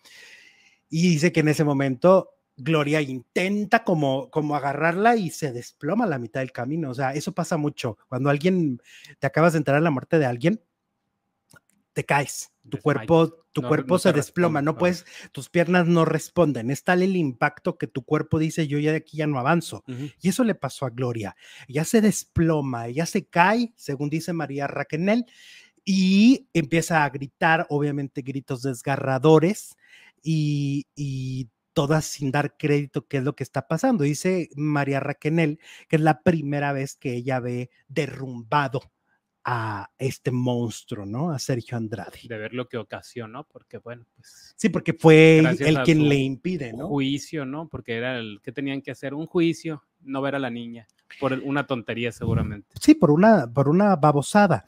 Y 0.88 1.08
dice 1.08 1.32
que 1.32 1.40
en 1.40 1.48
ese 1.48 1.64
momento 1.64 2.30
Gloria 2.56 3.00
intenta 3.00 3.82
como, 3.82 4.30
como 4.30 4.54
agarrarla 4.54 5.16
y 5.16 5.30
se 5.30 5.52
desploma 5.52 6.04
a 6.04 6.08
la 6.08 6.18
mitad 6.18 6.40
del 6.40 6.52
camino. 6.52 6.90
O 6.90 6.94
sea, 6.94 7.12
eso 7.14 7.32
pasa 7.32 7.56
mucho. 7.56 7.98
Cuando 8.08 8.30
alguien 8.30 8.80
te 9.18 9.26
acabas 9.26 9.54
de 9.54 9.58
enterar 9.58 9.78
en 9.78 9.84
la 9.84 9.90
muerte 9.90 10.18
de 10.18 10.26
alguien, 10.26 10.60
te 11.94 12.04
caes, 12.04 12.52
tu 12.68 12.78
cuerpo, 12.78 13.46
tu 13.52 13.62
cuerpo 13.62 13.98
se 13.98 14.12
desploma, 14.12 14.60
no 14.60 14.76
puedes, 14.76 15.06
tus 15.32 15.48
piernas 15.48 15.86
no 15.86 16.04
responden, 16.04 16.70
es 16.70 16.82
tal 16.82 17.02
el 17.02 17.16
impacto 17.16 17.78
que 17.78 17.86
tu 17.86 18.02
cuerpo 18.02 18.38
dice, 18.38 18.66
yo 18.66 18.78
ya 18.78 18.90
de 18.90 18.98
aquí 18.98 19.18
ya 19.18 19.26
no 19.26 19.38
avanzo. 19.38 19.84
Y 20.20 20.28
eso 20.28 20.44
le 20.44 20.54
pasó 20.54 20.84
a 20.84 20.90
Gloria, 20.90 21.36
ella 21.68 21.84
se 21.84 22.00
desploma, 22.00 22.88
ella 22.88 23.06
se 23.06 23.26
cae, 23.26 23.72
según 23.76 24.10
dice 24.10 24.32
María 24.32 24.66
Raquenel, 24.66 25.24
y 25.84 26.48
empieza 26.52 27.04
a 27.04 27.10
gritar, 27.10 27.66
obviamente 27.70 28.22
gritos 28.22 28.62
desgarradores, 28.62 29.76
y, 30.22 30.86
y 30.96 31.48
todas 31.74 32.06
sin 32.06 32.30
dar 32.30 32.56
crédito 32.56 33.06
qué 33.06 33.18
es 33.18 33.24
lo 33.24 33.36
que 33.36 33.42
está 33.44 33.68
pasando. 33.68 34.04
Dice 34.04 34.48
María 34.56 35.00
Raquenel 35.00 35.58
que 35.88 35.96
es 35.96 36.02
la 36.02 36.22
primera 36.22 36.72
vez 36.72 36.96
que 36.96 37.14
ella 37.14 37.40
ve 37.40 37.70
derrumbado 37.88 38.80
a 39.44 39.90
este 39.98 40.30
monstruo, 40.30 41.04
¿no? 41.04 41.30
A 41.30 41.38
Sergio 41.38 41.76
Andrade. 41.76 42.18
De 42.24 42.38
ver 42.38 42.54
lo 42.54 42.68
que 42.68 42.78
ocasionó, 42.78 43.46
porque 43.46 43.78
bueno, 43.78 44.06
pues. 44.14 44.54
Sí, 44.56 44.70
porque 44.70 44.94
fue 44.94 45.38
el, 45.38 45.82
quien 45.82 46.08
le 46.08 46.16
impide, 46.16 46.72
¿no? 46.72 46.88
Juicio, 46.88 47.44
¿no? 47.44 47.68
Porque 47.68 47.96
era 47.96 48.18
el 48.18 48.40
que 48.42 48.52
tenían 48.52 48.80
que 48.80 48.90
hacer 48.90 49.12
un 49.12 49.26
juicio, 49.26 49.84
no 50.00 50.22
ver 50.22 50.34
a 50.34 50.38
la 50.38 50.50
niña, 50.50 50.86
por 51.20 51.32
una 51.32 51.66
tontería 51.66 52.10
seguramente. 52.12 52.68
Sí, 52.80 52.94
por 52.94 53.10
una, 53.10 53.52
por 53.52 53.68
una 53.68 53.96
babosada. 53.96 54.64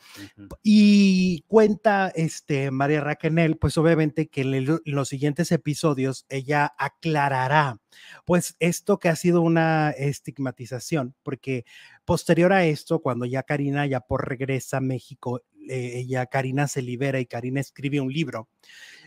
Y 0.62 1.42
cuenta 1.46 2.12
este 2.14 2.70
María 2.70 3.00
Raquel, 3.00 3.56
pues 3.56 3.76
obviamente 3.78 4.28
que 4.28 4.42
en, 4.42 4.80
los 4.84 5.08
siguientes 5.08 5.52
episodios 5.52 6.26
ella 6.28 6.74
aclarará, 6.78 7.80
pues 8.24 8.56
esto 8.60 8.98
que 8.98 9.08
ha 9.08 9.16
sido 9.16 9.40
una 9.40 9.90
estigmatización, 9.90 11.14
porque 11.22 11.64
Posterior 12.06 12.52
a 12.52 12.64
esto, 12.64 13.00
cuando 13.00 13.26
ya 13.26 13.42
Karina 13.42 13.84
ya 13.84 14.00
por 14.00 14.28
regresa 14.28 14.76
a 14.76 14.80
México, 14.80 15.42
eh, 15.68 15.94
ella 15.96 16.26
Karina 16.26 16.68
se 16.68 16.80
libera 16.80 17.18
y 17.18 17.26
Karina 17.26 17.60
escribe 17.60 18.00
un 18.00 18.12
libro. 18.12 18.48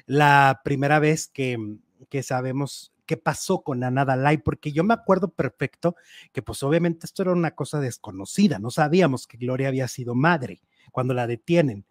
La 0.06 0.60
primera 0.66 1.00
vez 1.00 1.28
que, 1.28 1.58
que 2.10 2.24
sabemos 2.24 2.94
qué 3.06 3.16
pasó 3.16 3.62
con 3.62 3.84
Ana 3.86 4.04
Dalai, 4.04 4.38
porque 4.38 4.74
yo 4.74 4.84
me 4.84 4.94
acuerdo 4.94 5.30
perfecto 5.30 5.96
que 6.34 6.42
pues 6.42 6.62
obviamente 6.62 7.06
esto 7.06 7.24
era 7.24 7.32
una 7.32 7.52
cosa 7.52 7.80
desconocida, 7.80 8.60
no 8.60 8.70
sabíamos 8.70 9.26
que 9.26 9.38
Gloria 9.38 9.70
había 9.70 9.88
sido 9.88 10.14
madre 10.14 10.62
cuando 10.92 11.14
la 11.14 11.26
detienen. 11.26 11.86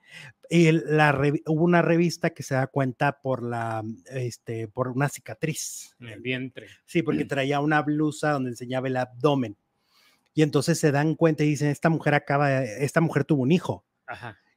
la, 0.51 1.19
hubo 1.47 1.65
una 1.65 1.83
revista 1.83 2.31
que 2.31 2.43
se 2.43 2.55
da 2.55 2.67
cuenta 2.67 3.21
por 3.21 3.43
la, 3.43 3.83
este, 4.11 4.69
por 4.69 4.89
una 4.89 5.09
cicatriz. 5.09 5.97
En 6.01 6.09
el 6.09 6.21
vientre. 6.21 6.69
Sí, 6.85 7.03
porque 7.03 7.25
traía 7.25 7.61
una 7.61 7.81
blusa 7.81 8.33
donde 8.33 8.51
enseñaba 8.51 8.89
el 8.89 8.97
abdomen 8.99 9.57
y 10.35 10.43
entonces 10.43 10.79
se 10.79 10.93
dan 10.93 11.15
cuenta 11.15 11.45
y 11.45 11.49
dicen, 11.49 11.69
esta 11.69 11.89
mujer 11.89 12.15
acaba, 12.15 12.63
esta 12.63 13.01
mujer 13.01 13.25
tuvo 13.25 13.43
un 13.43 13.53
hijo. 13.53 13.85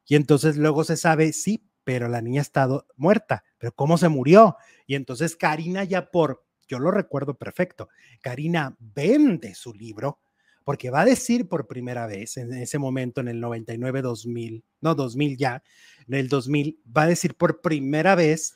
Y 0.06 0.16
entonces 0.16 0.58
luego 0.58 0.84
se 0.84 0.98
sabe, 0.98 1.34
sí, 1.34 1.70
pero 1.84 2.08
la 2.08 2.22
niña 2.22 2.42
ha 2.42 2.44
estado 2.44 2.88
muerta, 2.96 3.44
pero 3.58 3.74
¿cómo 3.74 3.98
se 3.98 4.10
murió? 4.10 4.58
Y 4.86 4.96
entonces 4.96 5.36
Karina 5.36 5.84
ya 5.84 6.12
por, 6.12 6.46
yo 6.68 6.80
lo 6.80 6.92
recuerdo 6.92 7.38
perfecto, 7.38 7.90
Karina 8.22 8.76
vende 8.80 9.56
su 9.56 9.74
libro 9.74 10.20
porque 10.64 10.90
va 10.90 11.02
a 11.02 11.06
decir 11.06 11.50
por 11.50 11.68
primera 11.68 12.06
vez 12.06 12.38
en 12.38 12.54
ese 12.54 12.78
momento, 12.78 13.22
en 13.22 13.28
el 13.28 13.40
99, 13.40 14.02
2000, 14.02 14.64
no 14.82 14.96
2000 14.96 15.38
ya, 15.38 15.64
en 16.08 16.14
el 16.14 16.30
2000, 16.30 16.80
va 16.96 17.04
a 17.04 17.08
decir 17.08 17.36
por 17.36 17.62
primera 17.62 18.16
vez 18.16 18.56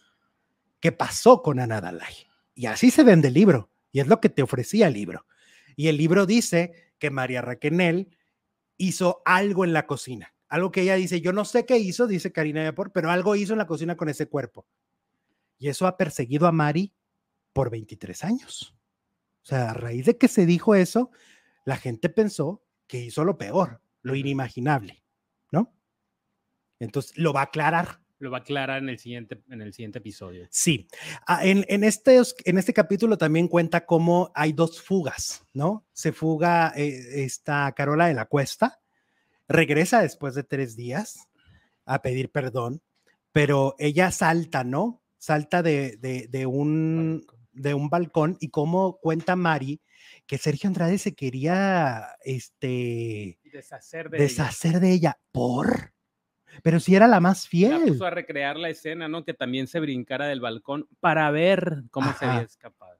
qué 0.79 0.91
pasó 0.91 1.41
con 1.41 1.59
Ana 1.59 1.81
Dalai. 1.81 2.13
Y 2.53 2.67
así 2.67 2.91
se 2.91 3.03
vende 3.03 3.29
el 3.29 3.33
libro, 3.33 3.71
y 3.91 3.99
es 3.99 4.07
lo 4.07 4.21
que 4.21 4.29
te 4.29 4.43
ofrecía 4.43 4.87
el 4.87 4.93
libro. 4.93 5.25
Y 5.75 5.87
el 5.87 5.97
libro 5.97 6.25
dice 6.25 6.84
que 6.97 7.09
María 7.09 7.41
Raquenel 7.41 8.15
hizo 8.77 9.21
algo 9.25 9.63
en 9.63 9.73
la 9.73 9.85
cocina. 9.85 10.33
Algo 10.47 10.71
que 10.71 10.81
ella 10.81 10.95
dice, 10.95 11.21
yo 11.21 11.33
no 11.33 11.45
sé 11.45 11.65
qué 11.65 11.77
hizo, 11.77 12.07
dice 12.07 12.31
Karina 12.31 12.63
Yapor, 12.63 12.91
pero 12.91 13.09
algo 13.09 13.35
hizo 13.35 13.53
en 13.53 13.59
la 13.59 13.67
cocina 13.67 13.97
con 13.97 14.09
ese 14.09 14.27
cuerpo. 14.27 14.65
Y 15.57 15.69
eso 15.69 15.87
ha 15.87 15.97
perseguido 15.97 16.47
a 16.47 16.51
Mari 16.51 16.93
por 17.53 17.69
23 17.69 18.23
años. 18.23 18.75
O 19.43 19.45
sea, 19.45 19.71
a 19.71 19.73
raíz 19.73 20.05
de 20.05 20.17
que 20.17 20.27
se 20.27 20.45
dijo 20.45 20.75
eso, 20.75 21.11
la 21.65 21.77
gente 21.77 22.09
pensó 22.09 22.63
que 22.87 22.99
hizo 22.99 23.23
lo 23.23 23.37
peor, 23.37 23.81
lo 24.01 24.15
inimaginable, 24.15 25.03
¿no? 25.51 25.73
Entonces 26.79 27.17
lo 27.17 27.33
va 27.33 27.41
a 27.41 27.45
aclarar 27.45 28.01
lo 28.25 28.31
va 28.31 28.39
a 28.39 28.41
aclarar 28.41 28.81
en 28.81 28.89
el 28.89 28.99
siguiente, 28.99 29.41
en 29.49 29.61
el 29.61 29.71
siguiente 29.73 29.99
episodio. 29.99 30.47
Sí, 30.49 30.87
ah, 31.27 31.45
en, 31.45 31.63
en, 31.69 31.83
este, 31.83 32.19
en 32.43 32.57
este 32.57 32.73
capítulo 32.73 33.17
también 33.17 33.47
cuenta 33.47 33.85
cómo 33.85 34.31
hay 34.35 34.51
dos 34.51 34.81
fugas, 34.81 35.45
¿no? 35.53 35.85
Se 35.93 36.11
fuga 36.11 36.73
eh, 36.75 37.23
esta 37.23 37.71
Carola 37.73 38.07
de 38.07 38.15
la 38.15 38.25
Cuesta, 38.25 38.81
regresa 39.47 40.01
después 40.01 40.33
de 40.35 40.43
tres 40.43 40.75
días 40.75 41.29
a 41.85 42.01
pedir 42.01 42.31
perdón, 42.31 42.81
pero 43.31 43.75
ella 43.77 44.11
salta, 44.11 44.63
¿no? 44.63 45.03
Salta 45.17 45.61
de, 45.61 45.97
de, 45.97 46.45
un, 46.45 47.25
de 47.51 47.73
un 47.73 47.89
balcón 47.89 48.37
y 48.39 48.49
como 48.49 48.97
cuenta 48.97 49.35
Mari 49.35 49.81
que 50.25 50.37
Sergio 50.37 50.67
Andrade 50.67 50.97
se 50.97 51.13
quería 51.13 52.07
este, 52.23 53.39
deshacer 53.43 54.09
de 54.09 54.17
deshacer 54.17 54.71
ella. 54.71 54.79
de 54.79 54.91
ella. 54.91 55.19
¿Por? 55.31 55.94
Pero 56.63 56.79
si 56.79 56.95
era 56.95 57.07
la 57.07 57.19
más 57.19 57.47
fiel. 57.47 57.79
La 57.79 57.85
puso 57.85 58.05
a 58.05 58.09
recrear 58.09 58.57
la 58.57 58.69
escena, 58.69 59.07
¿no? 59.07 59.23
Que 59.23 59.33
también 59.33 59.67
se 59.67 59.79
brincara 59.79 60.27
del 60.27 60.41
balcón 60.41 60.87
para 60.99 61.29
ver 61.31 61.83
cómo 61.91 62.13
se 62.13 62.25
había 62.25 62.41
escapado. 62.41 62.95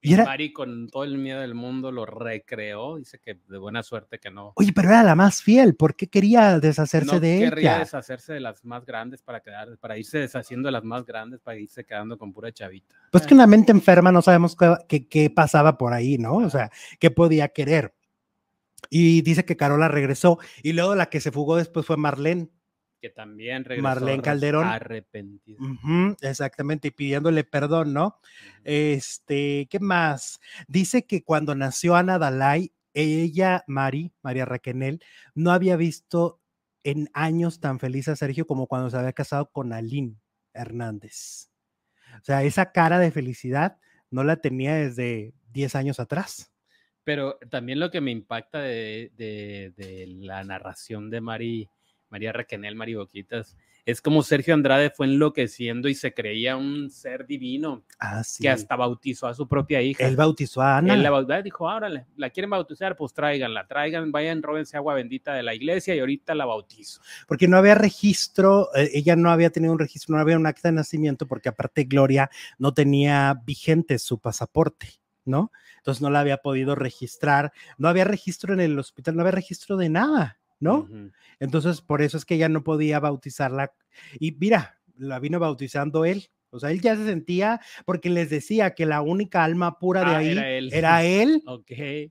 Y 0.00 0.14
era... 0.14 0.24
Mari 0.24 0.52
con 0.52 0.88
todo 0.88 1.02
el 1.02 1.18
miedo 1.18 1.40
del 1.40 1.54
mundo 1.54 1.90
lo 1.90 2.06
recreó, 2.06 2.96
dice 2.96 3.18
que 3.18 3.40
de 3.48 3.58
buena 3.58 3.82
suerte 3.82 4.18
que 4.20 4.30
no. 4.30 4.52
Oye, 4.54 4.72
pero 4.72 4.90
era 4.90 5.02
la 5.02 5.16
más 5.16 5.42
fiel, 5.42 5.74
¿por 5.74 5.96
qué 5.96 6.06
quería 6.06 6.60
deshacerse 6.60 7.18
de 7.18 7.38
ella? 7.38 7.50
quería 7.50 7.78
deshacerse 7.80 8.32
de 8.32 8.40
las 8.40 8.64
más 8.64 8.84
grandes 8.86 9.22
para 9.22 9.40
quedar, 9.40 9.76
para 9.78 9.98
irse 9.98 10.18
deshaciendo 10.18 10.68
de 10.68 10.72
las 10.72 10.84
más 10.84 11.04
grandes, 11.04 11.40
para 11.40 11.58
irse 11.58 11.84
quedando 11.84 12.16
con 12.16 12.32
pura 12.32 12.52
chavita. 12.52 12.94
Pues 13.10 13.26
que 13.26 13.34
una 13.34 13.48
mente 13.48 13.72
enferma 13.72 14.12
no 14.12 14.22
sabemos 14.22 14.56
qué, 14.86 15.08
qué 15.08 15.30
pasaba 15.30 15.76
por 15.76 15.92
ahí, 15.92 16.16
¿no? 16.16 16.36
O 16.36 16.50
sea, 16.50 16.70
qué 17.00 17.10
podía 17.10 17.48
querer. 17.48 17.92
Y 18.90 19.22
dice 19.22 19.44
que 19.44 19.56
Carola 19.56 19.88
regresó 19.88 20.38
y 20.62 20.74
luego 20.74 20.94
la 20.94 21.06
que 21.06 21.20
se 21.20 21.32
fugó 21.32 21.56
después 21.56 21.84
fue 21.84 21.96
Marlene 21.96 22.50
que 23.00 23.10
también 23.10 23.64
regresó 23.64 23.82
Marlene 23.82 24.22
Calderón 24.22 24.66
arrepentido. 24.66 25.58
exactamente, 26.20 26.88
y 26.88 26.90
pidiéndole 26.90 27.44
perdón, 27.44 27.92
¿no? 27.92 28.20
Este, 28.64 29.66
¿qué 29.70 29.80
más? 29.80 30.40
Dice 30.66 31.06
que 31.06 31.22
cuando 31.22 31.54
nació 31.54 31.96
Ana 31.96 32.18
Dalai, 32.18 32.72
ella, 32.94 33.64
Mari, 33.66 34.12
María 34.22 34.44
Raquenel, 34.44 35.00
no 35.34 35.52
había 35.52 35.76
visto 35.76 36.40
en 36.82 37.08
años 37.12 37.60
tan 37.60 37.78
feliz 37.78 38.08
a 38.08 38.16
Sergio 38.16 38.46
como 38.46 38.66
cuando 38.66 38.90
se 38.90 38.96
había 38.96 39.12
casado 39.12 39.50
con 39.50 39.72
Aline 39.72 40.16
Hernández. 40.52 41.50
O 42.20 42.24
sea, 42.24 42.42
esa 42.42 42.72
cara 42.72 42.98
de 42.98 43.10
felicidad 43.10 43.78
no 44.10 44.24
la 44.24 44.36
tenía 44.36 44.74
desde 44.74 45.34
10 45.52 45.74
años 45.76 46.00
atrás. 46.00 46.52
Pero 47.04 47.38
también 47.50 47.80
lo 47.80 47.90
que 47.90 48.00
me 48.00 48.10
impacta 48.10 48.60
de, 48.60 49.12
de 49.16 50.06
la 50.18 50.44
narración 50.44 51.10
de 51.10 51.20
Mari 51.20 51.70
María 52.10 52.32
Raquenel, 52.32 52.74
Mari 52.74 52.94
Boquitas. 52.94 53.56
Es 53.84 54.02
como 54.02 54.22
Sergio 54.22 54.52
Andrade 54.52 54.90
fue 54.90 55.06
enloqueciendo 55.06 55.88
y 55.88 55.94
se 55.94 56.12
creía 56.12 56.56
un 56.56 56.90
ser 56.90 57.26
divino 57.26 57.84
ah, 58.00 58.22
que 58.38 58.50
hasta 58.50 58.76
bautizó 58.76 59.26
a 59.26 59.34
su 59.34 59.48
propia 59.48 59.80
hija. 59.80 60.06
Él 60.06 60.16
bautizó 60.16 60.60
a 60.60 60.78
Ana. 60.78 60.94
Él 60.94 61.02
la 61.02 61.10
bautizó, 61.10 61.42
dijo, 61.42 61.64
órale, 61.64 62.06
la 62.16 62.28
quieren 62.30 62.50
bautizar, 62.50 62.96
pues 62.96 63.14
tráiganla, 63.14 63.66
traigan, 63.66 64.12
vayan, 64.12 64.42
róbense 64.42 64.76
agua 64.76 64.94
bendita 64.94 65.32
de 65.32 65.42
la 65.42 65.54
iglesia 65.54 65.94
y 65.94 66.00
ahorita 66.00 66.34
la 66.34 66.44
bautizo. 66.44 67.00
Porque 67.26 67.48
no 67.48 67.56
había 67.56 67.74
registro, 67.74 68.68
eh, 68.74 68.90
ella 68.92 69.16
no 69.16 69.30
había 69.30 69.50
tenido 69.50 69.72
un 69.72 69.78
registro, 69.78 70.14
no 70.14 70.20
había 70.20 70.36
un 70.36 70.46
acta 70.46 70.68
de 70.68 70.72
nacimiento, 70.72 71.26
porque 71.26 71.48
aparte 71.48 71.84
Gloria 71.84 72.30
no 72.58 72.74
tenía 72.74 73.40
vigente 73.44 73.98
su 73.98 74.18
pasaporte, 74.18 75.00
¿no? 75.24 75.50
Entonces 75.78 76.02
no 76.02 76.10
la 76.10 76.20
había 76.20 76.38
podido 76.38 76.74
registrar, 76.74 77.52
no 77.78 77.88
había 77.88 78.04
registro 78.04 78.52
en 78.52 78.60
el 78.60 78.78
hospital, 78.78 79.16
no 79.16 79.22
había 79.22 79.32
registro 79.32 79.78
de 79.78 79.88
nada. 79.88 80.38
¿No? 80.60 80.88
Entonces, 81.40 81.80
por 81.80 82.02
eso 82.02 82.16
es 82.16 82.24
que 82.24 82.34
ella 82.34 82.48
no 82.48 82.64
podía 82.64 83.00
bautizarla. 83.00 83.72
Y 84.18 84.32
mira, 84.32 84.80
la 84.96 85.18
vino 85.18 85.38
bautizando 85.38 86.04
él. 86.04 86.28
O 86.50 86.58
sea, 86.58 86.70
él 86.70 86.80
ya 86.80 86.96
se 86.96 87.04
sentía, 87.04 87.60
porque 87.84 88.08
les 88.08 88.30
decía 88.30 88.74
que 88.74 88.86
la 88.86 89.02
única 89.02 89.44
alma 89.44 89.78
pura 89.78 90.00
de 90.00 90.14
ah, 90.14 90.18
ahí 90.18 90.30
era 90.30 90.50
él. 90.50 90.72
Era 90.72 91.04
él. 91.04 91.42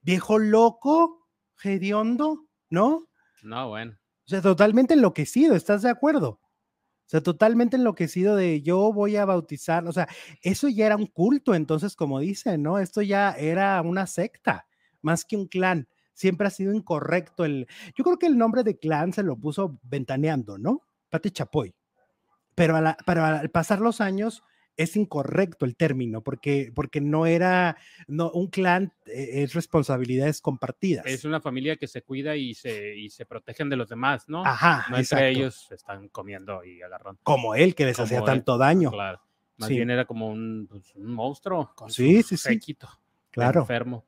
Viejo 0.03 0.37
loco, 0.37 1.27
hediondo, 1.63 2.47
¿no? 2.69 3.07
No, 3.41 3.69
bueno. 3.69 3.97
O 4.25 4.29
sea, 4.29 4.41
totalmente 4.41 4.93
enloquecido, 4.93 5.55
¿estás 5.55 5.81
de 5.81 5.89
acuerdo? 5.89 6.29
O 7.07 7.09
sea, 7.09 7.21
totalmente 7.23 7.77
enloquecido 7.77 8.35
de 8.35 8.61
yo 8.61 8.91
voy 8.91 9.15
a 9.15 9.23
bautizar, 9.23 9.87
o 9.87 9.93
sea, 9.93 10.09
eso 10.41 10.67
ya 10.67 10.87
era 10.87 10.97
un 10.97 11.07
culto, 11.07 11.55
entonces, 11.55 11.95
como 11.95 12.19
dicen, 12.19 12.61
¿no? 12.61 12.79
Esto 12.79 13.01
ya 13.01 13.31
era 13.31 13.81
una 13.81 14.05
secta, 14.05 14.67
más 15.01 15.23
que 15.23 15.37
un 15.37 15.47
clan 15.47 15.87
siempre 16.17 16.47
ha 16.47 16.49
sido 16.49 16.73
incorrecto 16.73 17.45
el, 17.45 17.67
yo 17.95 18.03
creo 18.03 18.17
que 18.17 18.25
el 18.25 18.37
nombre 18.37 18.63
de 18.63 18.77
clan 18.77 19.13
se 19.13 19.21
lo 19.21 19.37
puso 19.37 19.79
ventaneando, 19.83 20.57
¿no? 20.57 20.81
Pati 21.09 21.29
Chapoy. 21.29 21.75
Pero, 22.55 22.75
al 22.75 23.49
pasar 23.51 23.79
los 23.81 24.01
años 24.01 24.43
es 24.75 24.95
incorrecto 24.95 25.63
el 25.65 25.75
término, 25.75 26.21
porque, 26.23 26.71
porque 26.73 27.01
no 27.01 27.27
era, 27.27 27.77
no, 28.07 28.31
un 28.31 28.47
clan 28.47 28.93
eh, 29.05 29.43
es 29.43 29.53
responsabilidades 29.53 30.41
compartidas. 30.41 31.05
Es 31.05 31.23
una 31.23 31.39
familia 31.39 31.77
que 31.77 31.87
se 31.87 32.01
cuida 32.01 32.35
y 32.35 32.55
se, 32.55 32.95
y 32.95 33.11
se 33.11 33.27
protegen 33.27 33.69
de 33.69 33.75
los 33.75 33.87
demás, 33.87 34.27
¿no? 34.27 34.43
Ajá. 34.43 34.85
No 34.89 34.97
entre 34.97 35.29
ellos 35.29 35.71
están 35.71 36.09
comiendo 36.09 36.63
y 36.65 36.81
agarrando. 36.81 37.19
Como 37.21 37.53
él, 37.53 37.75
que 37.75 37.85
les 37.85 37.99
hacía 37.99 38.23
tanto 38.23 38.57
daño. 38.57 38.89
Claro. 38.89 39.21
Más 39.57 39.69
bien 39.69 39.91
era 39.91 40.05
como 40.05 40.29
un, 40.29 40.67
pues, 40.67 40.95
monstruo. 40.95 41.71
Con 41.75 41.91
sí, 41.91 42.23
sí, 42.23 42.37
sí. 42.37 42.59
Claro. 43.29 43.61
Enfermo. 43.61 44.03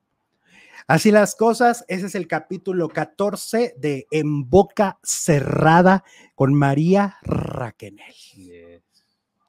Así 0.87 1.11
las 1.11 1.35
cosas, 1.35 1.85
ese 1.87 2.07
es 2.07 2.15
el 2.15 2.27
capítulo 2.27 2.89
14 2.89 3.75
de 3.77 4.07
En 4.11 4.49
Boca 4.49 4.99
Cerrada 5.03 6.03
con 6.35 6.53
María 6.53 7.17
Raquenel. 7.21 8.13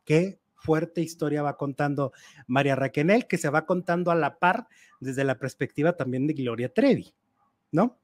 Qué 0.04 0.40
fuerte 0.54 1.00
historia 1.00 1.42
va 1.42 1.56
contando 1.56 2.12
María 2.46 2.76
Raquenel, 2.76 3.26
que 3.26 3.38
se 3.38 3.48
va 3.48 3.64
contando 3.64 4.10
a 4.10 4.14
la 4.14 4.38
par 4.38 4.68
desde 5.00 5.24
la 5.24 5.38
perspectiva 5.38 5.96
también 5.96 6.26
de 6.26 6.34
Gloria 6.34 6.72
Trevi, 6.72 7.14
¿no? 7.72 7.98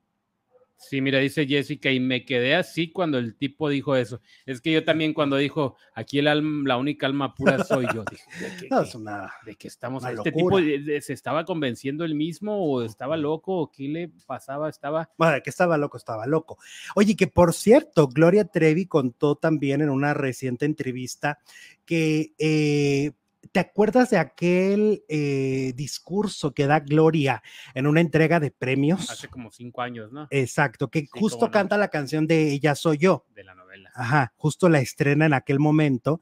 Sí, 0.79 1.01
mira, 1.01 1.19
dice 1.19 1.47
Jessica, 1.47 1.91
y 1.91 1.99
me 1.99 2.25
quedé 2.25 2.55
así 2.55 2.93
cuando 2.93 3.19
el 3.19 3.35
tipo 3.35 3.69
dijo 3.69 3.97
eso. 3.97 4.21
Es 4.45 4.61
que 4.61 4.73
yo 4.73 4.85
también 4.85 5.15
cuando 5.15 5.37
dijo, 5.37 5.77
aquí 5.95 6.19
el 6.19 6.29
alma, 6.29 6.69
la 6.69 6.77
única 6.77 7.07
alma 7.07 7.35
pura 7.35 7.65
soy 7.65 7.87
yo, 7.95 8.05
dije, 8.11 8.25
¿de 8.39 8.69
no, 8.71 8.83
es 8.83 8.95
una, 8.95 9.33
de 9.45 9.57
que 9.57 9.69
estamos, 9.69 10.05
este 10.05 10.33
tipo 10.33 10.59
se 10.59 11.13
estaba 11.13 11.45
convenciendo 11.45 12.05
él 12.05 12.15
mismo 12.15 12.63
o 12.63 12.83
estaba 12.83 13.17
loco 13.17 13.57
o 13.57 13.71
qué 13.71 13.89
le 13.89 14.09
pasaba, 14.27 14.69
estaba... 14.69 15.11
Bueno, 15.17 15.43
que 15.43 15.51
estaba 15.51 15.79
loco, 15.79 15.97
estaba 15.97 16.27
loco. 16.27 16.59
Oye, 16.95 17.17
que 17.17 17.27
por 17.27 17.55
cierto, 17.55 18.09
Gloria 18.09 18.45
Trevi 18.45 18.87
contó 18.87 19.37
también 19.37 19.81
en 19.81 19.91
una 19.91 20.15
reciente 20.15 20.67
entrevista 20.67 21.39
que... 21.85 22.35
Eh, 22.39 23.13
¿Te 23.53 23.61
acuerdas 23.61 24.11
de 24.11 24.19
aquel 24.19 25.05
eh, 25.09 25.73
discurso 25.75 26.55
que 26.55 26.67
da 26.67 26.81
Gloria 26.81 27.43
en 27.75 27.87
una 27.87 28.01
entrega 28.01 28.41
de 28.41 28.51
premios? 28.51 29.11
Hace 29.11 29.29
como 29.29 29.51
cinco 29.51 29.83
años, 29.83 30.13
¿no? 30.13 30.27
Exacto, 30.31 30.89
que 30.91 31.07
justo 31.11 31.51
canta 31.51 31.77
la 31.77 31.89
canción 31.89 32.27
de 32.27 32.53
Ella 32.53 32.75
Soy 32.75 32.99
Yo. 32.99 33.25
De 33.35 33.45
la 33.45 33.55
novela. 33.55 33.91
Ajá, 33.95 34.33
justo 34.37 34.69
la 34.69 34.81
estrena 34.81 35.27
en 35.27 35.35
aquel 35.35 35.59
momento. 35.59 36.21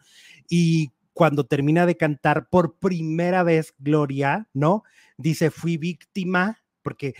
Y 0.48 0.92
cuando 1.12 1.44
termina 1.44 1.86
de 1.86 1.96
cantar 1.96 2.48
por 2.48 2.78
primera 2.78 3.42
vez 3.42 3.74
Gloria, 3.78 4.48
¿no? 4.52 4.82
Dice, 5.16 5.50
fui 5.50 5.76
víctima, 5.76 6.62
porque 6.82 7.14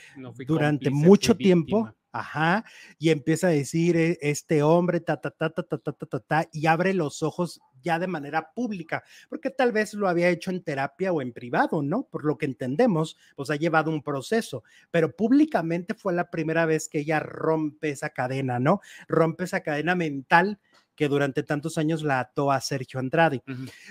durante 0.47 0.90
mucho 0.90 1.37
tiempo... 1.37 1.93
Ajá, 2.16 2.64
y 2.96 3.11
empieza 3.11 3.48
a 3.48 3.50
decir 3.50 3.96
e, 3.96 4.18
este 4.20 4.62
hombre, 4.62 5.00
ta, 5.00 5.20
ta, 5.20 5.33
ta, 5.33 5.50
ta, 5.50 5.64
ta, 5.64 5.79
ta, 5.79 5.92
ta, 5.92 6.20
ta, 6.20 6.48
y 6.53 6.66
abre 6.66 6.94
los 6.94 7.24
ojos 7.24 7.61
ya 7.83 7.98
de 7.98 8.07
manera 8.07 8.53
pública, 8.55 9.03
porque 9.29 9.50
tal 9.50 9.72
vez 9.72 9.94
lo 9.94 10.09
había 10.09 10.29
hecho 10.29 10.53
en 10.53 10.62
terapia 10.62 11.12
o 11.12 11.20
en 11.20 11.33
privado, 11.33 11.83
¿no? 11.83 12.05
Por 12.05 12.24
lo 12.24 12.38
que 12.38 12.46
entendemos, 12.46 13.16
pues 13.35 13.50
ha 13.50 13.57
llevado 13.57 13.90
un 13.90 14.00
proceso, 14.00 14.62
pero 14.92 15.11
públicamente 15.16 15.94
fue 15.94 16.12
la 16.12 16.31
primera 16.31 16.66
vez 16.66 16.88
que 16.88 17.00
ella 17.00 17.18
rompe 17.18 17.90
esa 17.90 18.11
cadena, 18.11 18.61
¿no? 18.61 18.81
Rompe 19.09 19.42
esa 19.42 19.64
cadena 19.64 19.96
mental 19.96 20.61
que 20.94 21.09
durante 21.09 21.42
tantos 21.42 21.79
años 21.79 22.05
la 22.05 22.20
ató 22.20 22.53
a 22.53 22.61
Sergio 22.61 23.00
Andrade. 23.00 23.42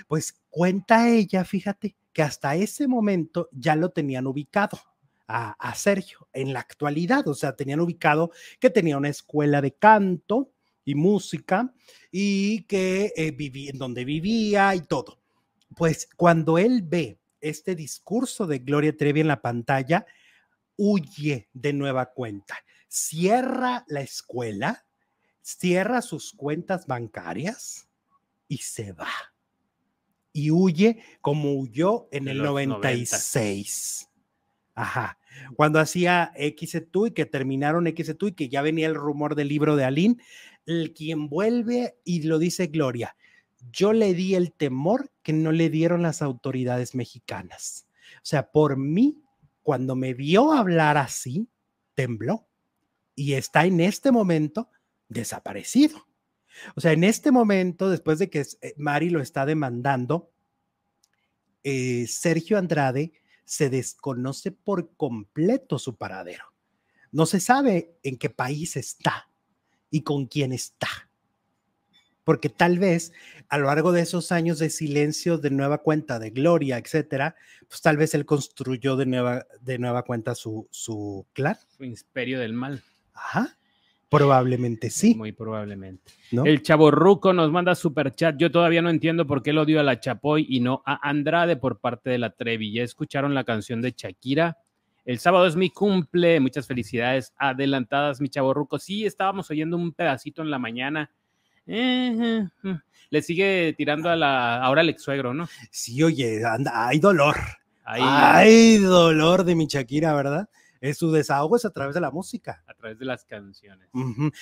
Pues 0.08 0.40
cuenta 0.48 1.10
ella, 1.10 1.44
fíjate, 1.44 1.94
que 2.14 2.22
hasta 2.22 2.56
ese 2.56 2.88
momento 2.88 3.50
ya 3.52 3.76
lo 3.76 3.90
tenían 3.90 4.26
ubicado. 4.26 4.78
A, 5.26 5.52
a, 5.52 5.74
Sergio 5.74 6.28
en 6.34 6.52
la 6.52 6.60
actualidad, 6.60 7.26
o 7.28 7.34
sea, 7.34 7.56
tenían 7.56 7.80
ubicado 7.80 8.30
que 8.60 8.68
tenía 8.68 8.98
una 8.98 9.08
escuela 9.08 9.62
de 9.62 9.72
canto, 9.72 10.54
y 10.84 10.94
música 10.94 11.72
y 12.10 12.64
que 12.64 13.12
eh, 13.16 13.30
vivía 13.30 13.70
en 13.70 13.78
donde 13.78 14.04
vivía 14.04 14.74
y 14.74 14.82
todo. 14.82 15.20
Pues 15.76 16.08
cuando 16.16 16.58
él 16.58 16.82
ve 16.82 17.18
este 17.40 17.74
discurso 17.74 18.46
de 18.46 18.58
Gloria 18.58 18.96
Trevi 18.96 19.20
en 19.20 19.28
la 19.28 19.42
pantalla, 19.42 20.06
huye 20.76 21.48
de 21.52 21.72
nueva 21.72 22.12
cuenta, 22.12 22.56
cierra 22.88 23.84
la 23.88 24.00
escuela, 24.00 24.86
cierra 25.42 26.02
sus 26.02 26.32
cuentas 26.32 26.86
bancarias 26.86 27.88
y 28.48 28.58
se 28.58 28.92
va. 28.92 29.10
Y 30.32 30.50
huye 30.50 31.02
como 31.20 31.54
huyó 31.54 32.08
en 32.10 32.28
el 32.28 32.38
96. 32.38 34.08
Ajá. 34.74 35.18
Cuando 35.56 35.78
hacía 35.78 36.32
X 36.36 36.74
y 36.74 37.10
que 37.12 37.26
terminaron 37.26 37.86
X 37.86 38.14
y 38.20 38.32
que 38.32 38.48
ya 38.48 38.62
venía 38.62 38.86
el 38.86 38.94
rumor 38.94 39.34
del 39.34 39.48
libro 39.48 39.76
de 39.76 39.84
Aline, 39.84 40.16
el 40.66 40.92
quien 40.92 41.28
vuelve 41.28 41.96
y 42.04 42.22
lo 42.22 42.38
dice 42.38 42.66
Gloria, 42.68 43.16
yo 43.70 43.92
le 43.92 44.14
di 44.14 44.34
el 44.34 44.52
temor 44.52 45.10
que 45.22 45.32
no 45.32 45.52
le 45.52 45.70
dieron 45.70 46.02
las 46.02 46.22
autoridades 46.22 46.94
mexicanas. 46.94 47.86
O 48.16 48.26
sea, 48.26 48.50
por 48.50 48.76
mí, 48.76 49.22
cuando 49.62 49.96
me 49.96 50.14
vio 50.14 50.52
hablar 50.52 50.96
así, 50.96 51.48
tembló 51.94 52.46
y 53.14 53.34
está 53.34 53.64
en 53.64 53.80
este 53.80 54.12
momento 54.12 54.68
desaparecido. 55.08 56.06
O 56.76 56.80
sea, 56.80 56.92
en 56.92 57.04
este 57.04 57.30
momento, 57.30 57.90
después 57.90 58.18
de 58.18 58.30
que 58.30 58.40
eh, 58.40 58.74
Mari 58.76 59.10
lo 59.10 59.20
está 59.20 59.46
demandando, 59.46 60.30
eh, 61.62 62.06
Sergio 62.06 62.58
Andrade 62.58 63.12
se 63.44 63.70
desconoce 63.70 64.52
por 64.52 64.94
completo 64.96 65.78
su 65.78 65.96
paradero. 65.96 66.44
No 67.12 67.26
se 67.26 67.40
sabe 67.40 67.96
en 68.02 68.16
qué 68.18 68.30
país 68.30 68.76
está 68.76 69.30
y 69.90 70.02
con 70.02 70.26
quién 70.26 70.52
está. 70.52 70.88
porque 72.24 72.48
tal 72.48 72.78
vez 72.78 73.12
a 73.48 73.58
lo 73.58 73.66
largo 73.66 73.92
de 73.92 74.00
esos 74.00 74.32
años 74.32 74.58
de 74.58 74.70
silencio 74.70 75.38
de 75.38 75.50
nueva 75.50 75.78
cuenta, 75.82 76.18
de 76.18 76.30
gloria, 76.30 76.78
etcétera, 76.78 77.36
pues 77.68 77.82
tal 77.82 77.96
vez 77.98 78.14
él 78.14 78.24
construyó 78.24 78.96
de 78.96 79.06
nueva, 79.06 79.46
de 79.60 79.78
nueva 79.78 80.02
cuenta 80.02 80.34
su, 80.34 80.66
su 80.70 81.26
clan. 81.34 81.56
Su 81.76 81.84
imperio 81.84 82.40
del 82.40 82.54
mal. 82.54 82.82
Ajá. 83.12 83.58
Probablemente 84.18 84.90
sí. 84.90 85.14
Muy 85.14 85.32
probablemente. 85.32 86.12
¿no? 86.32 86.44
El 86.44 86.62
chaborruco 86.62 87.32
nos 87.32 87.50
manda 87.50 87.74
super 87.74 88.14
chat. 88.14 88.36
Yo 88.38 88.50
todavía 88.50 88.82
no 88.82 88.90
entiendo 88.90 89.26
por 89.26 89.42
qué 89.42 89.52
lo 89.52 89.64
dio 89.64 89.80
a 89.80 89.82
la 89.82 90.00
Chapoy 90.00 90.46
y 90.48 90.60
no 90.60 90.82
a 90.86 91.08
Andrade 91.08 91.56
por 91.56 91.78
parte 91.78 92.10
de 92.10 92.18
la 92.18 92.30
Trevi. 92.30 92.72
Ya 92.72 92.82
escucharon 92.82 93.34
la 93.34 93.44
canción 93.44 93.82
de 93.82 93.94
Shakira. 93.96 94.58
El 95.04 95.18
sábado 95.18 95.46
es 95.46 95.56
mi 95.56 95.70
cumple. 95.70 96.40
Muchas 96.40 96.66
felicidades 96.66 97.34
adelantadas, 97.36 98.20
mi 98.20 98.28
chaborruco. 98.28 98.78
Sí, 98.78 99.04
estábamos 99.04 99.50
oyendo 99.50 99.76
un 99.76 99.92
pedacito 99.92 100.42
en 100.42 100.50
la 100.50 100.58
mañana. 100.58 101.10
Eh, 101.66 102.16
eh, 102.20 102.48
eh. 102.64 102.78
Le 103.10 103.22
sigue 103.22 103.74
tirando 103.76 104.10
a 104.10 104.16
la 104.16 104.62
ahora 104.62 104.80
al 104.80 104.88
ex 104.88 105.02
suegro, 105.02 105.34
¿no? 105.34 105.48
Sí, 105.70 106.02
oye, 106.02 106.44
anda, 106.44 106.88
hay 106.88 106.98
dolor. 106.98 107.36
Ahí 107.84 108.02
Hay 108.02 108.78
dolor 108.78 109.44
de 109.44 109.54
mi 109.54 109.66
Shakira, 109.66 110.14
¿verdad? 110.14 110.48
Es 110.84 110.98
su 110.98 111.10
desahogo 111.10 111.56
es 111.56 111.64
a 111.64 111.70
través 111.70 111.94
de 111.94 112.00
la 112.02 112.10
música. 112.10 112.62
a 112.66 112.74
través 112.74 112.98
de 112.98 113.06
las 113.06 113.24
canciones. 113.24 113.88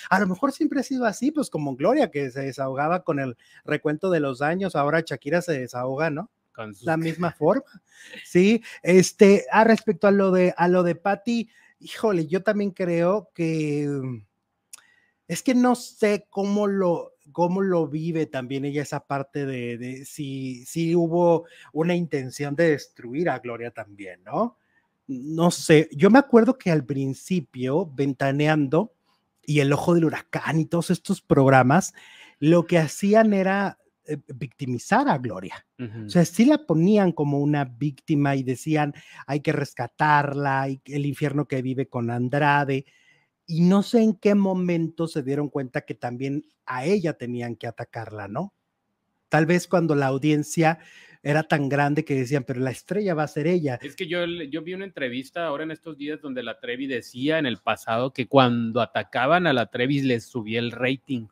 A 0.09 0.19
lo 0.19 0.27
mejor 0.27 0.51
siempre 0.51 0.81
ha 0.81 0.83
sido 0.83 1.05
así, 1.05 1.31
pues 1.31 1.49
como 1.49 1.75
Gloria, 1.77 2.11
que 2.11 2.29
se 2.31 2.41
desahogaba 2.41 3.03
con 3.05 3.19
el 3.19 3.37
recuento 3.63 4.09
de 4.09 4.19
los 4.19 4.41
años, 4.41 4.75
ahora 4.75 5.01
Shakira 5.05 5.41
se 5.41 5.57
desahoga, 5.59 6.09
¿no? 6.09 6.29
Con 6.53 6.73
sus- 6.75 6.85
La 6.85 6.97
misma 6.97 7.31
forma. 7.37 7.63
Sí, 8.25 8.61
este, 8.81 9.45
a 9.51 9.63
respecto 9.63 10.05
a 10.07 10.11
lo 10.11 10.31
de, 10.31 10.53
a 10.57 10.67
lo 10.67 10.83
de 10.83 10.95
Patty, 10.95 11.49
híjole, 11.79 12.27
yo 12.27 12.43
también 12.43 12.71
creo 12.71 13.29
que 13.33 13.87
mm, 13.87 14.25
es 15.29 15.43
que 15.43 15.55
no 15.55 15.75
sé 15.75 16.27
cómo 16.29 16.67
lo, 16.67 17.13
cómo 17.31 17.61
lo 17.61 17.87
vive 17.87 18.25
también 18.25 18.65
ella 18.65 18.81
esa 18.81 19.05
parte 19.05 19.45
de, 19.45 19.77
de 19.77 20.03
si, 20.05 20.65
si 20.65 20.93
hubo 20.93 21.45
una 21.71 21.95
intención 21.95 22.53
de 22.55 22.71
destruir 22.71 23.29
a 23.29 23.39
Gloria 23.39 23.71
también, 23.71 24.21
¿no? 24.23 24.57
No 25.21 25.51
sé, 25.51 25.89
yo 25.91 26.09
me 26.09 26.19
acuerdo 26.19 26.57
que 26.57 26.71
al 26.71 26.85
principio, 26.85 27.85
ventaneando 27.93 28.93
y 29.45 29.59
el 29.59 29.73
ojo 29.73 29.93
del 29.93 30.05
huracán 30.05 30.59
y 30.59 30.65
todos 30.65 30.89
estos 30.89 31.21
programas, 31.21 31.93
lo 32.39 32.65
que 32.65 32.77
hacían 32.77 33.33
era 33.33 33.77
eh, 34.05 34.17
victimizar 34.35 35.07
a 35.07 35.17
Gloria. 35.17 35.65
O 36.05 36.09
sea, 36.09 36.23
sí 36.23 36.45
la 36.45 36.65
ponían 36.65 37.11
como 37.11 37.39
una 37.39 37.65
víctima 37.65 38.35
y 38.35 38.43
decían, 38.43 38.93
hay 39.27 39.41
que 39.41 39.51
rescatarla, 39.51 40.69
y 40.69 40.81
el 40.85 41.05
infierno 41.05 41.45
que 41.45 41.61
vive 41.61 41.87
con 41.87 42.09
Andrade. 42.09 42.85
Y 43.45 43.61
no 43.61 43.83
sé 43.83 44.01
en 44.01 44.15
qué 44.15 44.35
momento 44.35 45.07
se 45.07 45.23
dieron 45.23 45.49
cuenta 45.49 45.81
que 45.81 45.93
también 45.93 46.45
a 46.65 46.85
ella 46.85 47.13
tenían 47.13 47.55
que 47.55 47.67
atacarla, 47.67 48.27
¿no? 48.27 48.53
Tal 49.27 49.45
vez 49.45 49.67
cuando 49.67 49.95
la 49.95 50.07
audiencia 50.07 50.79
era 51.23 51.43
tan 51.43 51.69
grande 51.69 52.03
que 52.03 52.15
decían, 52.15 52.43
pero 52.43 52.59
la 52.59 52.71
estrella 52.71 53.15
va 53.15 53.23
a 53.23 53.27
ser 53.27 53.47
ella. 53.47 53.79
Es 53.81 53.95
que 53.95 54.07
yo, 54.07 54.25
yo 54.25 54.61
vi 54.61 54.73
una 54.73 54.83
entrevista 54.83 55.47
ahora 55.47 55.63
en 55.63 55.71
estos 55.71 55.97
días 55.97 56.21
donde 56.21 56.43
la 56.43 56.59
Trevi 56.59 56.85
decía 56.85 57.39
en 57.39 57.45
el 57.45 57.57
pasado 57.57 58.11
que 58.11 58.27
cuando 58.27 58.81
atacaban 58.81 59.47
a 59.47 59.53
la 59.53 59.67
Trevi 59.67 60.01
les 60.01 60.25
subía 60.25 60.59
el 60.59 60.71
rating 60.71 61.27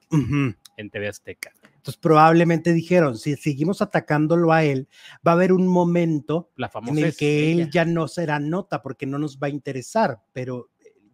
en 0.77 0.89
TV 0.89 1.09
Azteca. 1.09 1.51
Entonces 1.63 1.97
probablemente 1.97 2.73
dijeron, 2.73 3.17
si 3.17 3.35
seguimos 3.35 3.81
atacándolo 3.81 4.53
a 4.53 4.63
él, 4.63 4.87
va 5.27 5.31
a 5.31 5.35
haber 5.35 5.51
un 5.51 5.67
momento 5.67 6.51
La 6.55 6.71
en 6.87 6.97
el 6.99 7.15
que 7.15 7.51
él 7.51 7.69
ya 7.69 7.85
no 7.85 8.07
será 8.07 8.39
nota 8.39 8.81
porque 8.81 9.05
no 9.05 9.17
nos 9.17 9.39
va 9.39 9.47
a 9.47 9.49
interesar, 9.49 10.19
pero 10.31 10.69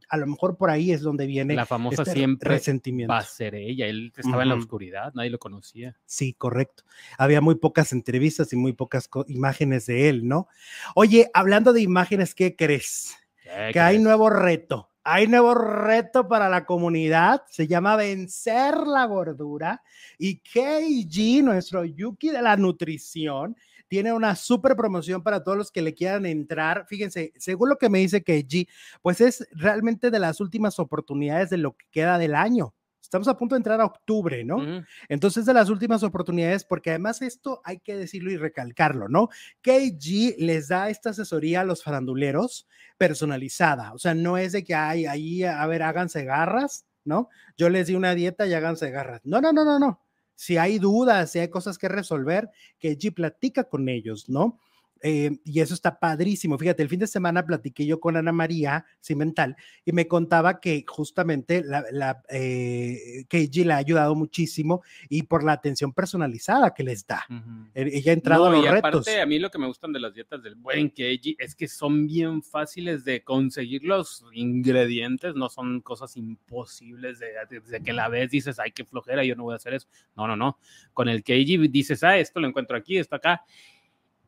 a 0.09 0.17
lo 0.17 0.27
mejor 0.27 0.57
por 0.57 0.69
ahí 0.69 0.91
es 0.91 1.01
donde 1.01 1.25
viene 1.25 1.55
la 1.55 1.65
famosa 1.65 2.03
este 2.03 2.13
siempre 2.13 2.49
resentimiento. 2.49 3.11
va 3.13 3.19
a 3.19 3.23
ser 3.23 3.55
ella. 3.55 3.85
Él 3.87 4.13
estaba 4.15 4.43
en 4.43 4.49
la 4.49 4.55
oscuridad, 4.55 5.13
nadie 5.13 5.29
lo 5.29 5.39
conocía. 5.39 5.97
Sí, 6.05 6.33
correcto. 6.33 6.83
Había 7.17 7.41
muy 7.41 7.55
pocas 7.55 7.91
entrevistas 7.93 8.51
y 8.53 8.55
muy 8.55 8.73
pocas 8.73 9.09
imágenes 9.27 9.85
de 9.85 10.09
él, 10.09 10.27
¿no? 10.27 10.47
Oye, 10.95 11.29
hablando 11.33 11.73
de 11.73 11.81
imágenes, 11.81 12.33
¿qué 12.35 12.55
crees? 12.55 13.15
¿Qué 13.43 13.71
Que 13.73 13.79
hay 13.79 13.95
crees? 13.95 14.03
nuevo 14.03 14.29
reto. 14.29 14.91
Hay 15.09 15.25
nuevo 15.27 15.53
reto 15.53 16.27
para 16.27 16.49
la 16.49 16.65
comunidad. 16.65 17.43
Se 17.49 17.65
llama 17.65 17.95
Vencer 17.95 18.75
la 18.85 19.05
Gordura. 19.05 19.81
Y 20.17 20.39
KG, 20.39 21.43
nuestro 21.45 21.85
Yuki 21.85 22.29
de 22.29 22.41
la 22.41 22.57
nutrición, 22.57 23.55
tiene 23.87 24.13
una 24.13 24.35
super 24.35 24.75
promoción 24.75 25.23
para 25.23 25.43
todos 25.43 25.57
los 25.57 25.71
que 25.71 25.81
le 25.81 25.93
quieran 25.93 26.25
entrar. 26.25 26.85
Fíjense, 26.87 27.33
según 27.37 27.69
lo 27.69 27.77
que 27.77 27.89
me 27.89 27.99
dice 27.99 28.23
KG, 28.23 28.67
pues 29.01 29.21
es 29.21 29.47
realmente 29.51 30.11
de 30.11 30.19
las 30.19 30.39
últimas 30.39 30.79
oportunidades 30.79 31.49
de 31.49 31.57
lo 31.57 31.75
que 31.75 31.85
queda 31.91 32.17
del 32.17 32.35
año. 32.35 32.73
Estamos 33.01 33.29
a 33.29 33.37
punto 33.37 33.55
de 33.55 33.59
entrar 33.59 33.79
a 33.79 33.85
octubre, 33.85 34.43
¿no? 34.43 34.57
Entonces, 35.07 35.45
de 35.45 35.53
las 35.53 35.69
últimas 35.69 36.03
oportunidades, 36.03 36.65
porque 36.65 36.89
además 36.89 37.21
esto 37.21 37.61
hay 37.63 37.79
que 37.79 37.95
decirlo 37.95 38.31
y 38.31 38.35
recalcarlo, 38.35 39.07
¿no? 39.07 39.29
KG 39.61 40.35
les 40.39 40.67
da 40.67 40.89
esta 40.89 41.11
asesoría 41.11 41.61
a 41.61 41.63
los 41.63 41.83
faranduleros 41.83 42.67
personalizada, 42.97 43.93
o 43.93 43.97
sea, 43.97 44.13
no 44.13 44.37
es 44.37 44.51
de 44.51 44.65
que 44.65 44.75
hay 44.75 45.05
ahí, 45.05 45.43
a 45.45 45.65
ver, 45.67 45.83
háganse 45.83 46.25
garras, 46.25 46.85
¿no? 47.05 47.29
Yo 47.57 47.69
les 47.69 47.87
di 47.87 47.95
una 47.95 48.13
dieta 48.13 48.45
y 48.45 48.53
háganse 48.53 48.91
garras. 48.91 49.21
No, 49.23 49.39
no, 49.39 49.53
no, 49.53 49.63
no, 49.63 49.79
no. 49.79 50.01
Si 50.37 50.57
hay 50.57 50.79
dudas, 50.79 51.31
si 51.33 51.39
hay 51.39 51.49
cosas 51.49 51.77
que 51.77 51.89
resolver, 51.89 52.49
KG 52.79 53.13
platica 53.13 53.65
con 53.65 53.89
ellos, 53.89 54.29
¿no? 54.29 54.59
Eh, 55.01 55.37
y 55.43 55.59
eso 55.59 55.73
está 55.73 55.99
padrísimo. 55.99 56.57
Fíjate, 56.57 56.83
el 56.83 56.89
fin 56.89 56.99
de 56.99 57.07
semana 57.07 57.45
platiqué 57.45 57.85
yo 57.85 57.99
con 57.99 58.17
Ana 58.17 58.31
María 58.31 58.85
Cimental 59.01 59.55
y 59.85 59.91
me 59.91 60.07
contaba 60.07 60.59
que 60.59 60.83
justamente 60.87 61.63
la, 61.63 61.83
la 61.91 62.21
eh, 62.29 63.25
KG 63.29 63.65
le 63.65 63.73
ha 63.73 63.77
ayudado 63.77 64.15
muchísimo 64.15 64.81
y 65.09 65.23
por 65.23 65.43
la 65.43 65.53
atención 65.53 65.93
personalizada 65.93 66.73
que 66.73 66.83
les 66.83 67.05
da. 67.05 67.25
Ujú. 67.29 67.69
E- 67.73 67.97
Ella 67.97 68.11
ha 68.11 68.13
entrado 68.15 68.49
No, 68.49 68.55
a 68.55 68.59
y 68.59 68.61
los 68.63 68.71
retos. 68.71 68.89
aparte, 69.07 69.21
a 69.21 69.25
mí 69.25 69.39
lo 69.39 69.49
que 69.51 69.57
me 69.57 69.67
gustan 69.67 69.93
de 69.93 69.99
las 69.99 70.13
dietas 70.13 70.41
del 70.43 70.55
buen 70.55 70.89
Keiji 70.89 71.35
es 71.39 71.55
que 71.55 71.67
son 71.67 72.07
bien 72.07 72.41
fáciles 72.43 73.03
de 73.05 73.23
conseguir 73.23 73.83
los 73.83 74.25
ingredientes, 74.33 75.35
no 75.35 75.49
son 75.49 75.81
cosas 75.81 76.15
imposibles 76.17 77.19
de, 77.19 77.27
de 77.69 77.81
que 77.81 77.93
la 77.93 78.07
ves 78.09 78.31
dices, 78.31 78.59
ay, 78.59 78.71
qué 78.71 78.85
flojera, 78.85 79.23
yo 79.23 79.35
no 79.35 79.43
voy 79.43 79.53
a 79.53 79.57
hacer 79.57 79.73
eso. 79.73 79.87
No, 80.15 80.27
no, 80.27 80.35
no. 80.35 80.57
Con 80.93 81.09
el 81.09 81.23
Keiji 81.23 81.67
dices, 81.67 82.03
ah, 82.03 82.17
esto 82.17 82.39
lo 82.39 82.47
encuentro 82.47 82.77
aquí, 82.77 82.97
esto 82.97 83.15
acá. 83.15 83.43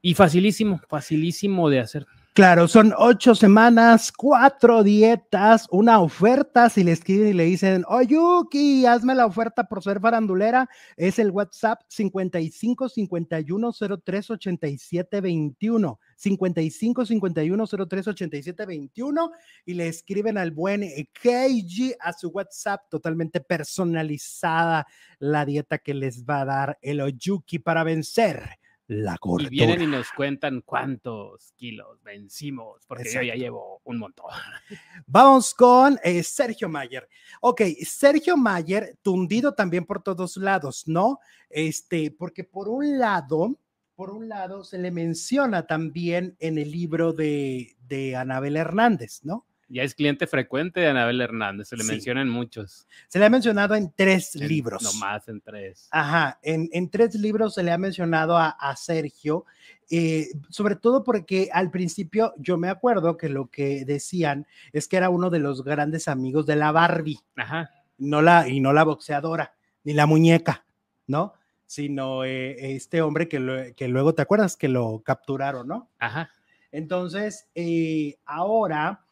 Y 0.01 0.13
facilísimo, 0.13 0.79
facilísimo 0.87 1.69
de 1.69 1.79
hacer. 1.79 2.07
Claro, 2.39 2.69
son 2.69 2.93
ocho 2.97 3.35
semanas, 3.35 4.13
cuatro 4.13 4.81
dietas, 4.81 5.67
una 5.71 5.99
oferta. 5.99 6.69
Si 6.69 6.85
le 6.85 6.93
escriben 6.93 7.29
y 7.29 7.33
le 7.33 7.43
dicen, 7.43 7.83
oh 7.89 8.01
Yuki, 8.01 8.85
hazme 8.85 9.13
la 9.13 9.25
oferta 9.25 9.65
por 9.65 9.83
ser 9.83 9.99
farandulera, 9.99 10.69
es 10.95 11.19
el 11.19 11.31
WhatsApp 11.31 11.81
55 11.89 12.87
51 12.87 13.71
03 14.05 14.29
87 14.29 15.19
21. 15.19 15.99
55 16.15 17.05
51 17.05 17.67
03 17.67 18.07
87 18.07 18.65
21 18.65 19.31
y 19.65 19.73
le 19.73 19.87
escriben 19.87 20.37
al 20.37 20.51
buen 20.51 20.81
KG 20.81 21.95
a 21.99 22.13
su 22.13 22.29
WhatsApp 22.29 22.83
totalmente 22.89 23.41
personalizada 23.41 24.87
la 25.17 25.45
dieta 25.45 25.77
que 25.77 25.93
les 25.93 26.23
va 26.23 26.41
a 26.41 26.45
dar 26.45 26.77
el 26.81 27.01
Oyuki 27.01 27.59
para 27.59 27.83
vencer 27.83 28.58
la 28.89 29.13
Y 29.13 29.17
gordura. 29.21 29.49
vienen 29.49 29.81
y 29.83 29.87
nos 29.87 30.11
cuentan 30.11 30.61
cuántos 30.61 31.53
kilos 31.55 32.01
vencimos, 32.03 32.81
porque 32.87 33.11
yo 33.13 33.21
ya 33.21 33.35
llevo 33.35 33.81
un 33.83 33.99
montón. 33.99 34.25
Vamos 35.07 35.53
con 35.53 35.99
eh, 36.03 36.23
Sergio 36.23 36.67
Mayer. 36.67 37.07
Ok, 37.41 37.61
Sergio 37.85 38.35
Mayer, 38.35 38.97
tundido 39.03 39.53
también 39.53 39.85
por 39.85 40.01
todos 40.01 40.37
lados, 40.37 40.87
¿no? 40.87 41.19
Este, 41.49 42.09
porque 42.09 42.43
por 42.43 42.67
un 42.67 42.97
lado, 42.97 43.59
por 43.95 44.09
un 44.09 44.27
lado 44.27 44.63
se 44.63 44.79
le 44.79 44.89
menciona 44.89 45.67
también 45.67 46.35
en 46.39 46.57
el 46.57 46.71
libro 46.71 47.13
de, 47.13 47.75
de 47.87 48.15
Anabel 48.15 48.57
Hernández, 48.57 49.19
¿no? 49.23 49.45
Ya 49.71 49.83
es 49.83 49.93
cliente 49.93 50.25
frecuente 50.25 50.79
de 50.79 50.87
Anabel 50.87 51.21
Hernández, 51.21 51.67
se 51.67 51.77
le 51.77 51.83
Sí. 51.83 51.91
mencionan 51.91 52.27
muchos. 52.27 52.87
Se 53.07 53.19
le 53.19 53.25
ha 53.25 53.29
mencionado 53.29 53.75
en 53.75 53.91
tres 53.95 54.35
en- 54.35 54.47
libros. 54.47 54.81
No 54.81 54.91
más 54.93 55.27
en 55.27 55.39
tres. 55.41 55.87
Ajá, 55.91 56.39
en, 56.41 56.69
en 56.73 56.89
tres 56.89 57.13
libros 57.15 57.53
se 57.53 57.61
le 57.61 57.71
ha 57.71 57.77
mencionado 57.77 58.35
a, 58.35 58.49
a 58.49 58.75
Sergio, 58.75 59.45
eh, 59.91 60.27
sobre 60.49 60.75
todo 60.75 61.03
porque 61.03 61.49
al 61.53 61.69
principio 61.69 62.33
yo 62.37 62.57
me 62.57 62.67
acuerdo 62.69 63.15
que 63.15 63.29
lo 63.29 63.47
que 63.51 63.85
decían 63.85 64.47
es 64.73 64.87
que 64.87 64.97
era 64.97 65.09
uno 65.09 65.29
de 65.29 65.39
los 65.39 65.63
grandes 65.63 66.07
amigos 66.07 66.45
de 66.47 66.55
la 66.55 66.71
Barbie. 66.71 67.19
Ajá. 67.35 67.69
no 67.99 68.21
la, 68.21 68.47
y 68.47 68.59
no 68.61 68.71
la 68.73 68.83
boxeadora, 68.85 69.53
ni 69.83 69.93
la 69.93 70.05
muñeca, 70.05 70.65
¿no? 71.05 71.33
Sino 71.65 72.23
eh, 72.23 72.75
este 72.75 73.01
hombre 73.03 73.27
que, 73.27 73.39
lo- 73.39 73.75
que 73.75 73.87
luego, 73.87 74.15
¿te 74.15 74.21
acuerdas? 74.23 74.55
Que 74.57 74.67
lo 74.69 75.03
capturaron, 75.03 75.67
¿no? 75.67 75.89
Ajá. 75.99 76.29
Entonces, 76.71 77.47
eh, 77.55 78.17
ahora 78.25 79.03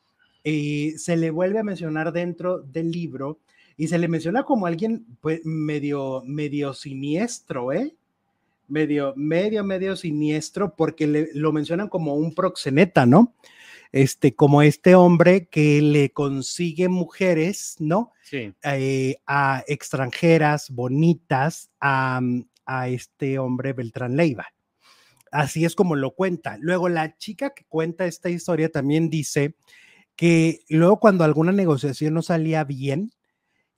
eh, 0.44 0.94
se 0.98 1.18
le 1.18 1.30
vuelve 1.32 1.60
a 1.60 1.64
mencionar 1.64 2.12
dentro 2.12 2.60
del 2.60 2.92
libro 2.92 3.40
y 3.76 3.88
se 3.88 3.98
le 3.98 4.08
menciona 4.08 4.44
como 4.44 4.66
alguien 4.66 5.06
pues, 5.22 5.42
medio, 5.44 6.24
medio 6.26 6.74
siniestro, 6.74 7.72
¿eh? 7.72 7.96
Medio, 8.68 9.14
medio, 9.16 9.64
medio 9.64 9.96
siniestro 9.96 10.76
porque 10.76 11.08
le- 11.08 11.30
lo 11.34 11.52
mencionan 11.54 11.88
como 11.88 12.16
un 12.16 12.34
proxeneta, 12.36 13.06
¿no? 13.06 13.34
este, 13.94 14.36
como 14.36 14.62
este 14.62 14.96
hombre 14.96 15.48
que 15.48 15.82
le 15.82 16.12
consigue 16.12 16.90
mujeres, 16.90 17.78
¿no? 17.80 18.12
Sí. 18.22 18.54
Eh, 18.64 19.16
a 19.26 19.64
extranjeras 19.68 20.70
bonitas 20.72 21.70
a, 21.80 22.20
a 22.66 22.90
este 22.90 23.40
hombre 23.40 23.72
Beltrán 23.72 24.18
Leiva. 24.18 24.48
Así 25.32 25.64
es 25.64 25.74
como 25.74 25.96
lo 25.96 26.12
cuenta. 26.12 26.58
Luego 26.60 26.90
la 26.90 27.18
chica 27.18 27.52
que 27.52 27.64
cuenta 27.66 28.06
esta 28.06 28.30
historia 28.30 28.70
también 28.70 29.10
dice 29.10 29.56
que 30.18 30.60
luego 30.68 31.00
cuando 31.00 31.24
alguna 31.24 31.54
negociación 31.54 32.14
no 32.16 32.22
salía 32.22 32.66
bien, 32.66 33.12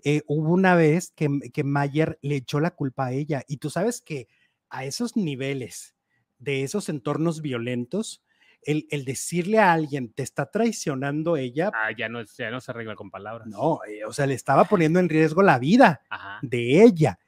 eh, 0.04 0.24
hubo 0.28 0.52
una 0.54 0.74
vez 0.76 1.12
que, 1.16 1.28
que 1.54 1.64
Mayer 1.64 2.18
le 2.22 2.38
echó 2.38 2.60
la 2.62 2.72
culpa 2.72 3.08
a 3.08 3.12
ella. 3.12 3.44
Y 3.48 3.58
tú 3.58 3.70
sabes 3.70 4.02
que 4.02 4.28
a 4.70 4.86
esos 4.86 5.16
niveles 5.18 5.96
de 6.40 6.64
esos 6.64 6.88
entornos 6.90 7.42
violentos, 7.42 8.24
el, 8.62 8.88
el 8.92 9.04
decirle 9.06 9.60
a 9.60 9.74
alguien 9.74 10.14
te 10.14 10.24
está 10.24 10.50
traicionando 10.50 11.36
ella, 11.38 11.72
Ah, 11.74 11.92
ya 11.98 12.08
no, 12.10 12.24
ya 12.24 12.50
no 12.52 12.62
se 12.62 12.72
arregla 12.72 12.96
con 12.96 13.12
palabras. 13.12 13.48
no, 13.48 13.80
eh, 13.88 14.06
o 14.06 14.14
sea, 14.14 14.26
le 14.26 14.34
estaba 14.36 14.64
poniendo 14.66 15.00
en 15.00 15.10
riesgo 15.10 15.42
la 15.42 15.60
vida 15.60 16.02
Ajá. 16.10 16.40
de 16.42 16.82
ella, 16.84 17.20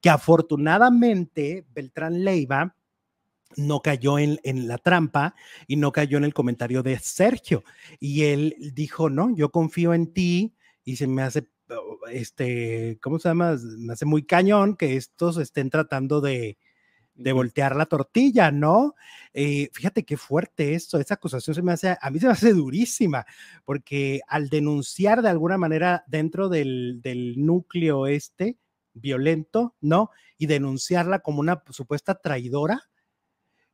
que 0.00 0.10
afortunadamente 0.10 1.66
Beltrán 1.72 2.22
Leiva 2.24 2.76
no 3.56 3.80
cayó 3.80 4.18
en, 4.18 4.38
en 4.42 4.68
la 4.68 4.78
trampa 4.78 5.34
y 5.66 5.76
no 5.76 5.92
cayó 5.92 6.18
en 6.18 6.24
el 6.24 6.34
comentario 6.34 6.82
de 6.82 6.98
Sergio. 6.98 7.64
Y 7.98 8.24
él 8.24 8.56
dijo, 8.74 9.10
no, 9.10 9.34
yo 9.34 9.50
confío 9.50 9.94
en 9.94 10.12
ti 10.12 10.54
y 10.84 10.96
se 10.96 11.06
me 11.06 11.22
hace, 11.22 11.48
oh, 11.70 11.98
este, 12.10 12.98
¿cómo 13.02 13.18
se 13.18 13.28
llama? 13.28 13.56
Me 13.78 13.92
hace 13.92 14.06
muy 14.06 14.24
cañón 14.24 14.76
que 14.76 14.96
estos 14.96 15.36
estén 15.38 15.70
tratando 15.70 16.20
de, 16.20 16.58
de 17.14 17.32
voltear 17.32 17.76
la 17.76 17.86
tortilla, 17.86 18.50
¿no? 18.50 18.94
Eh, 19.34 19.68
fíjate 19.72 20.04
qué 20.04 20.16
fuerte 20.16 20.74
esto, 20.74 20.98
esa 20.98 21.14
acusación 21.14 21.54
se 21.54 21.62
me 21.62 21.72
hace, 21.72 21.96
a 22.00 22.10
mí 22.10 22.18
se 22.18 22.26
me 22.26 22.32
hace 22.32 22.52
durísima, 22.52 23.26
porque 23.64 24.20
al 24.26 24.48
denunciar 24.48 25.22
de 25.22 25.28
alguna 25.28 25.58
manera 25.58 26.04
dentro 26.06 26.48
del, 26.48 27.00
del 27.02 27.44
núcleo 27.44 28.06
este 28.06 28.58
violento, 28.94 29.76
¿no? 29.80 30.10
Y 30.38 30.46
denunciarla 30.46 31.20
como 31.20 31.40
una 31.40 31.62
supuesta 31.70 32.14
traidora, 32.14 32.89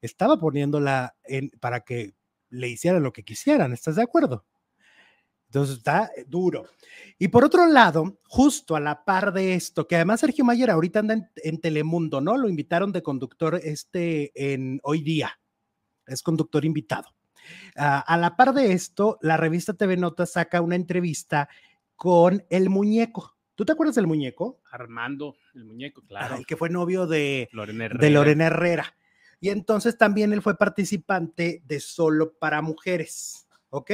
estaba 0.07 0.39
poniéndola 0.39 1.17
en, 1.25 1.51
para 1.61 1.81
que 1.81 2.15
le 2.49 2.69
hicieran 2.69 3.03
lo 3.03 3.13
que 3.13 3.25
quisieran, 3.25 3.73
¿estás 3.73 3.97
de 3.97 4.03
acuerdo? 4.03 4.45
Entonces 5.47 5.79
está 5.79 6.11
duro. 6.27 6.65
Y 7.19 7.29
por 7.29 7.45
otro 7.45 7.67
lado, 7.67 8.19
justo 8.25 8.75
a 8.75 8.81
la 8.81 9.05
par 9.05 9.33
de 9.33 9.55
esto, 9.55 9.87
que 9.87 9.97
además 9.97 10.21
Sergio 10.21 10.45
Mayer 10.45 10.71
ahorita 10.71 11.01
anda 11.01 11.15
en, 11.15 11.31
en 11.37 11.61
Telemundo, 11.61 12.21
¿no? 12.21 12.37
Lo 12.37 12.49
invitaron 12.49 12.93
de 12.93 13.03
conductor 13.03 13.61
este 13.63 14.33
en 14.55 14.81
hoy 14.83 15.03
día. 15.03 15.39
Es 16.07 16.23
conductor 16.23 16.65
invitado. 16.65 17.09
Ah, 17.77 18.01
a 18.01 18.17
la 18.17 18.37
par 18.37 18.55
de 18.55 18.73
esto, 18.73 19.19
la 19.21 19.37
revista 19.37 19.75
TV 19.75 19.97
Notas 19.97 20.33
saca 20.33 20.61
una 20.61 20.77
entrevista 20.77 21.49
con 21.95 22.45
el 22.51 22.71
muñeco. 22.71 23.37
¿Tú 23.55 23.65
te 23.65 23.73
acuerdas 23.73 23.95
del 23.95 24.07
muñeco? 24.07 24.61
Armando, 24.71 25.37
el 25.55 25.65
muñeco, 25.65 26.03
claro. 26.03 26.37
El 26.37 26.47
que 26.47 26.57
fue 26.57 26.69
novio 26.69 27.07
de, 27.07 27.49
Lorena 27.53 27.85
de 27.85 27.87
Herrera. 27.87 28.11
Lorena 28.11 28.47
Herrera. 28.47 28.97
Y 29.41 29.51
entonces 29.51 29.99
también 29.99 30.33
él 30.33 30.43
fue 30.43 30.57
participante 30.57 31.63
de 31.67 31.81
Solo 31.81 32.35
para 32.35 32.63
Mujeres, 32.63 33.47
¿ok? 33.71 33.93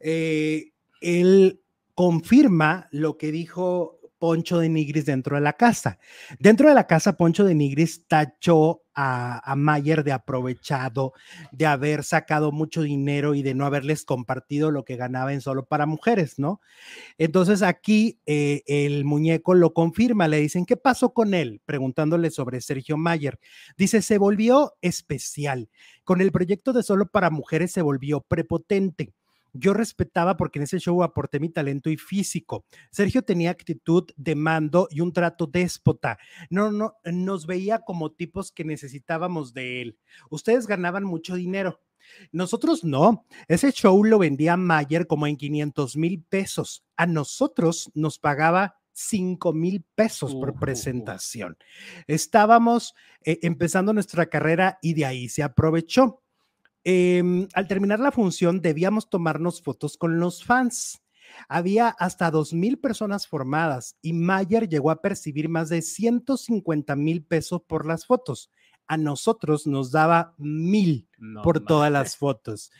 Eh, 0.00 0.72
él 1.00 1.60
confirma 1.94 2.88
lo 2.90 3.18
que 3.18 3.30
dijo 3.30 3.99
Poncho 4.20 4.58
de 4.58 4.68
Nigris 4.68 5.06
dentro 5.06 5.34
de 5.34 5.42
la 5.42 5.54
casa. 5.54 5.98
Dentro 6.38 6.68
de 6.68 6.74
la 6.76 6.86
casa, 6.86 7.16
Poncho 7.16 7.44
de 7.44 7.56
Nigris 7.56 8.06
tachó 8.06 8.82
a, 8.94 9.50
a 9.50 9.56
Mayer 9.56 10.04
de 10.04 10.12
aprovechado, 10.12 11.14
de 11.52 11.66
haber 11.66 12.04
sacado 12.04 12.52
mucho 12.52 12.82
dinero 12.82 13.34
y 13.34 13.42
de 13.42 13.54
no 13.54 13.64
haberles 13.64 14.04
compartido 14.04 14.70
lo 14.70 14.84
que 14.84 14.96
ganaba 14.96 15.32
en 15.32 15.40
Solo 15.40 15.64
para 15.64 15.86
Mujeres, 15.86 16.38
¿no? 16.38 16.60
Entonces 17.18 17.62
aquí 17.62 18.20
eh, 18.26 18.62
el 18.66 19.04
muñeco 19.04 19.54
lo 19.54 19.72
confirma, 19.72 20.28
le 20.28 20.38
dicen, 20.38 20.66
¿qué 20.66 20.76
pasó 20.76 21.14
con 21.14 21.32
él? 21.32 21.62
Preguntándole 21.64 22.30
sobre 22.30 22.60
Sergio 22.60 22.98
Mayer. 22.98 23.38
Dice, 23.76 24.02
se 24.02 24.18
volvió 24.18 24.74
especial. 24.82 25.70
Con 26.04 26.20
el 26.20 26.30
proyecto 26.30 26.74
de 26.74 26.82
Solo 26.82 27.06
para 27.06 27.30
Mujeres 27.30 27.72
se 27.72 27.80
volvió 27.82 28.20
prepotente. 28.20 29.14
Yo 29.52 29.74
respetaba 29.74 30.36
porque 30.36 30.58
en 30.58 30.64
ese 30.64 30.78
show 30.78 31.02
aporté 31.02 31.40
mi 31.40 31.48
talento 31.48 31.90
y 31.90 31.96
físico. 31.96 32.64
Sergio 32.90 33.22
tenía 33.22 33.50
actitud 33.50 34.04
de 34.16 34.34
mando 34.34 34.88
y 34.90 35.00
un 35.00 35.12
trato 35.12 35.46
déspota. 35.46 36.18
No, 36.48 36.70
no, 36.70 36.94
nos 37.04 37.46
veía 37.46 37.80
como 37.80 38.12
tipos 38.12 38.52
que 38.52 38.64
necesitábamos 38.64 39.52
de 39.52 39.82
él. 39.82 39.98
Ustedes 40.30 40.66
ganaban 40.66 41.04
mucho 41.04 41.34
dinero. 41.34 41.80
Nosotros 42.32 42.84
no. 42.84 43.26
Ese 43.48 43.72
show 43.72 44.04
lo 44.04 44.18
vendía 44.18 44.56
Mayer 44.56 45.06
como 45.06 45.26
en 45.26 45.36
500 45.36 45.96
mil 45.96 46.22
pesos. 46.22 46.84
A 46.96 47.06
nosotros 47.06 47.90
nos 47.94 48.18
pagaba 48.18 48.76
5 48.92 49.52
mil 49.52 49.84
pesos 49.94 50.34
por 50.34 50.58
presentación. 50.58 51.56
Estábamos 52.06 52.94
eh, 53.24 53.38
empezando 53.42 53.92
nuestra 53.92 54.26
carrera 54.26 54.78
y 54.82 54.94
de 54.94 55.06
ahí 55.06 55.28
se 55.28 55.42
aprovechó. 55.42 56.19
Em, 56.84 57.46
al 57.54 57.68
terminar 57.68 58.00
la 58.00 58.12
función 58.12 58.60
debíamos 58.60 59.10
tomarnos 59.10 59.62
fotos 59.62 59.96
con 59.96 60.18
los 60.18 60.44
fans. 60.44 61.02
Había 61.48 61.88
hasta 61.88 62.30
dos 62.30 62.52
mil 62.52 62.78
personas 62.78 63.26
formadas 63.26 63.96
y 64.02 64.12
Mayer 64.12 64.68
llegó 64.68 64.90
a 64.90 65.00
percibir 65.00 65.48
más 65.48 65.68
de 65.68 65.82
150 65.82 66.96
mil 66.96 67.22
pesos 67.22 67.62
por 67.66 67.86
las 67.86 68.06
fotos. 68.06 68.50
A 68.86 68.96
nosotros 68.96 69.66
nos 69.66 69.92
daba 69.92 70.34
mil 70.38 71.08
No 71.18 71.42
por 71.42 71.60
todas 71.60 71.92
las 71.92 72.16
fotos. 72.16 72.72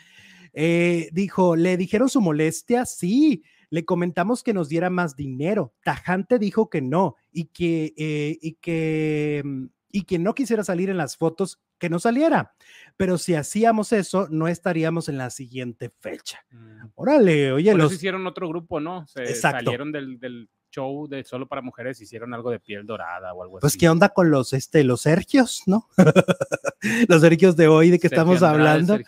Eh, 0.53 1.09
dijo, 1.13 1.55
¿le 1.55 1.77
dijeron 1.77 2.09
su 2.09 2.21
molestia? 2.21 2.85
Sí. 2.87 3.45
Le 3.73 3.85
comentamos 3.85 4.43
que 4.43 4.53
nos 4.53 4.69
diera 4.69 4.91
más 4.91 5.15
dinero. 5.15 5.75
Tajante 5.85 6.41
dijo 6.41 6.69
que 6.69 6.83
no 6.83 7.15
y 7.31 7.45
que, 7.47 7.95
eh, 7.97 8.37
y 8.41 8.55
que, 8.55 9.43
mm, 9.45 9.67
y 9.93 10.03
que 10.03 10.19
no 10.19 10.35
quisiera 10.35 10.65
salir 10.65 10.91
en 10.91 10.97
las 10.97 11.17
fotos, 11.17 11.61
que 11.79 11.91
no 11.91 11.99
saliera. 11.99 12.55
Pero 12.97 13.19
si 13.19 13.35
hacíamos 13.35 13.93
eso, 13.93 14.29
no 14.31 14.49
estaríamos 14.49 15.09
en 15.09 15.19
la 15.19 15.31
siguiente 15.31 15.91
fecha. 15.99 16.45
Mm. 16.51 16.89
Órale, 16.95 17.53
oye, 17.53 17.71
Por 17.73 17.81
eso 17.81 17.89
los, 17.89 17.95
hicieron 17.95 18.27
otro 18.27 18.49
grupo, 18.49 18.81
¿no? 18.81 19.07
Se 19.07 19.23
Exacto. 19.25 19.65
salieron 19.65 19.93
del, 19.93 20.19
del 20.21 20.49
show 20.71 21.07
de 21.09 21.25
solo 21.25 21.47
para 21.47 21.63
mujeres, 21.63 22.01
hicieron 22.01 22.33
algo 22.35 22.51
de 22.51 22.61
piel 22.61 22.87
dorada 22.87 23.33
o 23.35 23.43
algo 23.43 23.59
pues, 23.59 23.73
así. 23.73 23.79
¿qué 23.79 23.89
onda 23.89 24.09
con 24.11 24.31
los, 24.31 24.53
este, 24.53 24.85
los 24.85 25.03
Sergios, 25.03 25.63
no? 25.67 25.89
los 27.09 27.21
Sergios 27.21 27.57
de 27.57 27.69
hoy, 27.69 27.91
de 27.91 27.99
que 27.99 28.09
Sergio 28.09 28.23
estamos 28.23 28.43
hablando. 28.43 28.99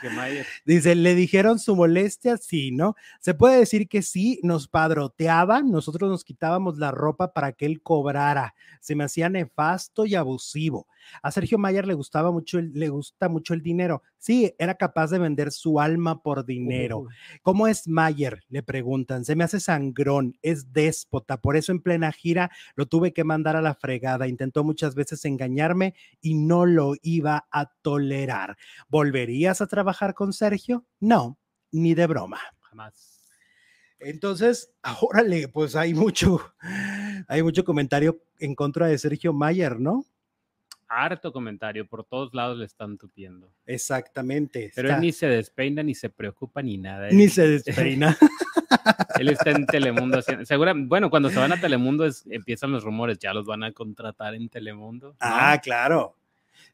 Dice, 0.64 0.94
¿le 0.94 1.14
dijeron 1.14 1.58
su 1.58 1.76
molestia? 1.76 2.36
Sí, 2.36 2.70
¿no? 2.72 2.96
Se 3.20 3.34
puede 3.34 3.58
decir 3.58 3.88
que 3.88 4.02
sí, 4.02 4.40
nos 4.42 4.68
padroteaban, 4.68 5.70
nosotros 5.70 6.10
nos 6.10 6.24
quitábamos 6.24 6.78
la 6.78 6.90
ropa 6.90 7.32
para 7.32 7.52
que 7.52 7.66
él 7.66 7.82
cobrara. 7.82 8.54
Se 8.80 8.94
me 8.94 9.04
hacía 9.04 9.28
nefasto 9.28 10.06
y 10.06 10.14
abusivo. 10.14 10.86
A 11.22 11.30
Sergio 11.30 11.58
Mayer 11.58 11.86
le 11.86 11.94
gustaba 11.94 12.30
mucho, 12.30 12.58
el- 12.58 12.72
le 12.74 12.88
gusta 12.88 13.28
mucho 13.28 13.54
el 13.54 13.62
dinero. 13.62 14.02
Sí, 14.18 14.54
era 14.58 14.74
capaz 14.76 15.10
de 15.10 15.18
vender 15.18 15.52
su 15.52 15.80
alma 15.80 16.22
por 16.22 16.44
dinero. 16.44 17.06
¿Cómo 17.42 17.66
es 17.68 17.88
Mayer? 17.88 18.44
Le 18.48 18.62
preguntan. 18.62 19.24
Se 19.24 19.34
me 19.36 19.44
hace 19.44 19.60
sangrón, 19.60 20.36
es 20.42 20.72
déspota. 20.72 21.40
Por 21.40 21.56
eso 21.56 21.72
en 21.72 21.80
plena 21.80 22.12
gira 22.12 22.50
lo 22.74 22.86
tuve 22.86 23.12
que 23.12 23.24
mandar 23.24 23.56
a 23.56 23.62
la 23.62 23.74
fregada. 23.74 24.28
Intentó 24.28 24.64
muchas 24.64 24.94
veces 24.94 25.24
engañarme 25.24 25.94
y 26.20 26.34
no 26.34 26.66
lo 26.66 26.94
iba 27.02 27.46
a 27.50 27.66
tolerar. 27.82 28.56
¿Volverías 28.88 29.60
a 29.60 29.66
trabajar 29.66 30.14
con 30.14 30.32
Sergio? 30.32 30.84
No, 31.00 31.38
ni 31.70 31.94
de 31.94 32.06
broma. 32.06 32.38
Jamás. 32.60 33.20
Entonces, 33.98 34.72
órale, 35.00 35.48
pues 35.48 35.76
hay 35.76 35.94
mucho, 35.94 36.40
hay 37.28 37.42
mucho 37.42 37.64
comentario 37.64 38.20
en 38.38 38.54
contra 38.54 38.86
de 38.86 38.98
Sergio 38.98 39.32
Mayer, 39.32 39.78
¿no? 39.78 40.04
Harto 40.94 41.32
comentario, 41.32 41.86
por 41.86 42.04
todos 42.04 42.34
lados 42.34 42.58
le 42.58 42.64
están 42.66 42.98
tupiendo. 42.98 43.50
Exactamente. 43.66 44.70
Pero 44.74 44.88
está- 44.88 44.96
él 44.96 45.00
ni 45.02 45.12
se 45.12 45.26
despeina, 45.26 45.82
ni 45.82 45.94
se 45.94 46.10
preocupa, 46.10 46.62
ni 46.62 46.76
nada. 46.78 47.08
ni 47.10 47.28
se 47.28 47.46
despeina. 47.48 48.16
Él 49.18 49.28
está 49.28 49.50
en 49.50 49.66
Telemundo. 49.66 50.18
haciendo- 50.18 50.44
segura, 50.46 50.72
bueno, 50.76 51.10
cuando 51.10 51.28
se 51.30 51.38
van 51.38 51.52
a 51.52 51.60
Telemundo 51.60 52.04
es- 52.06 52.24
empiezan 52.30 52.72
los 52.72 52.82
rumores, 52.82 53.18
ya 53.18 53.32
los 53.32 53.44
van 53.46 53.62
a 53.62 53.72
contratar 53.72 54.34
en 54.34 54.48
Telemundo. 54.48 55.08
¿no? 55.10 55.16
ah, 55.20 55.58
claro. 55.62 56.16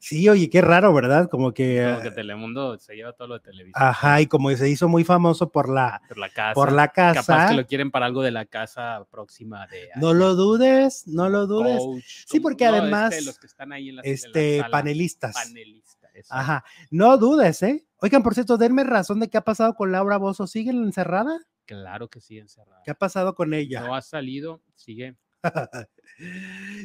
Sí, 0.00 0.28
oye, 0.28 0.48
qué 0.48 0.60
raro, 0.60 0.94
¿verdad? 0.94 1.28
Como 1.28 1.52
que, 1.52 1.84
Como 1.90 2.02
que 2.02 2.10
Telemundo 2.12 2.78
se 2.78 2.94
lleva 2.94 3.12
todo 3.14 3.28
lo 3.28 3.34
de 3.34 3.40
televisión. 3.40 3.72
ajá, 3.74 4.20
y 4.20 4.26
como 4.28 4.48
se 4.52 4.68
hizo 4.70 4.88
muy 4.88 5.02
famoso 5.02 5.50
por 5.50 5.68
la, 5.68 6.00
Por 6.08 6.18
la 6.18 6.28
casa. 6.30 6.54
por 6.54 6.70
la 6.72 6.88
Capaz 6.88 7.14
casa. 7.26 7.48
que 7.50 7.56
lo 7.56 7.66
quieren 7.66 7.90
para 7.90 8.06
algo 8.06 8.22
de 8.22 8.30
la 8.30 8.44
casa 8.46 9.04
próxima 9.10 9.66
de. 9.66 9.88
No 9.96 10.14
lo 10.14 10.36
dudes, 10.36 11.02
no 11.08 11.28
lo 11.28 11.46
dudes. 11.48 11.78
coach, 11.78 12.04
Sí, 12.26 12.38
porque 12.38 12.66
no, 12.66 12.74
además, 12.76 13.12
este, 13.12 13.24
los 13.26 13.38
que 13.40 13.46
están 13.48 13.72
ahí 13.72 13.88
en 13.88 13.96
la, 13.96 14.02
en 14.02 14.08
la 14.08 14.12
Este, 14.14 14.58
sala, 14.58 14.70
panelistas. 14.70 15.34
panelista, 15.34 16.08
eso. 16.14 16.32
Ajá, 16.32 16.64
no 16.92 17.18
dudes, 17.18 17.60
¿eh? 17.64 17.84
Oigan, 18.00 18.22
por 18.22 18.34
cierto, 18.34 18.56
denme 18.56 18.84
razón 18.84 19.18
de 19.18 19.28
qué 19.28 19.38
ha 19.38 19.44
pasado 19.44 19.74
con 19.74 19.90
Laura 19.90 20.16
Bozo. 20.16 20.46
¿Sigue 20.46 20.70
encerrada? 20.70 21.36
Claro 21.64 22.08
que 22.08 22.20
sí, 22.20 22.38
encerrado. 22.38 22.80
¿Qué 22.84 22.92
ha 22.92 22.94
pasado 22.94 23.34
con 23.34 23.52
ella? 23.52 23.80
No 23.80 23.96
ha 23.96 24.00
salido, 24.02 24.62
sigue. 24.76 25.16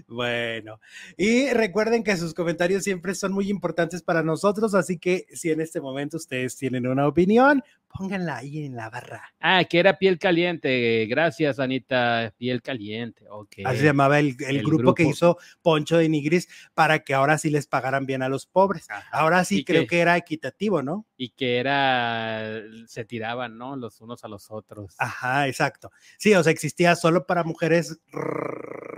Bueno, 0.08 0.80
y 1.18 1.50
recuerden 1.50 2.04
que 2.04 2.18
sus 2.18 2.34
comentarios 2.34 2.84
siempre 2.84 3.16
son 3.16 3.34
muy 3.34 3.50
importantes 3.50 4.02
para 4.02 4.24
nosotros, 4.24 4.76
así 4.76 4.98
que 4.98 5.26
si 5.34 5.52
en 5.52 5.62
este 5.62 5.82
momento 5.82 6.18
ustedes 6.18 6.56
tienen 6.56 6.88
una 6.88 7.08
opinión, 7.08 7.64
pónganla 7.94 8.38
ahí 8.38 8.66
en 8.66 8.76
la 8.76 8.90
barra. 8.90 9.24
Ah, 9.40 9.64
que 9.66 9.80
era 9.80 9.98
piel 9.98 10.18
caliente. 10.20 11.06
Gracias, 11.08 11.60
Anita. 11.60 12.34
Piel 12.38 12.62
caliente. 12.62 13.26
Ok. 13.30 13.58
Así 13.66 13.80
se 13.80 13.86
llamaba 13.86 14.20
el, 14.20 14.36
el 14.48 14.58
El 14.58 14.64
grupo, 14.64 14.94
que 14.96 15.04
hizo 15.04 15.38
Poncho 15.62 15.98
de 15.98 16.10
Nigris 16.10 16.48
para 16.74 17.00
que 17.04 17.14
ahora 17.14 17.38
sí 17.38 17.50
les 17.50 17.68
pagaran 17.68 18.06
bien 18.06 18.22
a 18.24 18.30
los 18.30 18.46
pobres. 18.46 18.90
Ajá. 18.90 19.08
Ahora 19.12 19.44
sí 19.46 19.60
Y 19.60 19.66
creo 19.66 19.82
que- 19.84 19.88
que 19.88 20.00
era 20.00 20.18
equitativo, 20.18 20.82
¿no? 20.82 21.06
Y 21.18 21.30
que 21.30 21.58
era. 21.58 22.62
Se 22.88 23.06
tiraban, 23.06 23.58
¿no? 23.58 23.76
Los 23.76 24.02
unos 24.02 24.24
a 24.24 24.28
los 24.28 24.50
otros. 24.52 24.96
Ajá, 24.98 25.48
exacto. 25.48 25.92
Sí, 26.18 26.34
o 26.34 26.44
sea, 26.44 26.52
existía 26.52 26.96
solo 26.96 27.26
para 27.26 27.44
mujeres. 27.44 28.00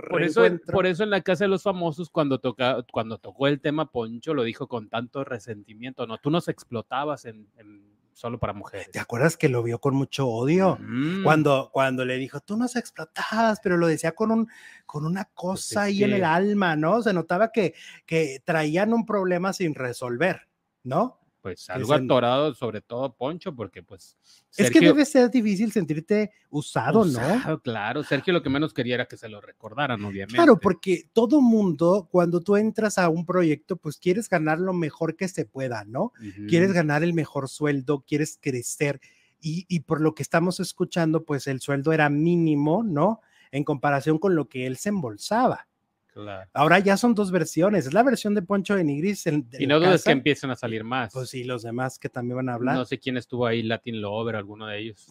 Por 0.08 0.22
eso, 0.22 0.42
por 0.72 0.86
eso 0.86 1.02
en 1.02 1.10
la 1.10 1.20
casa 1.20 1.44
de 1.44 1.48
los 1.48 1.62
famosos, 1.64 2.10
cuando, 2.10 2.38
toca, 2.38 2.84
cuando 2.92 3.18
tocó 3.18 3.48
el 3.48 3.60
tema 3.60 3.90
Poncho, 3.90 4.34
lo 4.34 4.44
dijo 4.44 4.68
con 4.68 4.88
tanto 4.88 5.24
resentimiento. 5.24 6.06
No, 6.06 6.18
tú 6.18 6.30
nos 6.30 6.48
explotabas 6.48 7.24
en, 7.24 7.48
en- 7.58 7.95
solo 8.16 8.38
para 8.38 8.54
mujeres. 8.54 8.90
¿Te 8.90 8.98
acuerdas 8.98 9.36
que 9.36 9.50
lo 9.50 9.62
vio 9.62 9.78
con 9.78 9.94
mucho 9.94 10.26
odio? 10.26 10.78
Mm, 10.80 11.22
Cuando, 11.22 11.68
cuando 11.70 12.02
le 12.06 12.16
dijo, 12.16 12.40
tú 12.40 12.56
nos 12.56 12.74
explotabas, 12.74 13.60
pero 13.62 13.76
lo 13.76 13.86
decía 13.86 14.12
con, 14.12 14.30
un, 14.30 14.48
con 14.86 15.04
una 15.04 15.26
cosa 15.26 15.52
Pues 15.52 15.70
es 15.72 15.76
ahí 15.76 16.02
en 16.02 16.14
el 16.14 16.24
alma, 16.24 16.76
¿no? 16.76 17.02
Se 17.02 17.12
notaba 17.12 17.52
que, 17.52 17.74
que 18.06 18.40
traían 18.42 18.94
un 18.94 19.04
problema 19.04 19.52
sin 19.52 19.74
resolver, 19.74 20.48
¿no? 20.82 21.20
Pues 21.46 21.70
algo 21.70 21.94
atorado, 21.94 22.54
sobre 22.54 22.80
todo 22.80 23.14
Poncho, 23.14 23.54
porque 23.54 23.80
pues. 23.80 24.16
es 24.56 24.68
que 24.68 24.80
debe 24.80 25.04
ser 25.04 25.30
difícil 25.30 25.70
sentirte 25.70 26.32
usado, 26.50 27.04
¿no? 27.04 27.60
Claro, 27.62 28.02
Sergio 28.02 28.32
lo 28.32 28.42
que 28.42 28.50
menos 28.50 28.74
quería 28.74 28.96
era 28.96 29.06
que 29.06 29.16
se 29.16 29.28
lo 29.28 29.40
recordaran, 29.40 30.04
obviamente. 30.04 30.34
Claro, 30.34 30.58
porque 30.58 31.08
todo 31.12 31.40
mundo, 31.40 32.08
cuando 32.10 32.40
tú 32.40 32.56
entras 32.56 32.98
a 32.98 33.08
un 33.08 33.24
proyecto, 33.24 33.76
pues 33.76 33.96
quieres 33.96 34.28
ganar 34.28 34.58
lo 34.58 34.72
mejor 34.72 35.14
que 35.14 35.28
se 35.28 35.44
pueda, 35.44 35.84
¿no? 35.84 36.12
Quieres 36.48 36.72
ganar 36.72 37.04
el 37.04 37.14
mejor 37.14 37.48
sueldo, 37.48 38.04
quieres 38.04 38.40
crecer. 38.42 39.00
Y, 39.40 39.66
y 39.68 39.80
por 39.80 40.00
lo 40.00 40.16
que 40.16 40.24
estamos 40.24 40.58
escuchando, 40.58 41.24
pues 41.24 41.46
el 41.46 41.60
sueldo 41.60 41.92
era 41.92 42.10
mínimo, 42.10 42.82
¿no? 42.82 43.20
En 43.52 43.62
comparación 43.62 44.18
con 44.18 44.34
lo 44.34 44.48
que 44.48 44.66
él 44.66 44.78
se 44.78 44.88
embolsaba. 44.88 45.68
Claro. 46.16 46.48
Ahora 46.54 46.78
ya 46.78 46.96
son 46.96 47.14
dos 47.14 47.30
versiones. 47.30 47.86
Es 47.86 47.92
la 47.92 48.02
versión 48.02 48.34
de 48.34 48.40
Poncho 48.40 48.74
de 48.74 48.82
Nigris. 48.84 49.24
De 49.24 49.44
Y 49.58 49.66
no 49.66 49.78
dudes 49.78 50.02
que 50.02 50.12
empiecen 50.12 50.50
a 50.50 50.56
salir 50.56 50.82
más. 50.82 51.12
Pues 51.12 51.28
sí, 51.28 51.44
los 51.44 51.62
demás 51.62 51.98
que 51.98 52.08
también 52.08 52.36
van 52.36 52.48
a 52.48 52.54
hablar. 52.54 52.74
No 52.74 52.86
sé 52.86 52.98
quién 52.98 53.18
estuvo 53.18 53.44
ahí, 53.44 53.62
Latin 53.62 54.00
Lover, 54.00 54.34
alguno 54.36 54.66
de 54.66 54.78
ellos. 54.78 55.06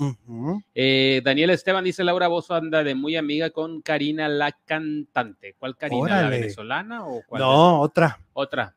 Eh, 0.74 1.22
Daniel 1.24 1.52
Esteban 1.52 1.84
dice 1.84 2.04
Laura 2.04 2.28
Bozo 2.28 2.56
anda 2.56 2.84
de 2.84 2.96
muy 2.96 3.16
amiga 3.18 3.52
con 3.52 3.84
Karina 3.84 4.28
la 4.28 4.52
cantante. 4.66 5.56
¿Cuál 5.60 5.78
Karina? 5.78 6.24
¿La 6.24 6.30
venezolana 6.30 7.06
o 7.06 7.22
cuál? 7.28 7.40
es? 7.40 7.48
No, 7.48 7.82
otra. 7.82 8.20
Otra. 8.34 8.76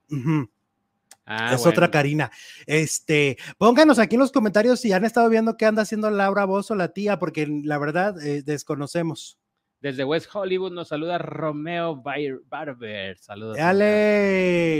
Ah, 1.24 1.54
es 1.54 1.64
otra. 1.64 1.90
Karina. 1.90 2.30
Este, 2.66 3.38
pónganos 3.56 3.98
aquí 3.98 4.16
en 4.16 4.20
los 4.20 4.32
comentarios 4.32 4.80
si 4.80 4.92
han 4.92 5.06
estado 5.06 5.30
viendo 5.30 5.56
qué 5.56 5.64
anda 5.64 5.80
haciendo 5.80 6.10
Laura 6.10 6.44
Bozo, 6.44 6.74
la 6.74 6.88
tía, 6.88 7.18
porque 7.18 7.46
la 7.64 7.78
verdad 7.78 8.22
eh, 8.22 8.42
desconocemos. 8.42 9.38
Desde 9.80 10.02
West 10.04 10.28
Hollywood 10.34 10.72
nos 10.72 10.88
saluda 10.88 11.18
Romeo 11.18 12.02
Barber. 12.02 13.16
Saludos. 13.18 13.56
¡Dale! 13.56 13.84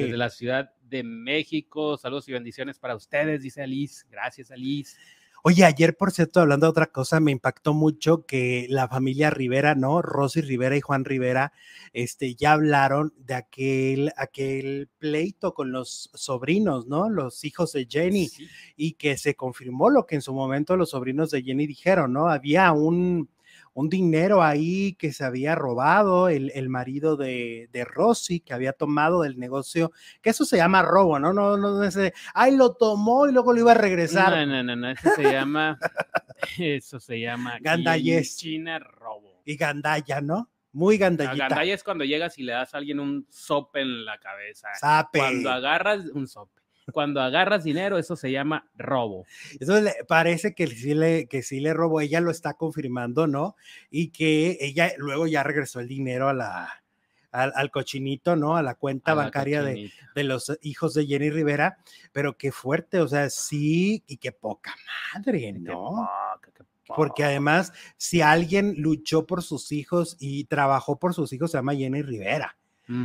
Desde 0.05 0.17
la 0.17 0.29
Ciudad 0.31 0.73
de 0.83 1.05
México. 1.05 1.97
Saludos 1.97 2.29
y 2.29 2.33
bendiciones 2.33 2.79
para 2.81 2.97
ustedes, 2.97 3.43
dice 3.43 3.63
Alice. 3.63 4.05
Gracias, 4.11 4.51
Alice. 4.51 4.97
Oye, 5.45 5.65
ayer, 5.65 5.97
por 5.97 6.11
cierto, 6.11 6.41
hablando 6.41 6.67
de 6.67 6.71
otra 6.71 6.87
cosa, 6.87 7.21
me 7.21 7.31
impactó 7.31 7.73
mucho 7.73 8.27
que 8.27 8.67
la 8.69 8.89
familia 8.89 9.31
Rivera, 9.31 9.77
¿no? 9.77 10.03
Rosy 10.03 10.41
Rivera 10.41 10.77
y 10.77 10.81
Juan 10.81 11.05
Rivera, 11.05 11.53
este, 11.93 12.35
ya 12.35 12.55
hablaron 12.55 13.15
de 13.19 13.35
aquel, 13.35 14.13
aquel 14.17 14.89
pleito 14.99 15.55
con 15.55 15.71
los 15.71 16.11
sobrinos, 16.13 16.89
¿no? 16.89 17.09
Los 17.09 17.45
hijos 17.45 17.73
de 17.73 17.87
Jenny, 17.89 18.27
Sí. 18.27 18.49
y 18.77 18.95
que 18.95 19.17
se 19.17 19.37
confirmó 19.37 19.91
lo 19.91 20.07
que 20.07 20.17
en 20.17 20.23
su 20.23 20.35
momento 20.35 20.77
los 20.77 20.91
sobrinos 20.91 21.31
de 21.31 21.43
Jenny 21.45 21.69
dijeron, 21.69 22.13
¿no? 22.13 22.29
Había 22.29 22.73
un, 22.73 23.31
un 23.79 23.89
dinero 23.89 24.43
ahí 24.43 24.95
que 24.95 25.13
se 25.13 25.25
había 25.25 25.55
robado 25.55 26.29
el, 26.29 26.51
el 26.57 26.69
marido 26.69 27.17
de, 27.17 27.69
de 27.73 27.85
Rosy, 27.85 28.41
que 28.41 28.53
había 28.53 28.73
tomado 28.73 29.23
del 29.23 29.39
negocio, 29.39 29.93
que 30.21 30.31
eso 30.31 30.45
se 30.45 30.57
llama 30.57 30.83
robo, 30.83 31.21
¿no? 31.21 31.33
No, 31.33 31.57
no, 31.57 31.77
no 31.77 31.85
es 31.85 31.95
de, 31.95 32.13
ay, 32.35 32.57
lo 32.57 32.75
tomó 32.75 33.29
y 33.29 33.33
luego 33.33 33.53
lo 33.53 33.61
iba 33.61 33.71
a 33.71 33.75
regresar. 33.77 34.31
No, 34.31 34.47
no, 34.47 34.63
no, 34.65 34.75
no, 34.75 34.91
eso 34.91 35.11
se 35.15 35.23
llama, 35.23 35.79
eso 36.59 36.99
se 36.99 37.21
llama 37.21 37.59
Gandayez. 37.61 38.37
China 38.37 38.81
robo. 38.81 39.43
y 39.45 39.57
gandalla, 39.57 40.21
¿no? 40.21 40.51
Muy 40.73 40.99
La 40.99 41.07
gandallita. 41.07 41.49
gandalla 41.49 41.75
es 41.75 41.85
cuando 41.85 42.05
llegas 42.05 42.37
y 42.37 42.43
le 42.43 42.53
das 42.53 42.75
a 42.75 42.79
alguien 42.79 42.99
un 42.99 43.27
sope 43.31 43.81
en 43.81 44.05
la 44.05 44.19
cabeza. 44.19 44.69
Sape. 44.75 45.21
Cuando 45.21 45.51
agarras 45.51 46.05
un 46.13 46.27
sope. 46.27 46.61
Cuando 46.93 47.21
agarras 47.21 47.65
dinero, 47.65 47.99
eso 47.99 48.17
se 48.17 48.31
llama 48.31 48.69
robo. 48.77 49.27
Eso 49.61 49.81
le- 49.81 49.95
parece 50.07 50.55
que 50.55 50.67
sí, 50.67 50.95
le, 50.95 51.27
que 51.27 51.43
sí 51.43 51.61
le 51.61 51.75
robó, 51.75 52.01
ella 52.01 52.21
lo 52.21 52.31
está 52.31 52.55
confirmando, 52.55 53.27
¿no? 53.27 53.57
Y 53.91 54.09
que 54.09 54.59
ella 54.61 54.93
luego 54.97 55.27
ya 55.27 55.43
regresó 55.43 55.81
el 55.81 55.89
dinero 55.89 56.29
a 56.29 56.35
la, 56.35 56.83
al, 57.31 57.53
al 57.55 57.71
cochinito, 57.71 58.37
¿no? 58.37 58.57
A 58.57 58.63
la 58.63 58.75
cuenta 58.75 59.13
A 59.13 59.15
la 59.15 59.25
bancaria 59.25 59.63
de, 59.63 59.91
de 60.15 60.25
los 60.25 60.57
hijos 60.63 60.95
de 60.95 61.07
Jenny 61.07 61.31
Rivera, 61.31 61.79
pero 62.13 62.37
qué 62.37 62.53
fuerte, 62.53 63.01
o 63.01 63.09
sea, 63.09 63.29
sí, 63.31 64.03
y 64.07 64.17
qué 64.17 64.33
poca 64.33 64.75
madre, 65.15 65.53
Qué 65.53 65.61
¿no? 65.61 65.75
poca, 65.77 66.41
qué 66.55 66.65
Porque 66.97 67.25
además, 67.25 67.73
si 67.99 68.23
alguien 68.23 68.75
luchó 68.79 69.27
por 69.27 69.43
sus 69.43 69.73
hijos 69.73 70.17
y 70.19 70.45
trabajó 70.45 70.99
por 70.99 71.13
sus 71.15 71.33
hijos, 71.33 71.51
se 71.51 71.59
llama 71.59 71.75
Jenny 71.75 72.03
Rivera. 72.03 72.57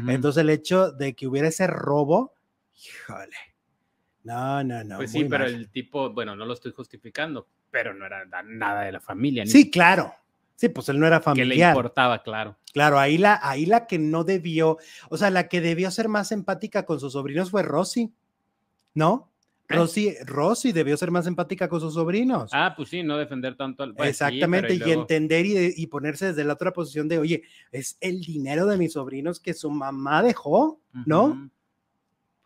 Entonces, 0.07 0.39
el 0.41 0.49
hecho 0.49 0.93
de 0.93 1.13
que 1.13 1.27
hubiera 1.27 1.49
ese 1.49 1.67
robo, 1.67 2.33
híjole. 2.73 3.35
No, 4.23 4.63
no, 4.63 4.83
no. 4.83 4.97
pues 4.97 5.11
sí, 5.11 5.25
pero 5.25 5.43
mal. 5.45 5.53
el 5.53 5.69
tipo, 5.69 6.09
bueno, 6.11 6.35
no 6.35 6.45
lo 6.45 6.53
estoy 6.53 6.71
justificando, 6.71 7.47
pero 7.71 7.93
no 7.93 8.05
era 8.05 8.25
da- 8.25 8.43
nada 8.43 8.81
de 8.83 8.91
la 8.91 8.99
familia. 9.01 9.43
Ni 9.43 9.49
Sí, 9.49 9.69
claro. 9.69 10.13
Sí, 10.55 10.69
pues 10.69 10.87
él 10.89 10.99
no 10.99 11.07
era 11.07 11.19
que 11.19 11.29
le 11.31 11.41
familiar. 11.43 11.71
importaba, 11.75 12.23
claro. 12.23 12.55
Claro, 12.73 12.97
ahí 12.99 13.17
la, 13.17 13.39
ahí 13.43 13.65
la 13.65 13.85
que 13.87 13.99
no 13.99 14.23
debió, 14.23 14.77
o 15.09 15.17
sea, 15.17 15.29
la 15.29 15.47
que 15.49 15.61
debió 15.61 15.91
ser 15.91 16.07
más 16.09 16.31
empática 16.31 16.85
con 16.85 16.99
sus 16.99 17.13
sobrinos 17.13 17.51
fue 17.51 17.63
Rosy, 17.63 18.13
¿no? 18.93 19.29
¿Eh? 19.69 19.75
Rosy, 19.75 20.15
Rosy 20.25 20.71
debió 20.71 20.95
ser 20.97 21.09
más 21.11 21.25
empática 21.27 21.67
con 21.67 21.79
sus 21.79 21.93
sobrinos. 21.95 22.51
Ah, 22.53 22.73
pues 22.75 22.89
sí, 22.89 23.01
no 23.03 23.17
defender 23.17 23.55
tanto 23.55 23.83
al 23.83 23.93
pues 23.95 24.09
Exactamente, 24.09 24.73
y, 24.75 24.79
luego- 24.79 25.01
entender 25.01 25.45
y, 25.45 25.87
ponerse 25.87 26.27
desde 26.27 26.43
la 26.43 26.53
otra 26.53 26.71
posición 26.71 27.07
de, 27.07 27.17
oye, 27.17 27.43
es 27.71 27.97
el 27.99 28.21
dinero 28.21 28.65
de 28.67 28.77
mis 28.77 28.93
sobrinos 28.93 29.39
que 29.39 29.53
su 29.53 29.69
mamá 29.71 30.21
dejó, 30.21 30.79
¿no? 31.05 31.49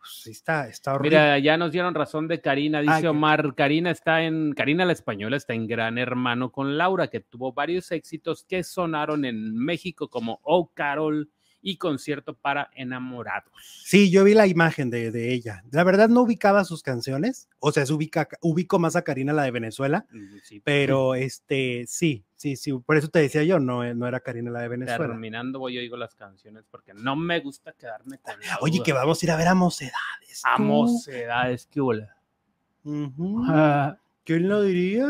Pues 0.08 0.22
sí, 0.22 0.30
está, 0.30 0.68
está 0.68 0.94
horrible. 0.94 1.18
Mira, 1.18 1.38
ya 1.38 1.58
nos 1.58 1.70
dieron 1.70 1.94
razón 1.94 2.28
de 2.28 2.40
Karina, 2.40 2.80
dice 2.80 3.06
Ah, 3.06 3.10
Omar. 3.10 3.54
Karina 3.54 3.90
está 3.90 4.22
en, 4.22 4.52
Karina 4.54 4.86
la 4.86 4.92
española 4.94 5.36
está 5.36 5.52
en 5.52 5.66
Gran 5.66 5.98
Hermano 5.98 6.50
con 6.50 6.78
Laura, 6.78 7.08
que 7.08 7.20
tuvo 7.20 7.52
varios 7.52 7.92
éxitos 7.92 8.42
que 8.48 8.64
sonaron 8.64 9.26
en 9.26 9.54
México 9.54 10.08
como 10.08 10.40
Oh 10.42 10.70
Carol 10.72 11.30
y 11.60 11.76
concierto 11.76 12.34
para 12.34 12.70
enamorados. 12.74 13.52
Sí, 13.84 14.10
yo 14.10 14.24
vi 14.24 14.34
la 14.34 14.46
imagen 14.46 14.90
de, 14.90 15.10
de 15.10 15.32
ella. 15.32 15.62
La 15.72 15.82
verdad 15.84 16.08
no 16.08 16.22
ubicaba 16.22 16.64
sus 16.64 16.82
canciones, 16.82 17.48
o 17.58 17.72
sea, 17.72 17.84
se 17.84 17.92
ubica, 17.92 18.28
ubico 18.40 18.78
más 18.78 18.94
a 18.96 19.02
Karina, 19.02 19.32
la 19.32 19.42
de 19.42 19.50
Venezuela, 19.50 20.06
Mm, 20.10 20.36
Sí, 20.44 20.60
pero 20.60 21.14
este, 21.14 21.84
sí, 21.88 22.24
sí, 22.36 22.56
sí, 22.56 22.72
por 22.72 22.96
eso 22.96 23.08
te 23.08 23.18
decía 23.18 23.42
yo, 23.42 23.58
no, 23.58 23.82
eh, 23.84 23.94
no 23.94 24.06
era 24.06 24.20
Karina 24.20 24.50
la 24.50 24.60
de 24.60 24.68
Venezuela. 24.68 25.06
terminando 25.06 25.58
voy 25.58 25.74
yo 25.74 25.80
digo 25.80 25.96
las 25.96 26.14
canciones 26.14 26.64
porque 26.70 26.94
no 26.94 27.16
me 27.16 27.40
gusta 27.40 27.72
quedarme 27.72 28.18
con 28.18 28.38
la 28.40 28.58
Oye, 28.60 28.78
duda. 28.78 28.84
que 28.84 28.92
vamos 28.92 29.20
a 29.22 29.26
ir 29.26 29.30
a 29.32 29.36
ver 29.36 29.48
a 29.48 29.54
Mocedades. 29.54 30.42
tú. 30.42 30.48
a 30.48 30.58
mocedades. 30.58 31.68
Ujú. 32.84 33.44
Ah, 33.48 33.98
¿Quién 34.24 34.48
lo 34.48 34.62
diría? 34.62 35.06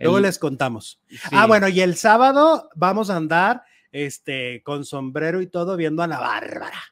Luego 0.00 0.20
les 0.20 0.38
contamos. 0.38 1.00
sí. 1.08 1.18
Ah, 1.32 1.46
bueno, 1.46 1.68
y 1.68 1.80
el 1.80 1.96
sábado 1.96 2.70
vamos 2.74 3.10
a 3.10 3.16
andar 3.16 3.64
este, 3.92 4.62
con 4.62 4.84
sombrero 4.84 5.40
y 5.40 5.46
todo 5.46 5.76
viendo 5.76 6.02
a 6.02 6.06
Ana 6.06 6.18
Bárbara. 6.18 6.82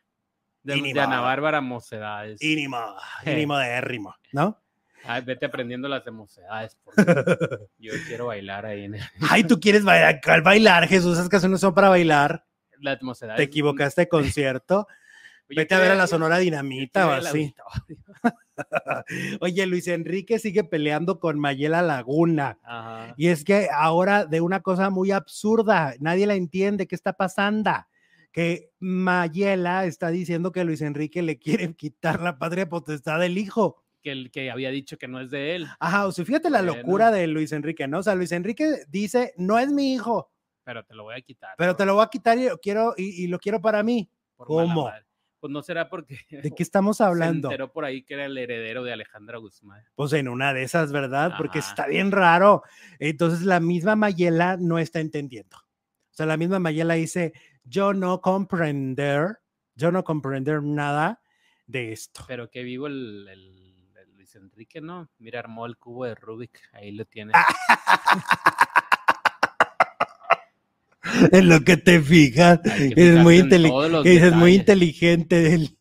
de, 0.63 0.77
y 0.77 0.83
ni 0.83 0.93
de 0.93 1.01
Ana. 1.01 1.21
Bárbara 1.21 1.61
Mocedades. 1.61 2.41
Y 2.41 2.55
ni 2.55 2.69
modo, 2.69 2.97
y 3.25 3.31
ni 3.31 3.47
modérrimo, 3.47 4.15
¿no? 4.33 4.63
Ay, 5.05 5.23
vete 5.23 5.47
aprendiendo 5.47 5.89
las 5.89 6.05
de 6.05 6.11
Mocedades. 6.11 6.79
yo 7.79 7.93
quiero 8.07 8.27
bailar 8.27 8.67
ahí 8.67 8.85
en 8.85 8.97
Ay, 9.31 9.45
tú 9.45 9.59
quieres 9.59 9.83
bailar, 9.83 10.21
¿cuál 10.23 10.43
bailar, 10.43 10.87
Jesús? 10.87 11.15
Esas 11.15 11.29
canciones 11.29 11.61
son 11.61 11.75
para 11.75 11.89
bailar. 11.89 12.45
las 12.81 13.01
de 13.01 13.07
Mocedades. 13.07 13.39
Te 13.39 13.45
equivocaste 13.45 14.03
de 14.03 14.09
concierto. 14.09 14.87
Vete 15.49 15.75
a 15.75 15.79
ver 15.81 15.91
a 15.91 15.95
la 15.97 16.07
Sonora 16.07 16.39
Dinamita 16.39 17.09
o 17.09 17.15
el 17.15 17.27
así. 17.27 17.55
Oye, 19.41 19.67
Luis 19.67 19.89
Enrique 19.89 20.39
sigue 20.39 20.65
peleando 20.65 21.19
con 21.19 21.39
Mayela 21.39 21.83
Laguna. 21.83 22.59
Ajá. 22.63 23.15
Y 23.17 23.29
es 23.29 23.45
que 23.45 23.69
ahora 23.73 24.25
de 24.25 24.41
una 24.41 24.61
cosa 24.61 24.91
muy 24.91 25.11
absurda, 25.11 25.95
nadie 26.01 26.27
la 26.27 26.35
entiende, 26.35 26.87
¿qué 26.87 26.95
está 26.95 27.13
pasando? 27.15 27.73
Que 28.33 28.71
Mayela 28.79 29.85
está 29.87 30.11
diciendo 30.11 30.53
que 30.53 30.65
Luis 30.65 30.81
Enrique 30.83 31.23
le 31.23 31.39
quiere 31.39 31.75
quitar 31.77 32.21
la 32.21 32.39
patria 32.39 32.69
potestad 32.69 33.21
del 33.21 33.39
hijo. 33.39 33.83
Que 34.03 34.13
el 34.13 34.31
que 34.31 34.51
había 34.51 34.71
dicho 34.71 34.97
que 34.97 35.09
no 35.09 35.21
es 35.21 35.31
de 35.31 35.57
él. 35.57 35.67
Ajá, 35.79 36.07
o 36.07 36.13
sea, 36.13 36.25
fíjate 36.25 36.49
la 36.49 36.63
locura 36.63 37.11
de 37.11 37.27
Luis 37.27 37.53
Enrique, 37.53 37.87
¿no? 37.87 37.99
O 37.99 38.03
sea, 38.03 38.15
Luis 38.15 38.33
Enrique 38.33 38.85
dice, 38.89 39.35
no 39.37 39.59
es 39.59 39.71
mi 39.71 39.93
hijo, 39.93 40.33
Pero 40.65 40.85
te 40.85 40.95
lo 40.95 41.03
voy 41.03 41.17
a 41.17 41.21
quitar. 41.21 41.55
Pero 41.59 41.77
te 41.77 41.85
lo 41.85 41.95
voy 41.95 42.05
a 42.05 42.09
quitar 42.09 42.39
y 42.39 42.49
lo 42.49 42.59
quiero, 42.59 42.95
y, 42.97 43.25
y 43.25 43.27
lo 43.27 43.39
quiero 43.39 43.61
para 43.61 43.83
mí. 43.83 44.11
por 44.37 44.47
¿Cómo? 44.47 44.91
Pues 45.41 45.51
no 45.51 45.63
será 45.63 45.89
porque 45.89 46.19
¿De 46.31 46.51
qué 46.55 46.63
estamos 46.63 47.01
hablando? 47.01 47.49
se 47.49 47.55
enteró 47.55 47.73
por 47.73 47.85
ahí 47.85 48.03
que 48.03 48.15
era 48.15 48.27
el 48.27 48.37
heredero 48.39 48.85
de 48.85 48.93
Alejandra 48.93 49.39
Guzmán. 49.39 49.83
Pues 49.95 50.13
en 50.13 50.29
una 50.29 50.53
de 50.55 50.63
esas, 50.63 50.93
¿verdad? 50.93 51.33
Porque 51.37 51.59
está 51.61 51.87
bien 51.87 52.13
raro. 52.13 52.63
Entonces 52.99 53.43
la 53.43 53.59
misma 53.61 53.97
Mayela 53.97 54.57
no 54.59 54.79
está 54.79 55.01
entendiendo. 55.01 55.57
O 55.57 56.13
sea, 56.13 56.27
la 56.27 56.37
misma 56.37 56.59
Mayela 56.59 56.95
dice, 56.95 57.33
yo 57.65 57.95
no 57.95 58.21
comprender, 58.21 59.39
yo 59.75 59.91
no 59.91 60.05
comprender 60.05 60.63
nada 60.63 61.23
de 61.67 61.93
esto. 61.93 62.25
Pero 62.29 62.51
que 62.51 62.63
vivo 62.63 62.87
el, 62.87 63.27
el- 63.29 63.89
el 63.97 64.17
Luis 64.17 64.35
Enrique, 64.35 64.81
¿no? 64.81 65.09
Mira, 65.19 65.39
armó 65.41 65.65
el 65.67 65.77
cubo 65.79 66.05
de 66.05 66.15
Rubik, 66.15 66.61
ahí 66.73 66.93
lo 66.93 67.05
tiene. 67.07 67.33
En 71.33 71.49
lo 71.49 71.61
que 71.63 71.77
te 71.77 72.01
fijas, 72.01 72.61
que 72.63 72.93
eres 72.97 73.21
muy, 73.23 73.39
inteli- 73.39 74.03
que 74.03 74.11
dices 74.11 74.33
muy 74.35 74.55
inteligente. 74.55 75.55
él. 75.55 75.77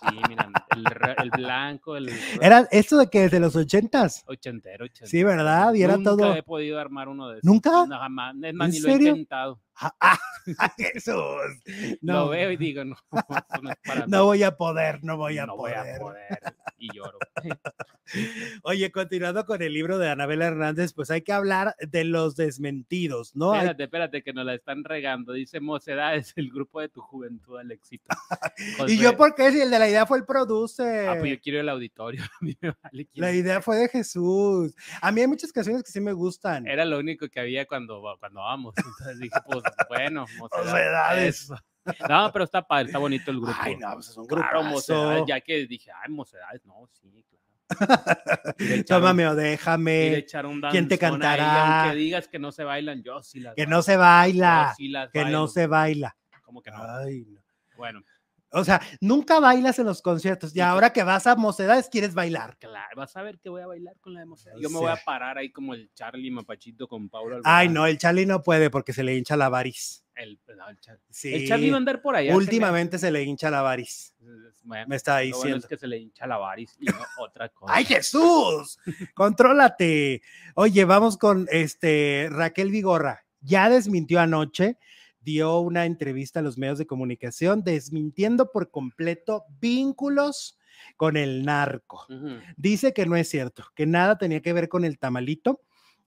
Sí, 0.00 0.16
miran, 0.28 0.52
el, 0.74 0.84
el 1.24 1.30
blanco, 1.30 1.96
el 1.96 2.10
Era 2.40 2.66
esto 2.70 2.98
de 2.98 3.08
que 3.08 3.22
desde 3.22 3.40
los 3.40 3.56
ochentas. 3.56 4.24
ochentero, 4.26 4.84
ochentero. 4.84 5.06
Sí, 5.08 5.22
¿verdad? 5.22 5.72
Y 5.74 5.82
era 5.82 5.96
Nunca 5.96 6.10
todo- 6.10 6.34
he 6.34 6.42
podido 6.42 6.78
armar 6.78 7.08
uno 7.08 7.28
de 7.28 7.38
esos. 7.38 7.44
¿Nunca? 7.44 7.70
No, 7.86 7.98
jamás. 7.98 8.34
Es 8.42 8.54
más, 8.54 8.68
¿En 8.68 8.72
ni 8.74 8.80
serio? 8.80 8.96
lo 8.98 9.04
he 9.04 9.08
intentado. 9.10 9.60
Ah, 9.76 9.92
ah, 10.58 10.72
Jesús. 10.78 11.14
Lo 12.00 12.12
No, 12.12 12.28
veo 12.28 12.50
y 12.52 12.56
digo, 12.56 12.84
no, 12.84 12.94
no 13.62 13.70
es 13.70 13.76
para 13.84 14.06
no 14.06 14.24
voy 14.26 14.42
a 14.44 14.56
poder, 14.56 15.02
no 15.02 15.16
voy 15.16 15.38
a 15.38 15.46
no 15.46 15.56
poder. 15.56 15.76
voy 15.84 15.90
a 15.94 15.98
poder. 15.98 16.38
Y 16.78 16.94
lloro. 16.94 17.18
Oye, 18.62 18.92
continuando 18.92 19.44
con 19.46 19.62
el 19.62 19.72
libro 19.72 19.98
de 19.98 20.10
Anabel 20.10 20.42
Hernández, 20.42 20.92
pues 20.92 21.10
hay 21.10 21.22
que 21.22 21.32
hablar 21.32 21.74
de 21.80 22.04
los 22.04 22.36
desmentidos, 22.36 23.34
¿no? 23.34 23.52
Hay- 23.52 23.60
Espérate, 23.60 23.82
espérate, 23.84 24.22
que 24.22 24.32
nos 24.32 24.44
la 24.44 24.54
están 24.54 24.84
regando. 24.84 25.32
Dice 25.32 25.58
Mocedad 25.60 26.14
es 26.14 26.32
el 26.36 26.50
grupo 26.50 26.80
de 26.80 26.88
tu 26.88 27.00
juventud 27.00 27.58
al 27.58 27.70
éxito. 27.72 28.04
y 28.86 28.98
yo, 28.98 29.16
¿por 29.16 29.34
qué? 29.34 29.50
Si 29.50 29.60
el 29.60 29.70
de 29.70 29.78
la 29.78 29.88
idea 29.88 30.06
fue 30.06 30.18
el 30.18 30.24
Ah, 30.64 31.16
pues 31.18 31.30
yo 31.32 31.40
quiero 31.40 31.60
el 31.60 31.68
auditorio. 31.68 32.22
A 32.40 32.44
mí 32.44 32.56
me 32.60 32.70
vale 32.82 33.06
quién 33.06 33.24
La 33.24 33.32
idea 33.32 33.60
fue 33.60 33.76
de 33.76 33.88
Jesús. 33.88 34.74
A 35.00 35.12
mí 35.12 35.20
hay 35.20 35.26
muchas 35.26 35.52
canciones 35.52 35.82
que 35.82 35.90
sí 35.92 36.00
me 36.00 36.12
gustan. 36.12 36.66
Era 36.66 36.84
lo 36.84 36.98
único 36.98 37.28
que 37.28 37.40
había 37.40 37.66
cuando, 37.66 38.02
cuando 38.20 38.40
vamos. 38.40 38.74
Entonces 39.08 39.18
dije, 39.18 39.38
pues 39.46 39.62
bueno, 39.88 40.26
Mocedad, 40.38 40.64
Mocedades. 40.64 41.48
No, 42.08 42.30
pero 42.32 42.44
está 42.46 42.66
padre, 42.66 42.86
está 42.86 42.98
bonito 42.98 43.30
el 43.30 43.38
grupo. 43.40 43.54
Ay, 43.60 43.76
no, 43.76 43.92
pues 43.94 44.08
es 44.08 44.16
un 44.16 44.26
Claro, 44.26 44.60
grupazo. 44.60 44.70
Mocedades, 44.70 45.24
ya 45.28 45.40
que 45.40 45.66
dije, 45.66 45.90
ay, 46.02 46.10
Mocedades, 46.12 46.64
no, 46.64 46.88
sí, 46.92 47.24
claro. 47.28 47.44
Tómame 48.86 49.26
o 49.26 49.32
y 49.32 49.36
le 49.36 49.42
déjame. 49.42 50.24
¿quién 50.70 50.88
te 50.88 50.96
danzón 50.96 51.22
ahí, 51.22 51.38
cantará? 51.38 51.82
aunque 51.84 51.96
digas 51.96 52.28
que 52.28 52.38
no 52.38 52.52
se 52.52 52.64
bailan, 52.64 53.02
yo 53.02 53.22
sí 53.22 53.40
las 53.40 53.54
Que 53.54 53.62
bailo, 53.62 53.76
no 53.76 53.82
se 53.82 53.96
baila. 53.96 54.74
sí 54.76 54.88
las 54.88 55.10
Que 55.10 55.18
no 55.20 55.24
bailo. 55.24 55.48
se 55.48 55.66
baila. 55.66 56.16
¿Cómo 56.42 56.62
que 56.62 56.70
no? 56.70 56.76
Ay, 56.82 57.24
no. 57.26 57.40
Bueno, 57.76 58.02
O 58.54 58.64
sea, 58.64 58.80
nunca 59.00 59.40
bailas 59.40 59.78
en 59.78 59.86
los 59.86 60.00
conciertos 60.00 60.54
y 60.54 60.60
ahora 60.60 60.92
que 60.92 61.02
vas 61.02 61.26
a 61.26 61.34
mocedades 61.36 61.88
quieres 61.88 62.14
bailar. 62.14 62.56
claro, 62.58 62.96
vas 62.96 63.16
a 63.16 63.22
ver 63.22 63.38
que 63.40 63.48
voy 63.48 63.62
a 63.62 63.66
bailar 63.66 63.96
con 64.00 64.14
la 64.14 64.20
de 64.20 64.26
Mocedades. 64.26 64.62
Yo 64.62 64.70
me 64.70 64.78
voy 64.78 64.90
a 64.90 64.96
parar 65.04 65.38
ahí 65.38 65.50
como 65.50 65.74
el 65.74 65.90
Charlie 65.94 66.30
Mapachito 66.30 66.86
con 66.86 67.08
Paulo 67.08 67.40
Ay, 67.44 67.68
no, 67.68 67.86
el 67.86 67.98
Charlie 67.98 68.26
no 68.26 68.42
puede 68.42 68.70
porque 68.70 68.92
se 68.92 69.02
le 69.02 69.16
hincha 69.16 69.36
la 69.36 69.48
variz. 69.48 70.04
El, 70.14 70.38
no, 70.56 70.68
el 70.68 70.78
Charlie. 70.78 71.02
Sí. 71.10 71.34
El 71.34 71.48
Charlie 71.48 71.70
va 71.70 71.76
a 71.76 71.78
andar 71.78 72.00
por 72.00 72.14
allá. 72.14 72.30
se 72.30 72.36
Últimamente 72.36 72.98
se 72.98 73.10
le 73.10 73.22
hincha 73.24 73.50
la. 73.50 73.62
Bueno, 74.62 74.86
Me 74.86 74.96
está 74.96 75.14
lo 75.14 75.24
bueno 75.24 75.36
diciendo. 75.36 75.58
es 75.58 75.66
que 75.66 75.76
se 75.76 75.86
le 75.88 75.98
hincha 75.98 76.26
la 76.26 76.36
varis 76.36 76.76
y 76.78 76.84
no 76.84 76.92
otra 77.18 77.48
cosa. 77.48 77.74
¡Ay, 77.74 77.84
Jesús! 77.84 78.78
Contrólate. 79.14 80.22
Oye, 80.54 80.84
vamos 80.84 81.18
con 81.18 81.48
este 81.50 82.28
Raquel 82.30 82.70
Vigorra. 82.70 83.24
Ya 83.40 83.68
desmintió 83.68 84.20
anoche, 84.20 84.78
dio 85.24 85.58
una 85.60 85.86
entrevista 85.86 86.40
a 86.40 86.42
los 86.42 86.58
medios 86.58 86.78
de 86.78 86.86
comunicación 86.86 87.64
desmintiendo 87.64 88.52
por 88.52 88.70
completo 88.70 89.44
vínculos 89.60 90.58
con 90.96 91.16
el 91.16 91.44
narco. 91.44 92.06
Dice 92.56 92.92
que 92.92 93.06
no 93.06 93.16
es 93.16 93.28
cierto, 93.28 93.64
que 93.74 93.86
nada 93.86 94.18
tenía 94.18 94.42
que 94.42 94.52
ver 94.52 94.68
con 94.68 94.84
el 94.84 94.98
tamalito, 94.98 95.62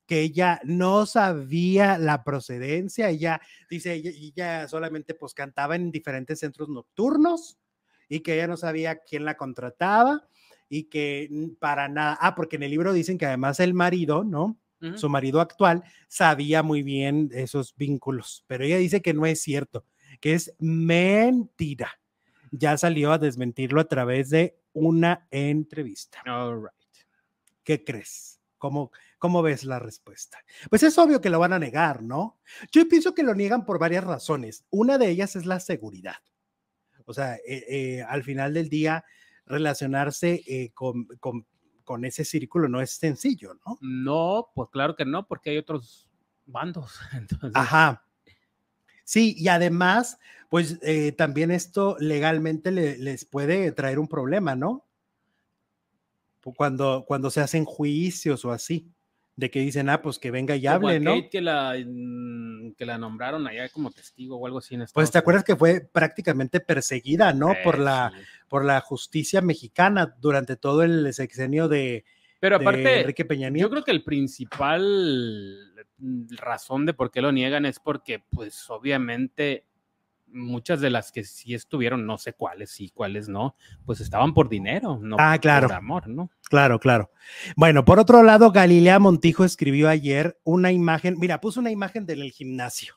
que 0.06 0.22
ella 0.22 0.62
no 0.64 1.06
sabía 1.06 1.98
la 1.98 2.24
procedencia, 2.24 3.10
ella 3.10 3.42
dice, 3.70 3.94
ella, 3.94 4.12
ella 4.12 4.68
solamente 4.68 5.14
pues 5.14 5.34
cantaba 5.34 5.76
en 5.76 5.92
diferentes 5.92 6.40
centros 6.40 6.70
nocturnos 6.70 7.60
y 8.08 8.22
que 8.22 8.36
ella 8.36 8.48
no 8.48 8.56
sabía 8.56 9.00
quién 9.00 9.26
la 9.26 9.36
contrataba 9.36 10.30
y 10.70 10.86
que 10.86 11.30
para 11.60 11.90
nada, 11.90 12.18
ah, 12.22 12.36
porque 12.36 12.56
en 12.56 12.64
el 12.64 12.72
libro 12.72 12.94
dicen 12.94 13.18
que 13.18 13.26
además 13.26 13.60
el 13.60 13.74
marido, 13.74 14.24
¿no? 14.24 14.58
Su 14.96 15.10
marido 15.10 15.42
actual 15.42 15.84
sabía 16.08 16.62
muy 16.62 16.84
bien 16.84 17.30
esos 17.34 17.76
vínculos, 17.76 18.44
pero 18.48 18.64
ella 18.64 18.78
dice 18.78 19.02
que 19.02 19.14
no 19.14 19.26
es 19.26 19.42
cierto, 19.42 19.86
que 20.22 20.34
es 20.34 20.54
mentira. 20.60 22.00
Ya 22.52 22.78
salió 22.78 23.12
a 23.12 23.18
desmentirlo 23.18 23.82
a 23.82 23.88
través 23.88 24.30
de 24.30 24.58
una 24.74 25.28
entrevista. 25.32 26.22
All 26.28 26.58
right. 26.62 27.06
¿Qué 27.64 27.84
crees? 27.84 28.40
¿Cómo, 28.58 28.92
¿Cómo 29.20 29.42
ves 29.42 29.64
la 29.64 29.80
respuesta? 29.80 30.38
Pues 30.70 30.84
es 30.84 30.98
obvio 30.98 31.22
que 31.22 31.30
lo 31.30 31.40
van 31.40 31.54
a 31.54 31.60
negar, 31.60 32.02
¿no? 32.04 32.40
Yo 32.72 32.88
pienso 32.88 33.14
que 33.14 33.24
lo 33.24 33.36
niegan 33.36 33.66
por 33.66 33.80
varias 33.80 34.04
razones. 34.04 34.64
Una 34.70 34.98
de 34.98 35.10
ellas 35.10 35.36
es 35.36 35.46
la 35.46 35.60
seguridad. 35.60 36.16
O 37.06 37.14
sea, 37.14 37.36
eh, 37.38 37.66
eh, 37.68 38.02
al 38.08 38.24
final 38.24 38.54
del 38.54 38.70
día, 38.70 39.04
relacionarse 39.46 40.44
eh, 40.48 40.72
con, 40.74 41.06
con- 41.20 41.46
con 41.88 42.06
ese 42.06 42.24
círculo 42.26 42.68
no 42.68 42.82
es 42.82 42.92
sencillo, 42.92 43.56
¿no? 43.66 43.78
No, 43.82 44.50
pues 44.54 44.70
claro 44.70 44.96
que 44.96 45.06
no, 45.06 45.26
porque 45.26 45.50
hay 45.52 45.58
otros 45.58 46.08
bandos. 46.46 47.00
Entonces, 47.14 47.54
Ajá. 47.56 48.04
Sí, 49.06 49.34
y 49.38 49.48
además, 49.48 50.20
pues 50.50 50.80
eh, 50.82 51.14
también 51.14 51.50
esto 51.50 51.96
legalmente 52.00 52.72
le- 52.72 52.98
les 52.98 53.24
puede 53.24 53.72
traer 53.72 54.00
un 54.00 54.08
problema, 54.10 54.54
¿no? 54.56 54.86
Cuando, 56.56 57.04
cuando 57.08 57.30
se 57.30 57.42
hacen 57.42 57.66
juicios 57.66 58.46
o 58.46 58.52
así, 58.52 58.90
de 59.38 59.50
que 59.52 59.60
dicen, 59.60 59.88
ah, 59.88 60.02
pues 60.02 60.18
que 60.20 60.32
venga 60.32 60.56
y 60.56 60.66
hable, 60.68 61.00
¿no? 61.00 61.30
Que 61.30 61.42
la, 61.42 61.76
mm, 61.78 62.74
que 62.76 62.86
la 62.88 62.98
nombraron 62.98 63.46
allá 63.48 63.70
como 63.70 63.92
testigo 63.92 64.36
o 64.36 64.46
algo 64.48 64.58
así 64.58 64.74
en 64.74 64.80
Pues 64.82 64.88
Estados 64.90 65.12
te 65.12 65.18
acuerdas 65.20 65.44
que 65.44 65.56
fue 65.56 65.80
prácticamente 65.82 66.60
perseguida, 66.60 67.32
¿no? 67.34 67.54
Por 67.64 67.76
Eh, 67.76 67.84
la, 67.84 68.12
sí. 68.14 68.22
por 68.50 68.66
la 68.66 68.82
justicia 68.82 69.40
mexicana 69.42 70.16
durante 70.20 70.56
todo 70.58 70.82
el 70.82 71.14
sexenio 71.14 71.68
de, 71.68 72.04
Pero 72.40 72.58
de 72.58 72.64
aparte, 72.66 73.00
Enrique 73.02 73.26
Peña 73.26 73.48
yo 73.50 73.54
Nieto. 73.54 73.70
creo 73.70 73.84
que 73.84 73.92
el 73.92 74.04
principal 74.04 75.56
mm, 76.00 76.36
razón 76.38 76.86
de 76.88 76.94
por 76.96 77.12
qué 77.12 77.22
lo 77.22 77.32
niegan 77.32 77.66
es 77.68 77.80
porque, 77.80 78.24
pues, 78.32 78.68
obviamente, 78.72 79.66
muchas 80.28 80.82
de 80.82 80.90
las 80.90 81.12
que 81.12 81.24
sí 81.24 81.54
estuvieron, 81.54 82.06
no 82.06 82.18
sé 82.18 82.34
cuáles 82.34 82.72
sí, 82.72 82.90
cuáles 82.94 83.30
no, 83.30 83.56
pues 83.86 84.02
estaban 84.02 84.34
por 84.34 84.50
dinero, 84.50 85.00
no 85.02 85.18
Ah, 85.20 85.38
claro. 85.40 85.68
por 85.68 85.78
amor, 85.78 86.08
¿no? 86.08 86.30
Claro, 86.50 86.80
claro. 86.80 87.12
Bueno, 87.56 87.86
por 87.86 88.00
otro 88.00 88.24
lado, 88.24 88.52
Galilea 88.52 89.00
Montijo 89.00 89.44
escribió 89.44 89.90
ayer 89.90 90.40
una 90.44 90.72
imagen, 90.72 91.16
mira, 91.18 91.42
puso 91.42 91.60
una 91.60 91.72
imagen 91.72 92.06
del 92.06 92.32
gimnasio. 92.32 92.96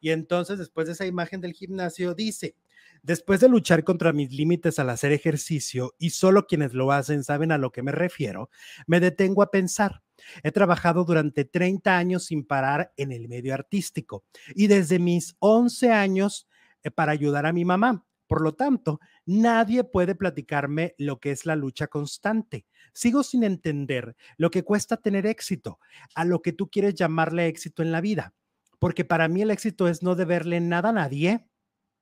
Y 0.00 0.10
entonces, 0.10 0.58
después 0.58 0.88
de 0.88 0.94
esa 0.94 1.06
imagen 1.06 1.40
del 1.40 1.52
gimnasio, 1.52 2.14
dice, 2.14 2.56
después 3.02 3.38
de 3.38 3.48
luchar 3.48 3.84
contra 3.84 4.12
mis 4.12 4.32
límites 4.32 4.80
al 4.80 4.90
hacer 4.90 5.12
ejercicio, 5.12 5.94
y 5.98 6.10
solo 6.10 6.48
quienes 6.48 6.74
lo 6.74 6.90
hacen 6.90 7.22
saben 7.22 7.52
a 7.52 7.58
lo 7.58 7.70
que 7.70 7.82
me 7.82 7.92
refiero, 7.92 8.50
me 8.88 8.98
detengo 8.98 9.42
a 9.42 9.52
pensar. 9.52 10.02
He 10.42 10.52
trabajado 10.52 11.04
durante 11.04 11.44
30 11.44 11.96
años 11.96 12.26
sin 12.26 12.44
parar 12.44 12.92
en 12.96 13.12
el 13.12 13.28
medio 13.28 13.54
artístico 13.54 14.24
y 14.54 14.66
desde 14.66 14.98
mis 14.98 15.36
11 15.38 15.92
años 15.92 16.48
eh, 16.82 16.90
para 16.90 17.12
ayudar 17.12 17.46
a 17.46 17.52
mi 17.52 17.64
mamá. 17.64 18.04
Por 18.26 18.42
lo 18.42 18.54
tanto, 18.54 18.98
nadie 19.24 19.84
puede 19.84 20.16
platicarme 20.16 20.94
lo 20.98 21.20
que 21.20 21.30
es 21.30 21.46
la 21.46 21.54
lucha 21.54 21.86
constante. 21.86 22.66
Sigo 22.92 23.22
sin 23.22 23.44
entender 23.44 24.16
lo 24.36 24.50
que 24.50 24.64
cuesta 24.64 24.96
tener 24.96 25.26
éxito, 25.26 25.78
a 26.14 26.24
lo 26.24 26.42
que 26.42 26.52
tú 26.52 26.68
quieres 26.68 26.94
llamarle 26.94 27.46
éxito 27.46 27.82
en 27.82 27.92
la 27.92 28.00
vida 28.00 28.34
porque 28.78 29.04
para 29.04 29.28
mí 29.28 29.42
el 29.42 29.50
éxito 29.50 29.88
es 29.88 30.02
no 30.02 30.14
deberle 30.14 30.60
nada 30.60 30.90
a 30.90 30.92
nadie, 30.92 31.46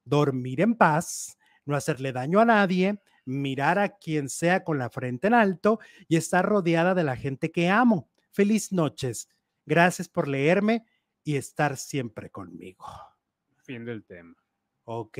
dormir 0.04 0.60
en 0.60 0.74
paz, 0.74 1.38
no 1.64 1.76
hacerle 1.76 2.12
daño 2.12 2.40
a 2.40 2.44
nadie, 2.44 3.00
mirar 3.24 3.78
a 3.78 3.96
quien 3.96 4.28
sea 4.28 4.64
con 4.64 4.78
la 4.78 4.90
frente 4.90 5.28
en 5.28 5.34
alto 5.34 5.78
y 6.08 6.16
estar 6.16 6.44
rodeada 6.44 6.94
de 6.94 7.04
la 7.04 7.16
gente 7.16 7.50
que 7.50 7.68
amo. 7.68 8.10
Feliz 8.35 8.72
noches. 8.72 9.28
Gracias 9.64 10.09
por 10.09 10.26
leerme 10.28 10.85
y 11.22 11.37
estar 11.37 11.76
siempre 11.76 12.30
conmigo. 12.30 12.85
Fin 13.62 13.85
del 13.85 14.05
tema. 14.05 14.35
¿Ok? 14.85 15.18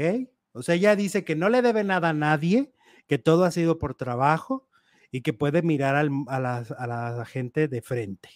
O 0.53 0.63
sea, 0.63 0.75
ella 0.75 0.97
dice 0.97 1.25
que 1.25 1.37
no 1.37 1.49
le 1.49 1.63
debe 1.63 1.85
nada 1.85 2.11
a 2.11 2.13
nadie, 2.13 2.73
que 3.07 3.19
todo 3.19 3.45
ha 3.45 3.51
sido 3.53 3.79
por 3.79 3.95
trabajo 3.95 4.69
y 5.13 5.23
que 5.23 5.33
puede 5.33 5.63
mirar 5.63 5.95
al- 5.95 6.11
a, 6.27 6.41
la, 6.41 6.57
a 6.59 6.87
la 6.87 7.25
gente 7.25 7.69
de 7.69 7.81
frente. 7.83 8.29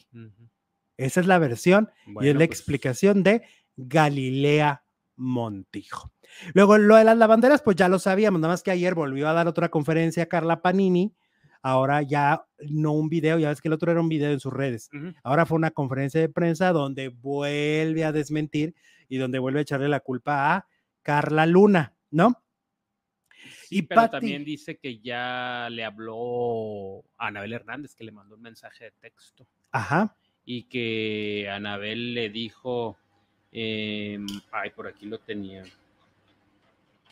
Esa 0.97 1.21
es 1.21 1.27
la 1.27 1.39
versión 1.39 1.91
y 2.07 2.29
es 2.29 2.35
la 2.35 2.39
pues, 2.47 2.49
explicación 2.49 3.23
de 3.25 3.43
Galilea 3.77 4.85
Montijo. 5.17 6.13
Luego, 6.55 6.79
lo 6.79 6.95
de 6.97 7.05
las 7.05 7.19
lavanderas, 7.19 7.63
pues 7.63 7.77
ya 7.77 7.89
lo 7.89 7.99
sabíamos, 7.99 8.41
nada 8.41 8.55
más 8.55 8.63
que 8.63 8.71
ayer 8.71 8.95
volvió 8.95 9.29
a 9.29 9.33
dar 9.33 9.49
otra 9.49 9.71
conferencia 9.71 10.29
Carla 10.29 10.63
Panini 10.63 11.15
ahora 11.69 12.03
ya 12.03 12.45
no 12.69 12.93
un 12.93 13.09
video, 13.09 13.39
ya 13.39 13.49
ves 13.49 13.61
que 13.61 13.69
el 13.69 13.75
otro 13.75 13.91
era 13.93 14.01
un 14.01 14.09
video 14.09 14.31
en 14.33 14.41
sus 14.41 14.53
redes. 14.53 14.91
Ahora 15.23 15.47
fue 15.47 15.57
una 15.57 15.71
conferencia 15.71 16.21
de 16.21 16.29
prensa 16.29 16.73
donde 16.73 17.09
vuelve 17.09 18.05
a 18.05 18.13
desmentir 18.13 18.75
y 19.09 19.17
donde 19.19 19.39
vuelve 19.39 19.61
a 19.61 19.63
echarle 19.63 19.89
la 19.89 20.01
culpa 20.01 20.55
a 20.57 20.67
Carla 21.03 21.47
Luna, 21.47 21.95
¿no? 22.11 22.43
Sí, 23.67 23.79
Y 23.79 23.83
pero 23.83 24.03
Pati- 24.03 24.11
también 24.11 24.45
dice 24.45 24.77
que 24.79 24.99
ya 24.99 25.69
le 25.71 25.85
habló 25.85 27.05
a 27.17 27.29
Anabel 27.29 27.53
Hernández, 27.53 27.95
que 27.95 28.05
le 28.05 28.13
mandó 28.13 28.35
un 28.35 28.43
mensaje 28.43 28.87
de 28.87 28.91
texto 29.01 29.47
Ajá. 29.71 30.17
y 30.45 30.65
que 30.65 31.49
Anabel 31.51 32.15
le 32.15 32.31
dijo, 32.31 32.97
em, 33.53 34.27
ay, 34.51 34.71
por 34.71 34.87
aquí 34.89 35.07
lo 35.07 35.19
tenía. 35.19 35.63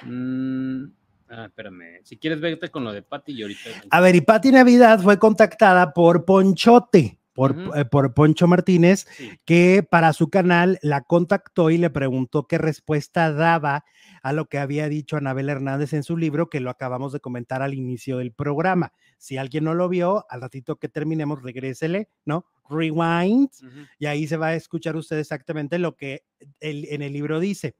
Mm, 0.02 0.86
ah, 1.30 1.46
espérame, 1.46 2.00
si 2.04 2.16
quieres 2.16 2.40
vete 2.40 2.68
con 2.70 2.84
lo 2.84 2.92
de 2.92 3.02
Pati 3.02 3.32
y 3.32 3.42
ahorita. 3.42 3.70
A 3.90 4.00
ver, 4.00 4.16
y 4.16 4.20
Pati 4.20 4.52
Navidad 4.52 5.00
fue 5.00 5.18
contactada 5.18 5.92
por 5.92 6.24
Ponchote, 6.24 7.18
por, 7.32 7.54
eh, 7.76 7.84
por 7.84 8.14
Poncho 8.14 8.46
Martínez, 8.46 9.06
Sí. 9.16 9.30
que 9.44 9.86
para 9.88 10.12
su 10.14 10.30
canal 10.30 10.78
la 10.82 11.02
contactó 11.02 11.70
y 11.70 11.76
le 11.76 11.90
preguntó 11.90 12.46
qué 12.46 12.56
respuesta 12.56 13.30
daba 13.32 13.84
a 14.22 14.32
lo 14.32 14.46
que 14.46 14.58
había 14.58 14.88
dicho 14.88 15.16
Anabel 15.18 15.50
Hernández 15.50 15.92
en 15.92 16.02
su 16.02 16.16
libro, 16.16 16.48
que 16.48 16.60
lo 16.60 16.70
acabamos 16.70 17.12
de 17.12 17.20
comentar 17.20 17.60
al 17.62 17.74
inicio 17.74 18.18
del 18.18 18.32
programa. 18.32 18.92
Si 19.18 19.36
alguien 19.36 19.64
no 19.64 19.74
lo 19.74 19.88
vio, 19.88 20.24
al 20.30 20.40
ratito 20.40 20.76
que 20.76 20.88
terminemos, 20.88 21.42
regrésele, 21.42 22.08
¿no? 22.24 22.46
Rewind, 22.70 23.50
y 23.98 24.06
ahí 24.06 24.26
se 24.26 24.36
va 24.36 24.48
a 24.48 24.54
escuchar 24.54 24.96
usted 24.96 25.18
exactamente 25.18 25.78
lo 25.78 25.94
que 25.96 26.24
el- 26.60 26.86
en 26.90 27.02
el 27.02 27.12
libro 27.12 27.38
dice. 27.38 27.76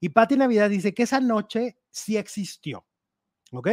Y 0.00 0.10
Pati 0.10 0.36
Navidad 0.36 0.70
dice 0.70 0.94
que 0.94 1.02
esa 1.02 1.20
noche 1.20 1.76
sí 1.90 2.16
existió, 2.16 2.86
¿ok? 3.50 3.68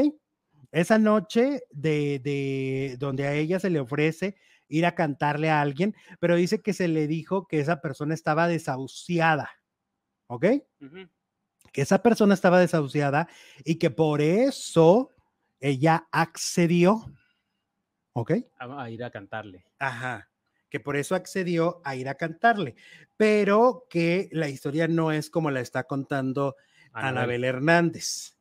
Esa 0.72 0.98
noche 0.98 1.62
de, 1.72 2.20
de 2.20 2.98
donde 3.00 3.26
a 3.28 3.34
ella 3.34 3.60
se 3.60 3.70
le 3.70 3.80
ofrece 3.80 4.36
ir 4.68 4.86
a 4.86 4.96
cantarle 4.96 5.50
a 5.50 5.62
alguien, 5.62 5.96
pero 6.20 6.36
dice 6.36 6.62
que 6.62 6.74
se 6.74 6.88
le 6.88 7.08
dijo 7.08 7.48
que 7.48 7.60
esa 7.60 7.82
persona 7.82 8.14
estaba 8.14 8.48
desahuciada, 8.48 9.52
¿ok? 10.28 10.46
Que 11.72 11.82
esa 11.82 12.02
persona 12.02 12.34
estaba 12.34 12.60
desahuciada 12.60 13.28
y 13.64 13.76
que 13.76 13.90
por 13.90 14.22
eso 14.22 15.12
ella 15.60 16.08
accedió, 16.12 17.06
¿ok? 18.14 18.34
A, 18.60 18.84
a 18.84 18.90
ir 18.90 19.04
a 19.04 19.12
cantarle. 19.12 19.66
Ajá, 19.80 20.30
que 20.70 20.80
por 20.80 20.98
eso 20.98 21.16
accedió 21.16 21.82
a 21.84 21.96
ir 21.96 22.10
a 22.10 22.16
cantarle, 22.16 22.76
pero 23.16 23.86
que 23.90 24.30
la 24.32 24.50
historia 24.50 24.88
no 24.88 25.12
es 25.12 25.30
como 25.30 25.52
la 25.52 25.62
está 25.62 25.86
contando 25.86 26.56
Anabel. 26.92 27.18
Anabel 27.18 27.44
Hernández. 27.44 28.37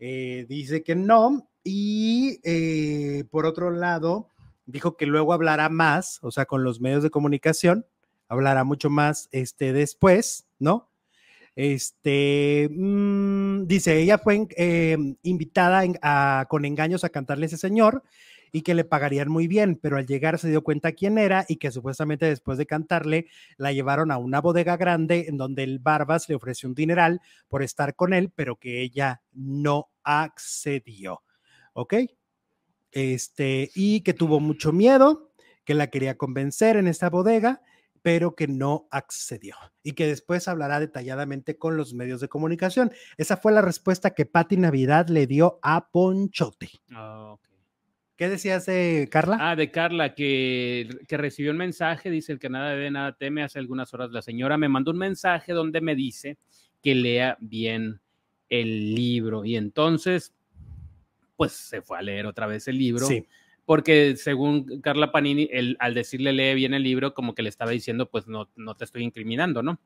Eh, 0.00 0.46
dice 0.48 0.82
que 0.82 0.94
no, 0.94 1.50
y 1.62 2.40
eh, 2.42 3.24
por 3.30 3.44
otro 3.44 3.70
lado, 3.70 4.28
dijo 4.64 4.96
que 4.96 5.04
luego 5.04 5.34
hablará 5.34 5.68
más, 5.68 6.18
o 6.22 6.30
sea, 6.30 6.46
con 6.46 6.64
los 6.64 6.80
medios 6.80 7.02
de 7.02 7.10
comunicación, 7.10 7.86
hablará 8.26 8.64
mucho 8.64 8.88
más 8.88 9.28
este, 9.30 9.74
después, 9.74 10.46
¿no? 10.58 10.88
Este, 11.54 12.70
mm, 12.70 13.66
dice, 13.66 13.98
ella 14.00 14.16
fue 14.16 14.48
eh, 14.56 14.96
invitada 15.22 16.46
con 16.46 16.64
engaños 16.64 17.04
a 17.04 17.10
cantarle 17.10 17.44
a 17.44 17.48
ese 17.48 17.58
señor 17.58 18.02
y 18.52 18.62
que 18.62 18.74
le 18.74 18.84
pagarían 18.84 19.28
muy 19.28 19.46
bien, 19.46 19.76
pero 19.76 19.96
al 19.96 20.06
llegar 20.06 20.38
se 20.38 20.48
dio 20.48 20.62
cuenta 20.62 20.92
quién 20.92 21.18
era 21.18 21.44
y 21.48 21.56
que 21.56 21.70
supuestamente 21.70 22.26
después 22.26 22.58
de 22.58 22.66
cantarle 22.66 23.26
la 23.56 23.72
llevaron 23.72 24.10
a 24.10 24.18
una 24.18 24.40
bodega 24.40 24.76
grande 24.76 25.26
en 25.28 25.36
donde 25.36 25.62
el 25.62 25.78
Barbas 25.78 26.28
le 26.28 26.34
ofreció 26.34 26.68
un 26.68 26.74
dineral 26.74 27.20
por 27.48 27.62
estar 27.62 27.94
con 27.94 28.12
él, 28.12 28.30
pero 28.34 28.56
que 28.56 28.82
ella 28.82 29.22
no 29.32 29.90
accedió. 30.02 31.22
¿Ok? 31.72 31.94
Este, 32.92 33.70
y 33.74 34.00
que 34.00 34.14
tuvo 34.14 34.40
mucho 34.40 34.72
miedo, 34.72 35.32
que 35.64 35.74
la 35.74 35.88
quería 35.88 36.16
convencer 36.16 36.76
en 36.76 36.88
esta 36.88 37.10
bodega, 37.10 37.62
pero 38.02 38.34
que 38.34 38.48
no 38.48 38.88
accedió 38.90 39.56
y 39.82 39.92
que 39.92 40.06
después 40.06 40.48
hablará 40.48 40.80
detalladamente 40.80 41.58
con 41.58 41.76
los 41.76 41.94
medios 41.94 42.20
de 42.20 42.28
comunicación. 42.28 42.92
Esa 43.18 43.36
fue 43.36 43.52
la 43.52 43.62
respuesta 43.62 44.10
que 44.10 44.26
Patti 44.26 44.56
Navidad 44.56 45.08
le 45.08 45.26
dio 45.26 45.58
a 45.62 45.90
Ponchote. 45.90 46.70
Ok. 46.96 47.49
¿Qué 48.20 48.28
decías, 48.28 48.68
eh, 48.68 49.08
Carla? 49.10 49.38
Ah, 49.40 49.56
de 49.56 49.70
Carla, 49.70 50.14
que, 50.14 50.86
que 51.08 51.16
recibió 51.16 51.52
un 51.52 51.56
mensaje, 51.56 52.10
dice 52.10 52.32
el 52.32 52.38
que 52.38 52.50
nada 52.50 52.72
debe, 52.72 52.90
nada 52.90 53.16
teme. 53.16 53.42
Hace 53.42 53.58
algunas 53.58 53.94
horas 53.94 54.10
la 54.10 54.20
señora 54.20 54.58
me 54.58 54.68
mandó 54.68 54.90
un 54.90 54.98
mensaje 54.98 55.54
donde 55.54 55.80
me 55.80 55.94
dice 55.94 56.36
que 56.82 56.94
lea 56.94 57.38
bien 57.40 57.98
el 58.50 58.94
libro. 58.94 59.46
Y 59.46 59.56
entonces, 59.56 60.34
pues 61.34 61.52
se 61.52 61.80
fue 61.80 61.96
a 61.96 62.02
leer 62.02 62.26
otra 62.26 62.46
vez 62.46 62.68
el 62.68 62.76
libro. 62.76 63.06
sí, 63.06 63.26
Porque 63.64 64.14
según 64.18 64.82
Carla 64.82 65.12
Panini, 65.12 65.48
él, 65.50 65.78
al 65.80 65.94
decirle 65.94 66.34
lee 66.34 66.54
bien 66.54 66.74
el 66.74 66.82
libro, 66.82 67.14
como 67.14 67.34
que 67.34 67.42
le 67.42 67.48
estaba 67.48 67.70
diciendo, 67.70 68.10
pues 68.10 68.26
no, 68.26 68.50
no 68.54 68.74
te 68.74 68.84
estoy 68.84 69.02
incriminando, 69.02 69.62
¿no? 69.62 69.80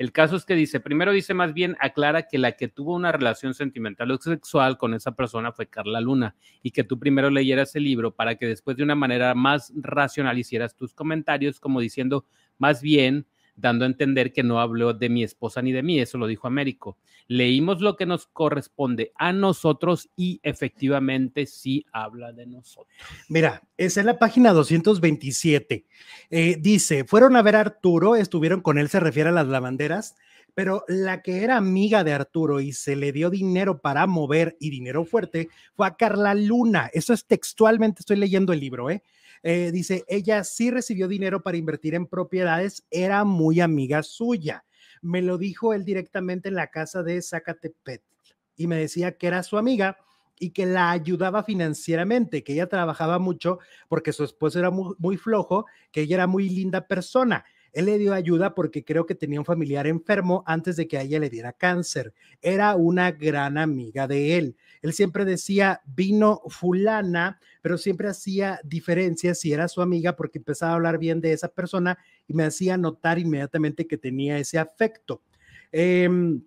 El 0.00 0.12
caso 0.12 0.34
es 0.34 0.46
que 0.46 0.54
dice, 0.54 0.80
primero 0.80 1.12
dice 1.12 1.34
más 1.34 1.52
bien, 1.52 1.76
aclara 1.78 2.22
que 2.22 2.38
la 2.38 2.52
que 2.52 2.68
tuvo 2.68 2.94
una 2.94 3.12
relación 3.12 3.52
sentimental 3.52 4.10
o 4.10 4.16
sexual 4.16 4.78
con 4.78 4.94
esa 4.94 5.14
persona 5.14 5.52
fue 5.52 5.66
Carla 5.66 6.00
Luna 6.00 6.34
y 6.62 6.70
que 6.70 6.84
tú 6.84 6.98
primero 6.98 7.28
leyeras 7.28 7.76
el 7.76 7.84
libro 7.84 8.14
para 8.14 8.36
que 8.36 8.46
después 8.46 8.78
de 8.78 8.82
una 8.82 8.94
manera 8.94 9.34
más 9.34 9.74
racional 9.76 10.38
hicieras 10.38 10.74
tus 10.74 10.94
comentarios 10.94 11.60
como 11.60 11.80
diciendo, 11.80 12.24
más 12.56 12.80
bien 12.80 13.26
dando 13.60 13.84
a 13.84 13.88
entender 13.88 14.32
que 14.32 14.42
no 14.42 14.60
habló 14.60 14.94
de 14.94 15.08
mi 15.08 15.22
esposa 15.22 15.62
ni 15.62 15.72
de 15.72 15.82
mí, 15.82 16.00
eso 16.00 16.18
lo 16.18 16.26
dijo 16.26 16.46
Américo. 16.46 16.96
Leímos 17.28 17.80
lo 17.80 17.96
que 17.96 18.06
nos 18.06 18.26
corresponde 18.26 19.12
a 19.16 19.32
nosotros 19.32 20.08
y 20.16 20.40
efectivamente 20.42 21.46
sí 21.46 21.86
habla 21.92 22.32
de 22.32 22.46
nosotros. 22.46 22.92
Mira, 23.28 23.62
es 23.76 23.96
en 23.96 24.06
la 24.06 24.18
página 24.18 24.52
227. 24.52 25.86
Eh, 26.30 26.56
dice, 26.58 27.04
fueron 27.04 27.36
a 27.36 27.42
ver 27.42 27.56
a 27.56 27.60
Arturo, 27.60 28.16
estuvieron 28.16 28.60
con 28.60 28.78
él, 28.78 28.88
se 28.88 29.00
refiere 29.00 29.28
a 29.28 29.32
las 29.32 29.46
lavanderas, 29.46 30.16
pero 30.54 30.84
la 30.88 31.22
que 31.22 31.42
era 31.44 31.56
amiga 31.56 32.02
de 32.04 32.12
Arturo 32.12 32.60
y 32.60 32.72
se 32.72 32.96
le 32.96 33.12
dio 33.12 33.30
dinero 33.30 33.80
para 33.80 34.06
mover 34.06 34.56
y 34.58 34.70
dinero 34.70 35.04
fuerte 35.04 35.48
fue 35.74 35.86
a 35.86 35.94
Carla 35.94 36.34
Luna. 36.34 36.90
Eso 36.92 37.12
es 37.12 37.26
textualmente, 37.26 38.00
estoy 38.00 38.16
leyendo 38.16 38.52
el 38.52 38.60
libro, 38.60 38.90
¿eh? 38.90 39.02
Eh, 39.42 39.70
dice, 39.72 40.04
ella 40.08 40.44
sí 40.44 40.70
recibió 40.70 41.08
dinero 41.08 41.42
para 41.42 41.56
invertir 41.56 41.94
en 41.94 42.06
propiedades, 42.06 42.84
era 42.90 43.24
muy 43.24 43.60
amiga 43.60 44.02
suya. 44.02 44.64
Me 45.02 45.22
lo 45.22 45.38
dijo 45.38 45.72
él 45.72 45.84
directamente 45.84 46.48
en 46.48 46.56
la 46.56 46.68
casa 46.70 47.02
de 47.02 47.22
Zacatepet 47.22 48.02
y 48.56 48.66
me 48.66 48.76
decía 48.76 49.16
que 49.16 49.26
era 49.26 49.42
su 49.42 49.56
amiga 49.56 49.96
y 50.38 50.50
que 50.50 50.66
la 50.66 50.90
ayudaba 50.90 51.42
financieramente, 51.42 52.42
que 52.44 52.52
ella 52.54 52.68
trabajaba 52.68 53.18
mucho 53.18 53.58
porque 53.88 54.12
su 54.12 54.24
esposo 54.24 54.58
era 54.58 54.70
muy 54.70 55.16
flojo, 55.16 55.66
que 55.92 56.02
ella 56.02 56.16
era 56.16 56.26
muy 56.26 56.48
linda 56.48 56.86
persona. 56.86 57.44
Él 57.72 57.86
le 57.86 57.98
dio 57.98 58.14
ayuda 58.14 58.54
porque 58.54 58.84
creo 58.84 59.06
que 59.06 59.14
tenía 59.14 59.40
un 59.40 59.44
familiar 59.44 59.86
enfermo 59.86 60.42
antes 60.46 60.76
de 60.76 60.88
que 60.88 60.98
a 60.98 61.02
ella 61.02 61.20
le 61.20 61.30
diera 61.30 61.52
cáncer. 61.52 62.12
Era 62.40 62.74
una 62.76 63.12
gran 63.12 63.58
amiga 63.58 64.06
de 64.06 64.38
él. 64.38 64.56
Él 64.82 64.92
siempre 64.92 65.24
decía, 65.24 65.80
vino 65.84 66.42
fulana, 66.48 67.40
pero 67.62 67.78
siempre 67.78 68.08
hacía 68.08 68.60
diferencias 68.64 69.38
si 69.40 69.52
era 69.52 69.68
su 69.68 69.82
amiga 69.82 70.16
porque 70.16 70.38
empezaba 70.38 70.72
a 70.72 70.74
hablar 70.76 70.98
bien 70.98 71.20
de 71.20 71.32
esa 71.32 71.48
persona 71.48 71.98
y 72.26 72.34
me 72.34 72.44
hacía 72.44 72.76
notar 72.76 73.18
inmediatamente 73.18 73.86
que 73.86 73.98
tenía 73.98 74.38
ese 74.38 74.58
afecto. 74.58 75.22
Em, 75.72 76.42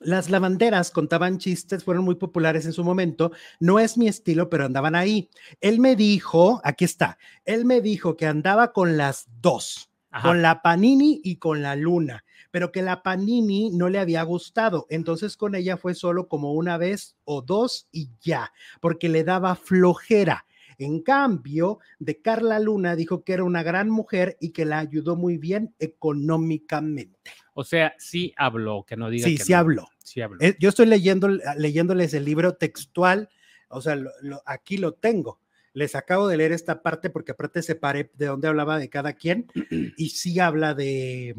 las 0.00 0.28
lavanderas 0.28 0.90
contaban 0.90 1.38
chistes, 1.38 1.84
fueron 1.84 2.04
muy 2.04 2.16
populares 2.16 2.66
en 2.66 2.72
su 2.72 2.84
momento. 2.84 3.32
No 3.58 3.78
es 3.78 3.96
mi 3.96 4.08
estilo, 4.08 4.50
pero 4.50 4.64
andaban 4.66 4.94
ahí. 4.94 5.30
Él 5.60 5.80
me 5.80 5.96
dijo, 5.96 6.60
aquí 6.64 6.84
está, 6.84 7.18
él 7.44 7.64
me 7.64 7.80
dijo 7.80 8.16
que 8.16 8.26
andaba 8.26 8.72
con 8.72 8.96
las 8.96 9.26
dos, 9.40 9.90
Ajá. 10.16 10.28
con 10.28 10.42
la 10.42 10.62
Panini 10.62 11.20
y 11.24 11.36
con 11.36 11.60
la 11.60 11.74
Luna, 11.74 12.24
pero 12.52 12.70
que 12.70 12.82
la 12.82 13.02
Panini 13.02 13.70
no 13.70 13.88
le 13.88 13.98
había 13.98 14.22
gustado. 14.22 14.86
Entonces 14.88 15.36
con 15.36 15.54
ella 15.56 15.76
fue 15.76 15.94
solo 15.94 16.28
como 16.28 16.52
una 16.52 16.78
vez 16.78 17.16
o 17.24 17.42
dos 17.42 17.88
y 17.90 18.10
ya, 18.20 18.52
porque 18.80 19.08
le 19.08 19.24
daba 19.24 19.56
flojera. 19.56 20.46
En 20.78 21.02
cambio, 21.02 21.78
de 22.00 22.20
Carla 22.20 22.58
Luna 22.58 22.96
dijo 22.96 23.22
que 23.24 23.32
era 23.32 23.44
una 23.44 23.62
gran 23.62 23.90
mujer 23.90 24.36
y 24.40 24.50
que 24.50 24.64
la 24.64 24.78
ayudó 24.80 25.14
muy 25.16 25.38
bien 25.38 25.72
económicamente. 25.78 27.30
O 27.54 27.64
sea, 27.64 27.94
sí 27.98 28.32
habló, 28.36 28.84
que 28.84 28.96
no 28.96 29.08
diga 29.10 29.26
Sí, 29.28 29.36
que 29.36 29.44
sí 29.44 29.52
no. 29.52 29.58
habló. 29.58 29.88
Sí 30.02 30.20
habló. 30.20 30.38
Eh, 30.40 30.56
Yo 30.58 30.68
estoy 30.68 30.86
leyendo, 30.86 31.28
leyéndoles 31.56 32.14
el 32.14 32.24
libro 32.24 32.54
textual, 32.54 33.28
o 33.68 33.80
sea, 33.80 33.94
lo- 33.96 34.10
lo- 34.22 34.42
aquí 34.46 34.76
lo 34.76 34.94
tengo. 34.94 35.40
Les 35.74 35.94
acabo 35.94 36.28
de 36.28 36.36
leer 36.38 36.52
esta 36.52 36.80
parte 36.82 37.10
porque 37.10 37.32
aparte 37.32 37.62
separé 37.62 38.10
de 38.16 38.26
dónde 38.26 38.48
hablaba 38.48 38.78
de 38.78 38.88
cada 38.88 39.12
quien 39.12 39.46
y 39.98 40.08
sí 40.10 40.38
habla 40.40 40.72
de, 40.74 41.34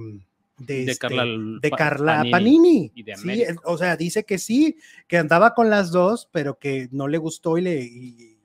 de, 0.58 0.86
de 0.86 0.92
este, 0.92 1.00
Carla, 1.00 1.26
de 1.62 1.70
Pa- 1.70 1.78
Carla 1.78 2.26
Panini. 2.30 2.92
y 2.94 3.04
de 3.04 3.16
Sí, 3.16 3.44
o 3.64 3.78
sea, 3.78 3.96
dice 3.98 4.24
que 4.26 4.38
sí, 4.38 4.78
que 5.08 5.18
andaba 5.18 5.54
con 5.54 5.70
las 5.70 5.92
dos, 5.92 6.28
pero 6.32 6.60
que 6.60 6.90
no 6.92 7.08
le 7.08 7.18
gustó 7.18 7.58
y 7.58 7.62
le, 7.62 7.82
y 7.82 8.38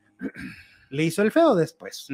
le 0.90 1.04
hizo 1.04 1.22
el 1.22 1.32
feo 1.32 1.54
después. 1.54 2.06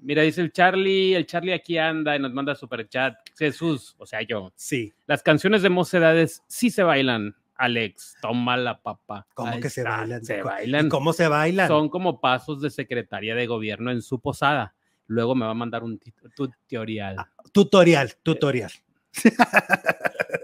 Mira, 0.00 0.22
dice 0.22 0.42
el 0.42 0.52
Charlie, 0.52 1.14
el 1.14 1.24
Charlie 1.24 1.54
aquí 1.54 1.78
anda 1.78 2.14
y 2.14 2.18
nos 2.18 2.34
manda 2.34 2.54
super 2.54 2.86
chat. 2.86 3.14
Jesús, 3.38 3.94
o 3.98 4.04
sea, 4.04 4.20
yo. 4.20 4.52
Sí, 4.54 4.92
Las 5.06 5.22
canciones 5.22 5.62
de 5.62 5.70
mocedades 5.70 6.42
sí 6.48 6.68
se 6.68 6.82
bailan. 6.82 7.34
Alex, 7.60 8.16
toma 8.22 8.56
la 8.56 8.80
papa. 8.80 9.26
¿Cómo 9.34 9.52
Ahí 9.52 9.60
que 9.60 9.68
se 9.68 9.82
está, 9.82 9.98
bailan? 9.98 10.24
Se 10.24 10.38
¿Y 10.38 10.42
bailan. 10.42 10.88
¿Cómo 10.88 11.12
se 11.12 11.28
bailan? 11.28 11.68
Son 11.68 11.88
como 11.90 12.20
pasos 12.20 12.62
de 12.62 12.70
secretaria 12.70 13.34
de 13.34 13.46
gobierno 13.46 13.90
en 13.90 14.00
su 14.00 14.18
posada. 14.18 14.74
Luego 15.06 15.34
me 15.34 15.44
va 15.44 15.50
a 15.50 15.54
mandar 15.54 15.82
un 15.82 16.00
tutorial. 16.34 17.16
Tutorial, 17.52 18.14
tutorial. 18.22 18.72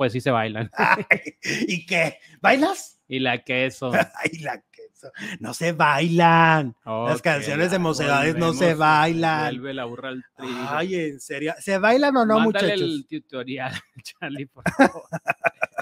Pues 0.00 0.14
sí 0.14 0.22
se 0.22 0.30
bailan. 0.30 0.70
Ay, 0.78 1.04
¿Y 1.42 1.84
qué? 1.84 2.16
¿Bailas? 2.40 2.98
Y 3.06 3.18
la 3.18 3.44
queso. 3.44 3.92
Ay, 4.14 4.38
la 4.38 4.58
queso. 4.72 5.12
No 5.40 5.52
se 5.52 5.72
bailan. 5.72 6.74
Las 6.86 7.20
canciones 7.20 7.70
de 7.70 7.78
mocedades 7.78 8.34
no 8.34 8.54
se 8.54 8.72
bailan. 8.72 9.56
Vuelve 9.56 9.74
la 9.74 9.84
burra 9.84 10.08
al 10.08 10.24
trigo. 10.34 10.54
Ay, 10.70 10.94
en 10.94 11.20
serio. 11.20 11.52
¿Se 11.58 11.76
bailan 11.76 12.16
o 12.16 12.24
no, 12.24 12.40
Mándale 12.40 12.68
muchachos? 12.68 12.80
el 12.80 13.06
tutorial, 13.06 13.74
Charlie, 14.02 14.46
por 14.46 14.64
favor. 14.70 15.02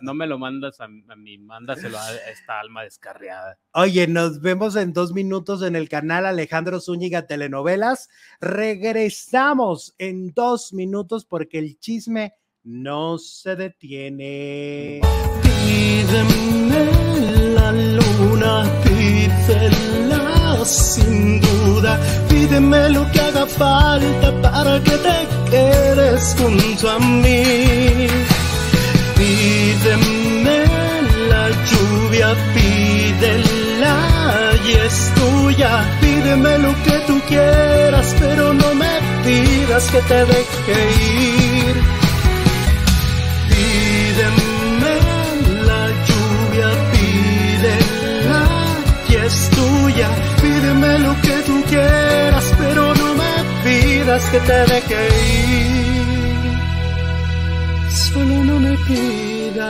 No 0.02 0.14
me 0.14 0.26
lo 0.26 0.38
mandas 0.38 0.80
a, 0.80 0.84
a 0.84 1.16
mí, 1.16 1.38
mándaselo 1.38 1.98
a 1.98 2.14
esta 2.30 2.60
alma 2.60 2.82
descarriada. 2.82 3.58
Oye, 3.72 4.06
nos 4.06 4.40
vemos 4.40 4.76
en 4.76 4.92
dos 4.92 5.12
minutos 5.12 5.62
en 5.62 5.76
el 5.76 5.88
canal 5.88 6.26
Alejandro 6.26 6.80
Zúñiga 6.80 7.26
Telenovelas. 7.26 8.08
Regresamos 8.40 9.94
en 9.98 10.32
dos 10.32 10.72
minutos 10.72 11.24
porque 11.24 11.58
el 11.58 11.78
chisme 11.78 12.34
no 12.62 13.18
se 13.18 13.56
detiene. 13.56 15.00
Pídeme 15.42 16.84
la 17.54 17.72
luna, 17.72 18.64
pídela 18.84 20.64
sin 20.64 21.40
duda. 21.40 21.98
Pídeme 22.28 22.90
lo 22.90 23.10
que 23.10 23.20
haga 23.20 23.46
falta 23.46 24.42
para 24.42 24.82
que 24.82 24.90
te 24.90 25.50
quedes 25.50 26.36
junto 26.38 26.90
a 26.90 26.98
mí. 26.98 28.06
Pídeme 29.18 30.58
la 31.28 31.50
lluvia, 31.70 32.28
pídela 32.54 33.96
y 34.64 34.72
es 34.86 35.12
tuya. 35.16 35.72
Pídeme 36.00 36.58
lo 36.58 36.72
que 36.84 36.96
tú 37.08 37.20
quieras, 37.26 38.14
pero 38.20 38.54
no 38.54 38.74
me 38.76 38.94
pidas 39.24 39.90
que 39.90 40.00
te 40.02 40.24
deje 40.24 40.78
ir. 41.66 41.76
Pídeme 43.50 44.94
la 45.66 45.82
lluvia, 46.08 46.68
pídela 46.92 48.44
y 49.08 49.14
es 49.16 49.50
tuya. 49.50 50.08
Pídeme 50.40 50.98
lo 51.00 51.20
que 51.22 51.36
tú 51.44 51.64
quieras, 51.68 52.54
pero 52.56 52.94
no 52.94 53.14
me 53.20 53.34
pidas 53.64 54.22
que 54.30 54.38
te 54.38 54.58
deje 54.72 55.00
ir. 55.36 55.87
Solo 58.12 58.36
no 58.44 58.58
me 58.58 58.74
pidas 58.86 59.68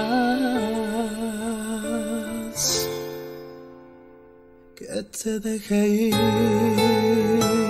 que 4.77 5.03
te 5.03 5.41
deje 5.41 5.89
ir. 5.89 7.68